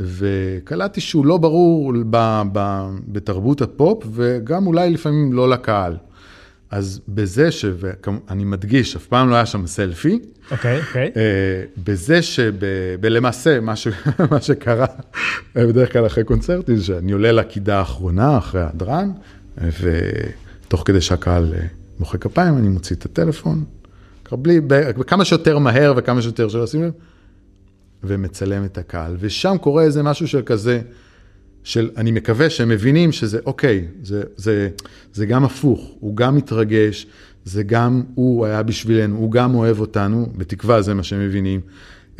וקלטתי 0.00 1.00
שהוא 1.00 1.26
לא 1.26 1.36
ברור 1.36 1.92
ב, 2.10 2.42
ב, 2.52 2.88
בתרבות 3.08 3.62
הפופ, 3.62 4.04
וגם 4.12 4.66
אולי 4.66 4.90
לפעמים 4.90 5.32
לא 5.32 5.50
לקהל. 5.50 5.96
אז 6.70 7.00
בזה 7.08 7.52
ש... 7.52 7.64
ואני 7.78 8.44
מדגיש, 8.44 8.96
אף 8.96 9.06
פעם 9.06 9.30
לא 9.30 9.34
היה 9.34 9.46
שם 9.46 9.66
סלפי. 9.66 10.18
אוקיי, 10.50 10.80
okay, 10.80 10.86
אוקיי. 10.86 11.10
Okay. 11.14 11.80
בזה 11.84 12.22
שבלמעשה, 12.22 13.60
מה, 13.60 13.76
ש, 13.76 13.88
מה 14.30 14.40
שקרה 14.40 14.86
בדרך 15.54 15.92
כלל 15.92 16.06
אחרי 16.06 16.24
קונצרטים, 16.24 16.76
זה 16.76 16.84
שאני 16.84 17.12
עולה 17.12 17.32
לכידה 17.32 17.78
האחרונה, 17.78 18.38
אחרי 18.38 18.62
הדרן, 18.62 19.10
ותוך 19.58 20.82
כדי 20.86 21.00
שהקהל 21.00 21.54
אה, 21.54 21.66
מוחא 22.00 22.18
כפיים, 22.18 22.56
אני 22.56 22.68
מוציא 22.68 22.96
את 22.96 23.04
הטלפון, 23.04 23.64
בלי, 24.36 24.60
כמה 25.06 25.24
שיותר 25.24 25.58
מהר 25.58 25.94
וכמה 25.96 26.22
שיותר 26.22 26.48
שלא 26.48 26.62
עושים 26.62 26.82
לב, 26.82 26.92
ומצלם 28.04 28.64
את 28.64 28.78
הקהל. 28.78 29.16
ושם 29.20 29.56
קורה 29.60 29.82
איזה 29.82 30.02
משהו 30.02 30.28
של 30.28 30.42
כזה, 30.46 30.80
של 31.64 31.90
אני 31.96 32.10
מקווה 32.10 32.50
שהם 32.50 32.68
מבינים 32.68 33.12
שזה 33.12 33.38
אוקיי, 33.46 33.86
זה, 34.02 34.22
זה, 34.36 34.68
זה 35.12 35.26
גם 35.26 35.44
הפוך, 35.44 35.94
הוא 36.00 36.16
גם 36.16 36.36
מתרגש, 36.36 37.06
זה 37.44 37.62
גם 37.62 38.02
הוא 38.14 38.46
היה 38.46 38.62
בשבילנו, 38.62 39.16
הוא 39.16 39.32
גם 39.32 39.54
אוהב 39.54 39.80
אותנו, 39.80 40.26
בתקווה 40.36 40.82
זה 40.82 40.94
מה 40.94 41.02
שהם 41.02 41.20
מבינים. 41.26 41.60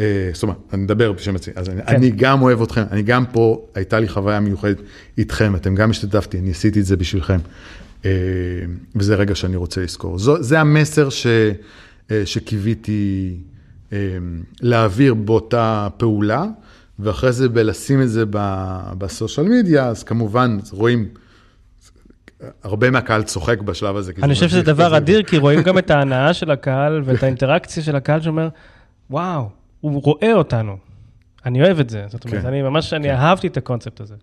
אה, 0.00 0.30
זאת 0.32 0.42
אומרת, 0.42 0.56
אני 0.72 0.82
מדבר 0.82 1.12
בשם 1.12 1.36
עצמי, 1.36 1.54
אז 1.56 1.68
אני, 1.68 1.82
כן. 1.82 1.94
אני 1.94 2.10
גם 2.10 2.42
אוהב 2.42 2.62
אתכם, 2.62 2.82
אני 2.90 3.02
גם 3.02 3.24
פה, 3.26 3.66
הייתה 3.74 4.00
לי 4.00 4.08
חוויה 4.08 4.40
מיוחדת 4.40 4.76
איתכם, 5.18 5.56
אתם 5.56 5.74
גם 5.74 5.90
השתתפתי, 5.90 6.38
אני 6.38 6.50
עשיתי 6.50 6.80
את 6.80 6.84
זה 6.84 6.96
בשבילכם, 6.96 7.38
אה, 8.04 8.10
וזה 8.96 9.14
רגע 9.14 9.34
שאני 9.34 9.56
רוצה 9.56 9.80
לזכור. 9.82 10.18
זו, 10.18 10.42
זה 10.42 10.60
המסר 10.60 11.08
ש, 11.10 11.26
שקיוויתי 12.24 13.36
להעביר 14.60 15.14
באותה 15.14 15.88
פעולה. 15.96 16.44
ואחרי 17.02 17.32
זה 17.32 17.48
בלשים 17.48 18.02
את 18.02 18.08
זה 18.08 18.24
בסושיאל 18.98 19.46
מדיה, 19.48 19.86
אז 19.86 20.02
כמובן 20.02 20.58
רואים, 20.72 21.08
הרבה 22.62 22.90
מהקהל 22.90 23.22
צוחק 23.22 23.60
בשלב 23.60 23.96
הזה. 23.96 24.12
אני 24.22 24.34
חושב 24.34 24.48
שזה 24.48 24.62
דבר 24.62 24.96
אדיר, 24.96 25.22
כי 25.22 25.38
רואים 25.38 25.62
גם 25.62 25.78
את 25.78 25.90
ההנאה 25.90 26.34
של 26.34 26.50
הקהל 26.50 27.02
ואת 27.04 27.22
האינטראקציה 27.22 27.82
של 27.82 27.96
הקהל 27.96 28.20
שאומר, 28.20 28.48
וואו, 29.10 29.48
הוא 29.80 30.02
רואה 30.02 30.32
אותנו. 30.32 30.76
אני 31.46 31.62
אוהב 31.62 31.80
את 31.80 31.90
זה. 31.90 32.04
זאת 32.08 32.24
אומרת, 32.24 32.42
כן. 32.42 32.46
אני 32.46 32.62
ממש, 32.62 32.92
אני 32.92 33.08
כן. 33.08 33.14
אהבתי 33.14 33.46
את 33.46 33.56
הקונספט 33.56 34.00
הזה. 34.00 34.14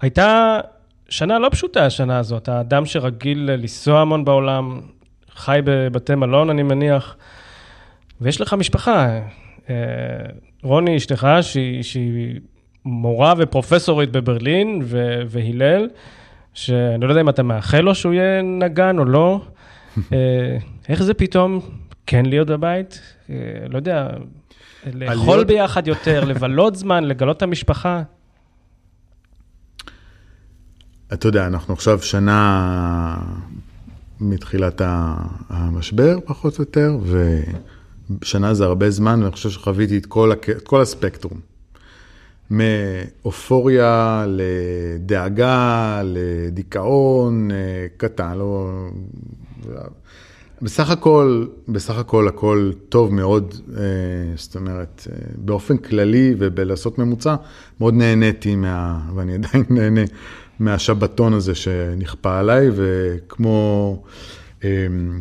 הייתה 0.00 0.60
שנה 1.08 1.38
לא 1.38 1.48
פשוטה 1.52 1.86
השנה 1.86 2.18
הזאת, 2.18 2.42
אתה 2.42 2.60
אדם 2.60 2.86
שרגיל 2.86 3.50
לנסוע 3.50 4.00
המון 4.00 4.24
בעולם, 4.24 4.80
חי 5.36 5.60
בבתי 5.64 6.14
מלון, 6.14 6.50
אני 6.50 6.62
מניח, 6.62 7.16
ויש 8.20 8.40
לך 8.40 8.52
משפחה. 8.52 9.20
אה, 9.70 9.74
רוני, 10.62 10.96
אשתך, 10.96 11.28
שהיא, 11.40 11.82
שהיא 11.82 12.40
מורה 12.84 13.34
ופרופסורית 13.38 14.12
בברלין, 14.12 14.80
ו, 14.84 15.22
והלל, 15.28 15.88
שאני 16.54 17.04
לא 17.04 17.08
יודע 17.08 17.20
אם 17.20 17.28
אתה 17.28 17.42
מאחל 17.42 17.80
לו 17.80 17.94
שהוא 17.94 18.12
יהיה 18.12 18.42
נגן 18.42 18.98
או 18.98 19.04
לא. 19.04 19.40
אה, 20.12 20.56
איך 20.88 21.02
זה 21.02 21.14
פתאום 21.14 21.60
כן 22.06 22.26
להיות 22.26 22.48
בבית? 22.48 23.00
אה, 23.30 23.34
לא 23.68 23.76
יודע, 23.76 24.08
לאכול 24.92 25.44
ביחד 25.44 25.88
יותר, 25.88 26.24
לבלות 26.30 26.76
זמן, 26.76 27.04
לגלות 27.04 27.36
את 27.36 27.42
המשפחה. 27.42 28.02
אתה 31.12 31.28
יודע, 31.28 31.46
אנחנו 31.46 31.74
עכשיו 31.74 32.02
שנה 32.02 33.16
מתחילת 34.20 34.82
המשבר, 35.48 36.18
פחות 36.24 36.58
או 36.58 36.62
יותר, 36.62 36.98
ו... 37.02 37.40
שנה 38.22 38.54
זה 38.54 38.64
הרבה 38.64 38.90
זמן, 38.90 39.22
ואני 39.22 39.32
חושב 39.32 39.50
שחוויתי 39.50 39.98
את 39.98 40.06
כל, 40.06 40.32
הק... 40.32 40.50
את 40.50 40.66
כל 40.68 40.80
הספקטרום. 40.82 41.40
מאופוריה 42.50 44.24
לדאגה, 44.28 46.02
לדיכאון 46.04 47.50
אה, 47.50 47.56
קטן, 47.96 48.38
לא... 48.38 48.70
בסך 50.62 50.90
הכל, 50.90 51.46
בסך 51.68 51.98
הכל 51.98 52.28
הכל 52.28 52.70
טוב 52.88 53.14
מאוד, 53.14 53.54
אה, 53.76 53.82
זאת 54.36 54.56
אומרת, 54.56 55.06
אה, 55.12 55.16
באופן 55.36 55.76
כללי 55.76 56.34
ובלעשות 56.38 56.98
ממוצע, 56.98 57.34
מאוד 57.80 57.94
נהניתי 57.94 58.56
מה... 58.56 59.00
ואני 59.14 59.34
עדיין 59.34 59.64
נהנה 59.76 60.00
מהשבתון 60.58 61.32
הזה 61.32 61.54
שנכפה 61.54 62.38
עליי, 62.38 62.68
וכמו 62.74 64.02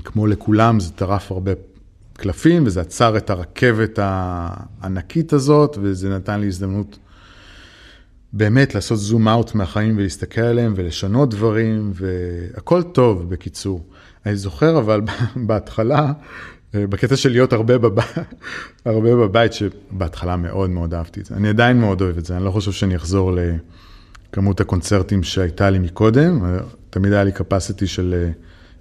כמו 0.04 0.28
לכולם 0.28 0.80
זה 0.80 0.92
טרף 0.92 1.32
הרבה 1.32 1.52
קלפים, 2.14 2.64
וזה 2.66 2.82
עצר 2.82 3.18
את 3.18 3.30
הרכבת 3.30 4.00
הענקית 4.02 5.34
הזאת, 5.34 5.78
וזה 5.82 6.10
נתן 6.10 6.40
לי 6.40 6.48
הזדמנות 6.48 6.98
באמת 8.34 8.76
לעשות 8.76 8.98
זום 9.00 9.28
אאוט 9.28 9.56
מהחיים 9.56 9.98
ולהסתכל 9.98 10.42
עליהם 10.42 10.74
ולשנות 10.76 11.30
דברים, 11.30 11.92
והכל 11.94 12.84
טוב, 12.84 13.30
בקיצור. 13.30 13.86
אני 14.26 14.36
זוכר, 14.36 14.80
אבל 14.80 15.02
בהתחלה, 15.48 16.14
בקטע 16.74 17.16
של 17.16 17.30
להיות 17.30 17.54
הרבה, 17.54 17.78
בב... 17.78 18.00
הרבה 18.86 19.16
בבית, 19.16 19.54
שבהתחלה 19.54 20.36
מאוד 20.36 20.70
מאוד 20.70 20.94
אהבתי 20.94 21.20
את 21.20 21.26
זה. 21.26 21.36
אני 21.36 21.50
עדיין 21.50 21.80
מאוד 21.80 22.02
אוהב 22.02 22.18
את 22.18 22.26
זה, 22.26 22.38
אני 22.38 22.46
לא 22.46 22.52
חושב 22.52 22.72
שאני 22.72 22.96
אחזור 22.96 23.32
לכמות 24.32 24.62
הקונצרטים 24.62 25.24
שהייתה 25.24 25.70
לי 25.70 25.80
מקודם. 25.80 26.60
תמיד 26.90 27.14
היה 27.14 27.24
לי 27.24 27.32
capacity 27.32 27.86
של, 27.86 28.30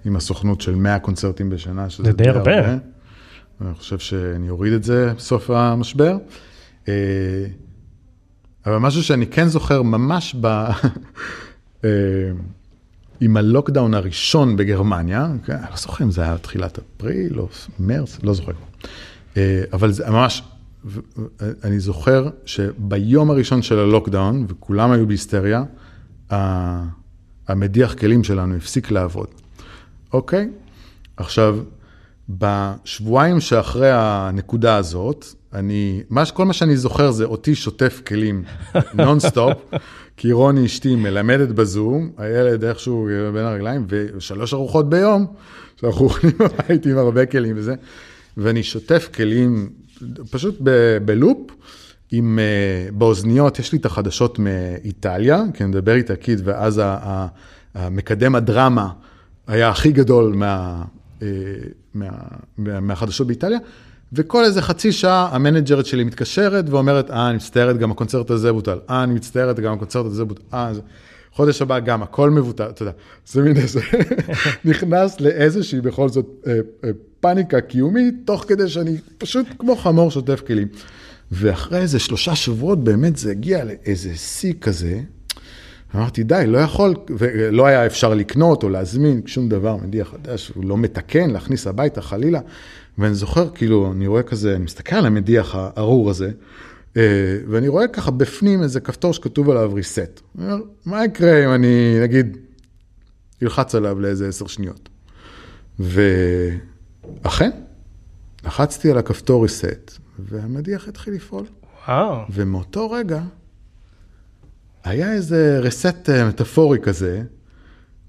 עם 0.05 0.15
הסוכנות 0.15 0.61
של 0.61 0.75
100 0.75 0.99
קונצרטים 0.99 1.49
בשנה, 1.49 1.89
שזה 1.89 2.11
די 2.11 2.29
הרבה. 2.29 2.57
הרבה. 2.57 2.77
אני 3.61 3.73
חושב 3.73 3.99
שאני 3.99 4.49
אוריד 4.49 4.73
את 4.73 4.83
זה 4.83 5.13
בסוף 5.17 5.49
המשבר. 5.49 6.17
אה, 6.87 6.93
אבל 8.65 8.77
משהו 8.77 9.03
שאני 9.03 9.27
כן 9.27 9.47
זוכר 9.47 9.81
ממש 9.81 10.35
ב... 10.41 10.65
אה, 13.21 13.25
עם 13.25 13.37
הלוקדאון 13.37 13.93
הראשון 13.93 14.55
בגרמניה, 14.55 15.27
כן, 15.45 15.53
אני 15.53 15.71
לא 15.71 15.77
זוכר 15.77 16.03
אם 16.03 16.11
זה 16.11 16.21
היה 16.21 16.37
תחילת 16.37 16.79
אפריל 16.79 17.39
או 17.39 17.47
מרץ, 17.79 18.17
לא 18.23 18.33
זוכר. 18.33 18.51
אה, 19.37 19.63
אבל 19.73 19.91
זה 19.91 20.09
ממש, 20.09 20.43
אני 21.63 21.79
זוכר 21.79 22.29
שביום 22.45 23.31
הראשון 23.31 23.61
של 23.61 23.79
הלוקדאון, 23.79 24.45
וכולם 24.49 24.91
היו 24.91 25.07
בהיסטריה, 25.07 25.63
המדיח 27.47 27.93
כלים 27.93 28.23
שלנו 28.23 28.55
הפסיק 28.55 28.91
לעבוד. 28.91 29.27
אוקיי? 30.13 30.49
עכשיו, 31.17 31.57
בשבועיים 32.29 33.39
שאחרי 33.39 33.91
הנקודה 33.93 34.75
הזאת, 34.75 35.25
אני, 35.53 36.03
מה, 36.09 36.25
כל 36.25 36.45
מה 36.45 36.53
שאני 36.53 36.77
זוכר 36.77 37.11
זה 37.11 37.25
אותי 37.25 37.55
שוטף 37.55 38.01
כלים 38.07 38.43
נונסטופ, 38.93 39.57
כי 40.17 40.31
רוני 40.31 40.65
אשתי 40.65 40.95
מלמדת 40.95 41.49
בזום, 41.49 42.11
הילד 42.17 42.63
איכשהו 42.63 43.09
בין 43.33 43.45
הרגליים, 43.45 43.85
ושלוש 43.89 44.53
ארוחות 44.53 44.89
ביום, 44.89 45.25
שאנחנו 45.75 46.05
אוכלים 46.05 46.33
בבית 46.39 46.85
עם 46.85 46.97
הרבה 46.97 47.25
כלים 47.25 47.55
וזה, 47.57 47.75
ואני 48.37 48.63
שוטף 48.63 49.09
כלים 49.15 49.69
פשוט 50.31 50.57
ב- 50.63 50.97
ב 51.05 51.13
loop, 51.13 51.51
עם, 52.11 52.39
אה, 52.39 52.91
באוזניות, 52.95 53.59
יש 53.59 53.71
לי 53.71 53.77
את 53.77 53.85
החדשות 53.85 54.39
מאיטליה, 54.39 55.43
כי 55.53 55.63
אני 55.63 55.69
מדבר 55.71 55.95
איטלקית, 55.95 56.39
ואז 56.43 56.81
המקדם 57.75 58.35
הדרמה 58.35 58.89
היה 59.47 59.69
הכי 59.69 59.91
גדול 59.91 60.33
מה... 60.35 60.83
אה, 61.21 61.27
מה, 61.93 62.09
מה, 62.57 62.79
מהחדשות 62.79 63.27
באיטליה, 63.27 63.59
וכל 64.15 64.43
איזה 64.43 64.61
חצי 64.61 64.91
שעה 64.91 65.29
המנג'רית 65.31 65.85
שלי 65.85 66.03
מתקשרת 66.03 66.65
ואומרת, 66.69 67.11
אה, 67.11 67.29
אני 67.29 67.35
מצטערת, 67.35 67.77
גם 67.77 67.91
הקונצרט 67.91 68.31
הזה 68.31 68.53
בוטל, 68.53 68.79
אה, 68.89 69.03
אני 69.03 69.13
מצטערת, 69.13 69.59
גם 69.59 69.73
הקונצרט 69.73 70.05
הזה 70.05 70.25
בוטל, 70.25 70.41
אה, 70.53 70.73
זה... 70.73 70.81
חודש 71.35 71.61
הבא 71.61 71.79
גם, 71.79 72.03
הכל 72.03 72.29
מבוטל, 72.29 72.69
אתה 72.69 72.81
יודע, 72.81 72.91
זה 73.27 73.41
מין 73.41 73.57
איזה, 73.57 73.81
נכנס 74.65 75.21
לאיזושהי 75.21 75.81
בכל 75.81 76.09
זאת 76.09 76.25
אה, 76.47 76.53
אה, 76.83 76.89
פאניקה 77.19 77.61
קיומית, 77.61 78.13
תוך 78.25 78.45
כדי 78.47 78.69
שאני 78.69 78.97
פשוט 79.17 79.45
כמו 79.59 79.75
חמור 79.75 80.11
שוטף 80.11 80.41
כלים. 80.47 80.67
ואחרי 81.31 81.79
איזה 81.79 81.99
שלושה 81.99 82.35
שבועות 82.35 82.83
באמת 82.83 83.17
זה 83.17 83.31
הגיע 83.31 83.63
לאיזה 83.63 84.15
שיא 84.15 84.53
כזה, 84.61 84.99
אמרתי, 85.95 86.23
די, 86.23 86.43
לא 86.47 86.57
יכול, 86.57 86.95
ולא 87.17 87.65
היה 87.65 87.85
אפשר 87.85 88.13
לקנות 88.13 88.63
או 88.63 88.69
להזמין 88.69 89.21
שום 89.25 89.49
דבר 89.49 89.75
מדיח 89.75 90.11
חדש, 90.11 90.51
הוא 90.55 90.65
לא 90.65 90.77
מתקן, 90.77 91.29
להכניס 91.29 91.67
הביתה, 91.67 92.01
חלילה. 92.01 92.39
ואני 92.97 93.15
זוכר, 93.15 93.49
כאילו, 93.49 93.91
אני 93.91 94.07
רואה 94.07 94.23
כזה, 94.23 94.55
אני 94.55 94.63
מסתכל 94.63 94.95
על 94.95 95.05
המדיח 95.05 95.55
הארור 95.55 96.09
הזה, 96.09 96.31
אה, 96.97 97.37
ואני 97.49 97.67
רואה 97.67 97.87
ככה 97.87 98.11
בפנים 98.11 98.63
איזה 98.63 98.79
כפתור 98.79 99.13
שכתוב 99.13 99.49
עליו 99.49 99.71
reset. 99.77 100.21
אני 100.37 100.45
אומר, 100.45 100.63
מה 100.85 101.05
יקרה 101.05 101.45
אם 101.45 101.53
אני, 101.53 101.99
נגיד, 102.01 102.37
אלחץ 103.43 103.75
עליו 103.75 103.99
לאיזה 103.99 104.27
עשר 104.27 104.47
שניות? 104.47 104.89
ואכן, 105.79 107.51
לחצתי 108.45 108.91
על 108.91 108.97
הכפתור 108.97 109.45
reset, 109.45 109.91
והמדיח 110.19 110.87
התחיל 110.87 111.13
לפעול. 111.13 111.45
וואו. 111.87 112.21
ומאותו 112.29 112.91
רגע 112.91 113.21
היה 114.83 115.13
איזה 115.13 115.59
רסט 115.59 116.09
אה, 116.09 116.29
מטאפורי 116.29 116.79
כזה, 116.79 117.23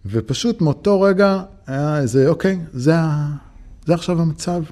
ופשוט 0.06 0.60
מאותו 0.60 1.00
רגע 1.00 1.42
היה 1.66 1.98
איזה, 1.98 2.28
אוקיי, 2.28 2.58
זה, 2.72 2.96
ה... 2.96 3.32
זה 3.86 3.94
עכשיו 3.94 4.22
המצב. 4.22 4.62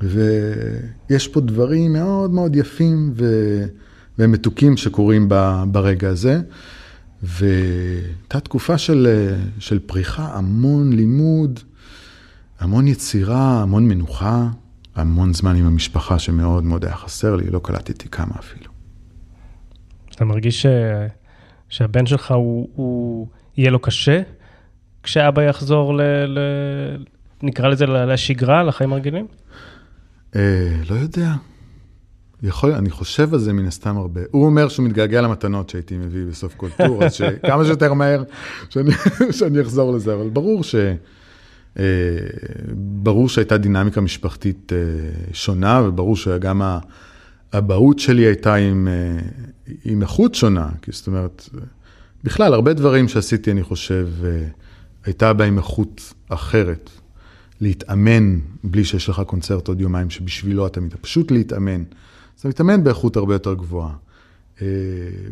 ויש 0.00 1.28
פה 1.28 1.40
דברים 1.40 1.92
מאוד 1.92 2.30
מאוד 2.30 2.56
יפים 2.56 3.12
ו... 3.16 3.24
ומתוקים 4.18 4.76
שקורים 4.76 5.26
ב... 5.28 5.62
ברגע 5.66 6.08
הזה. 6.08 6.40
והייתה 7.22 8.40
תקופה 8.40 8.78
של, 8.78 9.30
של 9.58 9.78
פריחה, 9.78 10.36
המון 10.36 10.92
לימוד, 10.92 11.60
המון 12.58 12.88
יצירה, 12.88 13.62
המון 13.62 13.88
מנוחה, 13.88 14.48
המון 14.94 15.34
זמן 15.34 15.56
עם 15.56 15.66
המשפחה 15.66 16.18
שמאוד 16.18 16.64
מאוד 16.64 16.84
היה 16.84 16.96
חסר 16.96 17.36
לי, 17.36 17.50
לא 17.50 17.60
קלטתי 17.64 18.08
כמה 18.08 18.34
אפילו. 18.38 18.70
אתה 20.14 20.24
מרגיש 20.24 20.62
ש... 20.62 20.66
שהבן 21.68 22.06
שלך 22.06 22.30
הוא, 22.30 22.68
הוא 22.74 23.26
יהיה 23.56 23.70
לו 23.70 23.78
קשה 23.78 24.22
כשאבא 25.02 25.42
יחזור 25.42 25.96
ל... 25.96 26.02
ל... 26.26 26.38
נקרא 27.42 27.68
לזה 27.68 27.86
לשגרה, 27.86 28.62
לחיים 28.62 28.92
הרגילים? 28.92 29.26
אה, 30.36 30.76
לא 30.90 30.94
יודע. 30.94 31.32
יכול, 32.42 32.72
אני 32.72 32.90
חושב 32.90 33.34
על 33.34 33.40
זה 33.40 33.52
מן 33.52 33.66
הסתם 33.66 33.96
הרבה. 33.96 34.20
הוא 34.30 34.46
אומר 34.46 34.68
שהוא 34.68 34.86
מתגעגע 34.86 35.20
למתנות 35.20 35.70
שהייתי 35.70 35.96
מביא 35.96 36.24
בסוף 36.26 36.54
כל 36.56 36.68
טור, 36.76 37.04
אז 37.04 37.12
שכמה 37.12 37.64
שיותר 37.66 37.94
מהר 37.94 38.22
שאני, 38.70 38.90
שאני 39.30 39.60
אחזור 39.60 39.92
לזה, 39.92 40.14
אבל 40.14 40.28
ברור 40.28 40.64
ש... 40.64 40.74
אה, 41.78 41.84
ברור 42.76 43.28
שהייתה 43.28 43.58
דינמיקה 43.58 44.00
משפחתית 44.00 44.72
אה, 44.72 44.78
שונה, 45.32 45.82
וברור 45.86 46.16
שגם 46.16 46.62
האבהות 47.52 47.98
שלי 47.98 48.22
הייתה 48.22 48.54
עם, 48.54 48.88
אה, 48.88 49.22
עם 49.84 50.02
איכות 50.02 50.34
שונה, 50.34 50.68
כי 50.82 50.92
זאת 50.92 51.06
אומרת, 51.06 51.48
בכלל, 52.24 52.54
הרבה 52.54 52.72
דברים 52.72 53.08
שעשיתי, 53.08 53.50
אני 53.50 53.62
חושב, 53.62 54.08
הייתה 55.04 55.32
בהם 55.32 55.58
איכות 55.58 56.14
אחרת. 56.28 56.90
להתאמן 57.60 58.38
בלי 58.64 58.84
שיש 58.84 59.08
לך 59.08 59.22
קונצרט 59.26 59.68
עוד 59.68 59.80
יומיים, 59.80 60.10
שבשבילו 60.10 60.66
אתה 60.66 60.80
מתאמן, 60.80 61.02
פשוט 61.02 61.30
להתאמן. 61.30 61.82
אז 62.36 62.40
אתה 62.40 62.48
מתאמן 62.48 62.84
באיכות 62.84 63.16
הרבה 63.16 63.34
יותר 63.34 63.54
גבוהה. 63.54 63.92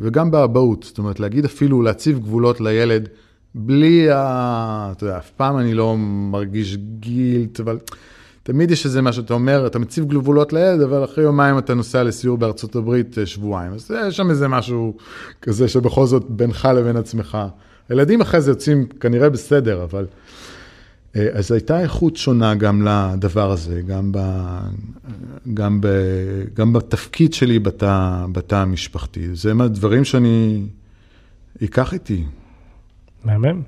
וגם 0.01 0.31
באבהות, 0.31 0.83
זאת 0.83 0.99
אומרת, 0.99 1.21
להגיד 1.21 1.45
אפילו, 1.45 1.83
להציב 1.83 2.19
גבולות 2.19 2.61
לילד, 2.61 3.09
בלי 3.55 4.11
ה... 4.11 4.93
אתה 4.97 5.05
יודע, 5.05 5.19
אף 5.19 5.31
פעם 5.31 5.59
אני 5.59 5.75
לא 5.75 5.97
מרגיש 5.99 6.77
גילט, 6.77 7.61
אבל 7.61 7.79
תמיד 8.43 8.71
יש 8.71 8.87
איזה 8.87 9.03
משהו, 9.03 9.25
אתה 9.25 9.35
אומר, 9.35 9.67
אתה 9.67 9.79
מציב 9.79 10.05
גבולות 10.05 10.53
לילד, 10.53 10.81
אבל 10.81 11.05
אחרי 11.05 11.25
יומיים 11.25 11.59
אתה 11.59 11.75
נוסע 11.75 12.03
לסיור 12.03 12.39
בארצות 12.39 12.77
הברית 12.77 13.19
אה, 13.19 13.27
שבועיים. 13.27 13.73
אז 13.73 13.91
יש 14.09 14.17
שם 14.17 14.31
איזה 14.31 14.49
משהו 14.49 14.97
כזה 15.43 15.69
שבכל 15.69 16.07
זאת 16.07 16.25
בינך 16.29 16.69
לבין 16.77 16.97
עצמך. 16.97 17.39
הילדים 17.89 18.21
אחרי 18.21 18.41
זה 18.41 18.51
יוצאים 18.51 18.87
כנראה 18.87 19.31
בסדר, 19.31 19.85
אבל... 19.85 20.07
אה, 21.17 21.29
אז 21.33 21.53
הייתה 21.53 21.81
איכות 21.81 22.17
שונה 22.17 22.55
גם 22.55 22.87
לדבר 22.87 23.51
הזה, 23.51 23.81
גם, 23.83 24.13
ב, 24.13 24.19
גם, 25.55 25.81
ב, 25.81 25.89
גם 26.55 26.73
בתפקיד 26.73 27.35
שלי 27.35 27.59
בתא, 27.59 28.25
בתא 28.33 28.55
המשפחתי. 28.55 29.35
זה 29.35 29.55
מהדברים 29.55 30.05
שאני 30.05 30.67
אקח 31.65 31.93
איתי. 31.93 32.25
מהמם. 33.25 33.63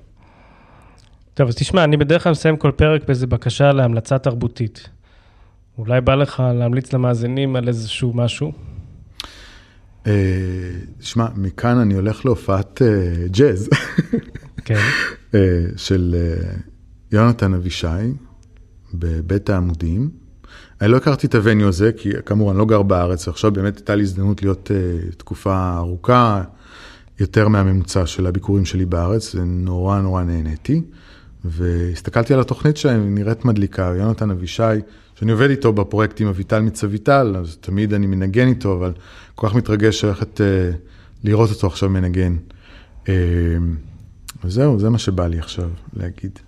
טוב, 1.35 1.49
אז 1.49 1.55
תשמע, 1.55 1.85
אני 1.85 1.97
בדרך 1.97 2.23
כלל 2.23 2.33
מסיים 2.33 2.57
כל 2.57 2.71
פרק 2.77 3.05
באיזו 3.07 3.27
בקשה 3.27 3.73
להמלצה 3.73 4.19
תרבותית. 4.19 4.89
אולי 5.79 6.01
בא 6.01 6.15
לך 6.15 6.43
להמליץ 6.55 6.93
למאזינים 6.93 7.57
על 7.57 7.69
איזשהו 7.69 8.13
משהו? 8.15 8.53
תשמע, 10.99 11.25
אה, 11.25 11.29
מכאן 11.37 11.79
אני 11.79 11.95
הולך 11.95 12.25
להופעת 12.25 12.83
אה, 12.83 13.27
ג'אז. 13.29 13.71
כן. 14.65 14.81
של 15.77 16.15
יונתן 17.13 17.55
אבישי 17.55 17.87
בבית 18.95 19.51
העמודים. 19.51 20.11
אני 20.81 20.91
לא 20.91 20.97
הכרתי 20.97 21.27
את 21.27 21.35
הווניו 21.35 21.69
הזה, 21.69 21.93
כי 21.97 22.11
כאמור, 22.27 22.51
אני 22.51 22.59
לא 22.59 22.65
גר 22.65 22.83
בארץ, 22.83 23.29
ועכשיו 23.29 23.53
באמת 23.53 23.77
הייתה 23.77 23.95
לי 23.95 24.03
הזדמנות 24.03 24.43
להיות 24.43 24.71
תקופה 25.17 25.77
ארוכה. 25.77 26.43
יותר 27.21 27.49
מהממוצע 27.49 28.07
של 28.07 28.27
הביקורים 28.27 28.65
שלי 28.65 28.85
בארץ, 28.85 29.35
ונורא 29.35 30.01
נורא 30.01 30.23
נהניתי. 30.23 30.83
והסתכלתי 31.45 32.35
על 32.35 32.41
התוכנית 32.41 32.77
שלהם, 32.77 33.15
נראית 33.15 33.45
מדליקה, 33.45 33.93
יונתן 33.97 34.31
אבישי, 34.31 34.63
שאני 35.15 35.33
עובד 35.33 35.51
איתו 35.51 35.73
בפרויקט 35.73 36.21
עם 36.21 36.29
אביטל 36.29 36.61
מצביטל, 36.61 37.37
אז 37.39 37.57
תמיד 37.61 37.95
אני 37.95 38.07
מנגן 38.07 38.49
איתו, 38.49 38.77
אבל 38.77 38.93
כל 39.35 39.49
כך 39.49 39.55
מתרגש 39.55 40.05
ללכת 40.05 40.41
uh, 40.41 40.77
לראות 41.25 41.51
אותו 41.51 41.67
עכשיו 41.67 41.89
מנגן. 41.89 42.37
Uh, 43.05 43.09
וזהו, 44.45 44.79
זה 44.79 44.91
מה 44.91 44.99
שבא 44.99 45.27
לי 45.27 45.39
עכשיו 45.39 45.71
להגיד. 45.93 46.39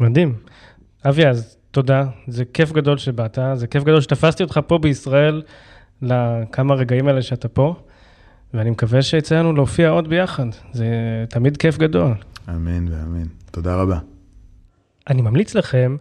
מדהים. 0.00 0.34
אבי, 1.08 1.26
אז 1.26 1.56
תודה, 1.70 2.04
זה 2.26 2.44
כיף 2.44 2.72
גדול 2.72 2.98
שבאת, 2.98 3.38
זה 3.54 3.66
כיף 3.66 3.84
גדול 3.84 4.00
שתפסתי 4.00 4.42
אותך 4.42 4.60
פה 4.66 4.78
בישראל 4.78 5.42
לכמה 6.02 6.74
רגעים 6.74 7.08
האלה 7.08 7.22
שאתה 7.22 7.48
פה. 7.48 7.74
ואני 8.54 8.70
מקווה 8.70 9.02
שיצא 9.02 9.38
לנו 9.38 9.52
להופיע 9.52 9.88
עוד 9.88 10.08
ביחד, 10.08 10.46
זה 10.72 10.86
תמיד 11.28 11.56
כיף 11.56 11.78
גדול. 11.78 12.14
אמן 12.48 12.88
ואמן. 12.88 13.26
תודה 13.50 13.76
רבה. 13.76 13.98
אני 15.10 15.22
ממליץ 15.22 15.54
לכם 15.54 15.96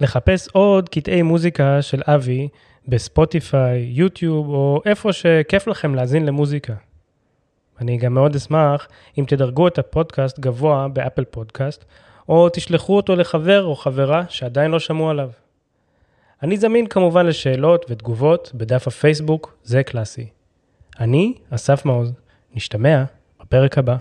לחפש 0.00 0.48
עוד 0.48 0.88
קטעי 0.88 1.22
מוזיקה 1.22 1.82
של 1.82 2.02
אבי 2.06 2.48
בספוטיפיי, 2.88 3.78
יוטיוב, 3.78 4.48
או 4.48 4.82
איפה 4.84 5.12
שכיף 5.12 5.66
לכם 5.66 5.94
להאזין 5.94 6.26
למוזיקה. 6.26 6.74
אני 7.80 7.96
גם 7.96 8.14
מאוד 8.14 8.34
אשמח 8.34 8.88
אם 9.18 9.24
תדרגו 9.28 9.68
את 9.68 9.78
הפודקאסט 9.78 10.38
גבוה 10.38 10.88
באפל 10.88 11.24
פודקאסט, 11.24 11.84
או 12.28 12.48
תשלחו 12.52 12.96
אותו 12.96 13.16
לחבר 13.16 13.64
או 13.64 13.76
חברה 13.76 14.24
שעדיין 14.28 14.70
לא 14.70 14.78
שמעו 14.78 15.10
עליו. 15.10 15.30
אני 16.42 16.56
זמין 16.56 16.86
כמובן 16.86 17.26
לשאלות 17.26 17.86
ותגובות 17.88 18.50
בדף 18.54 18.88
הפייסבוק, 18.88 19.56
זה 19.62 19.82
קלאסי. 19.82 20.26
אני, 21.00 21.34
אסף 21.50 21.84
מעוז, 21.84 22.12
נשתמע 22.54 23.04
בפרק 23.40 23.78
הבא. 23.78 23.96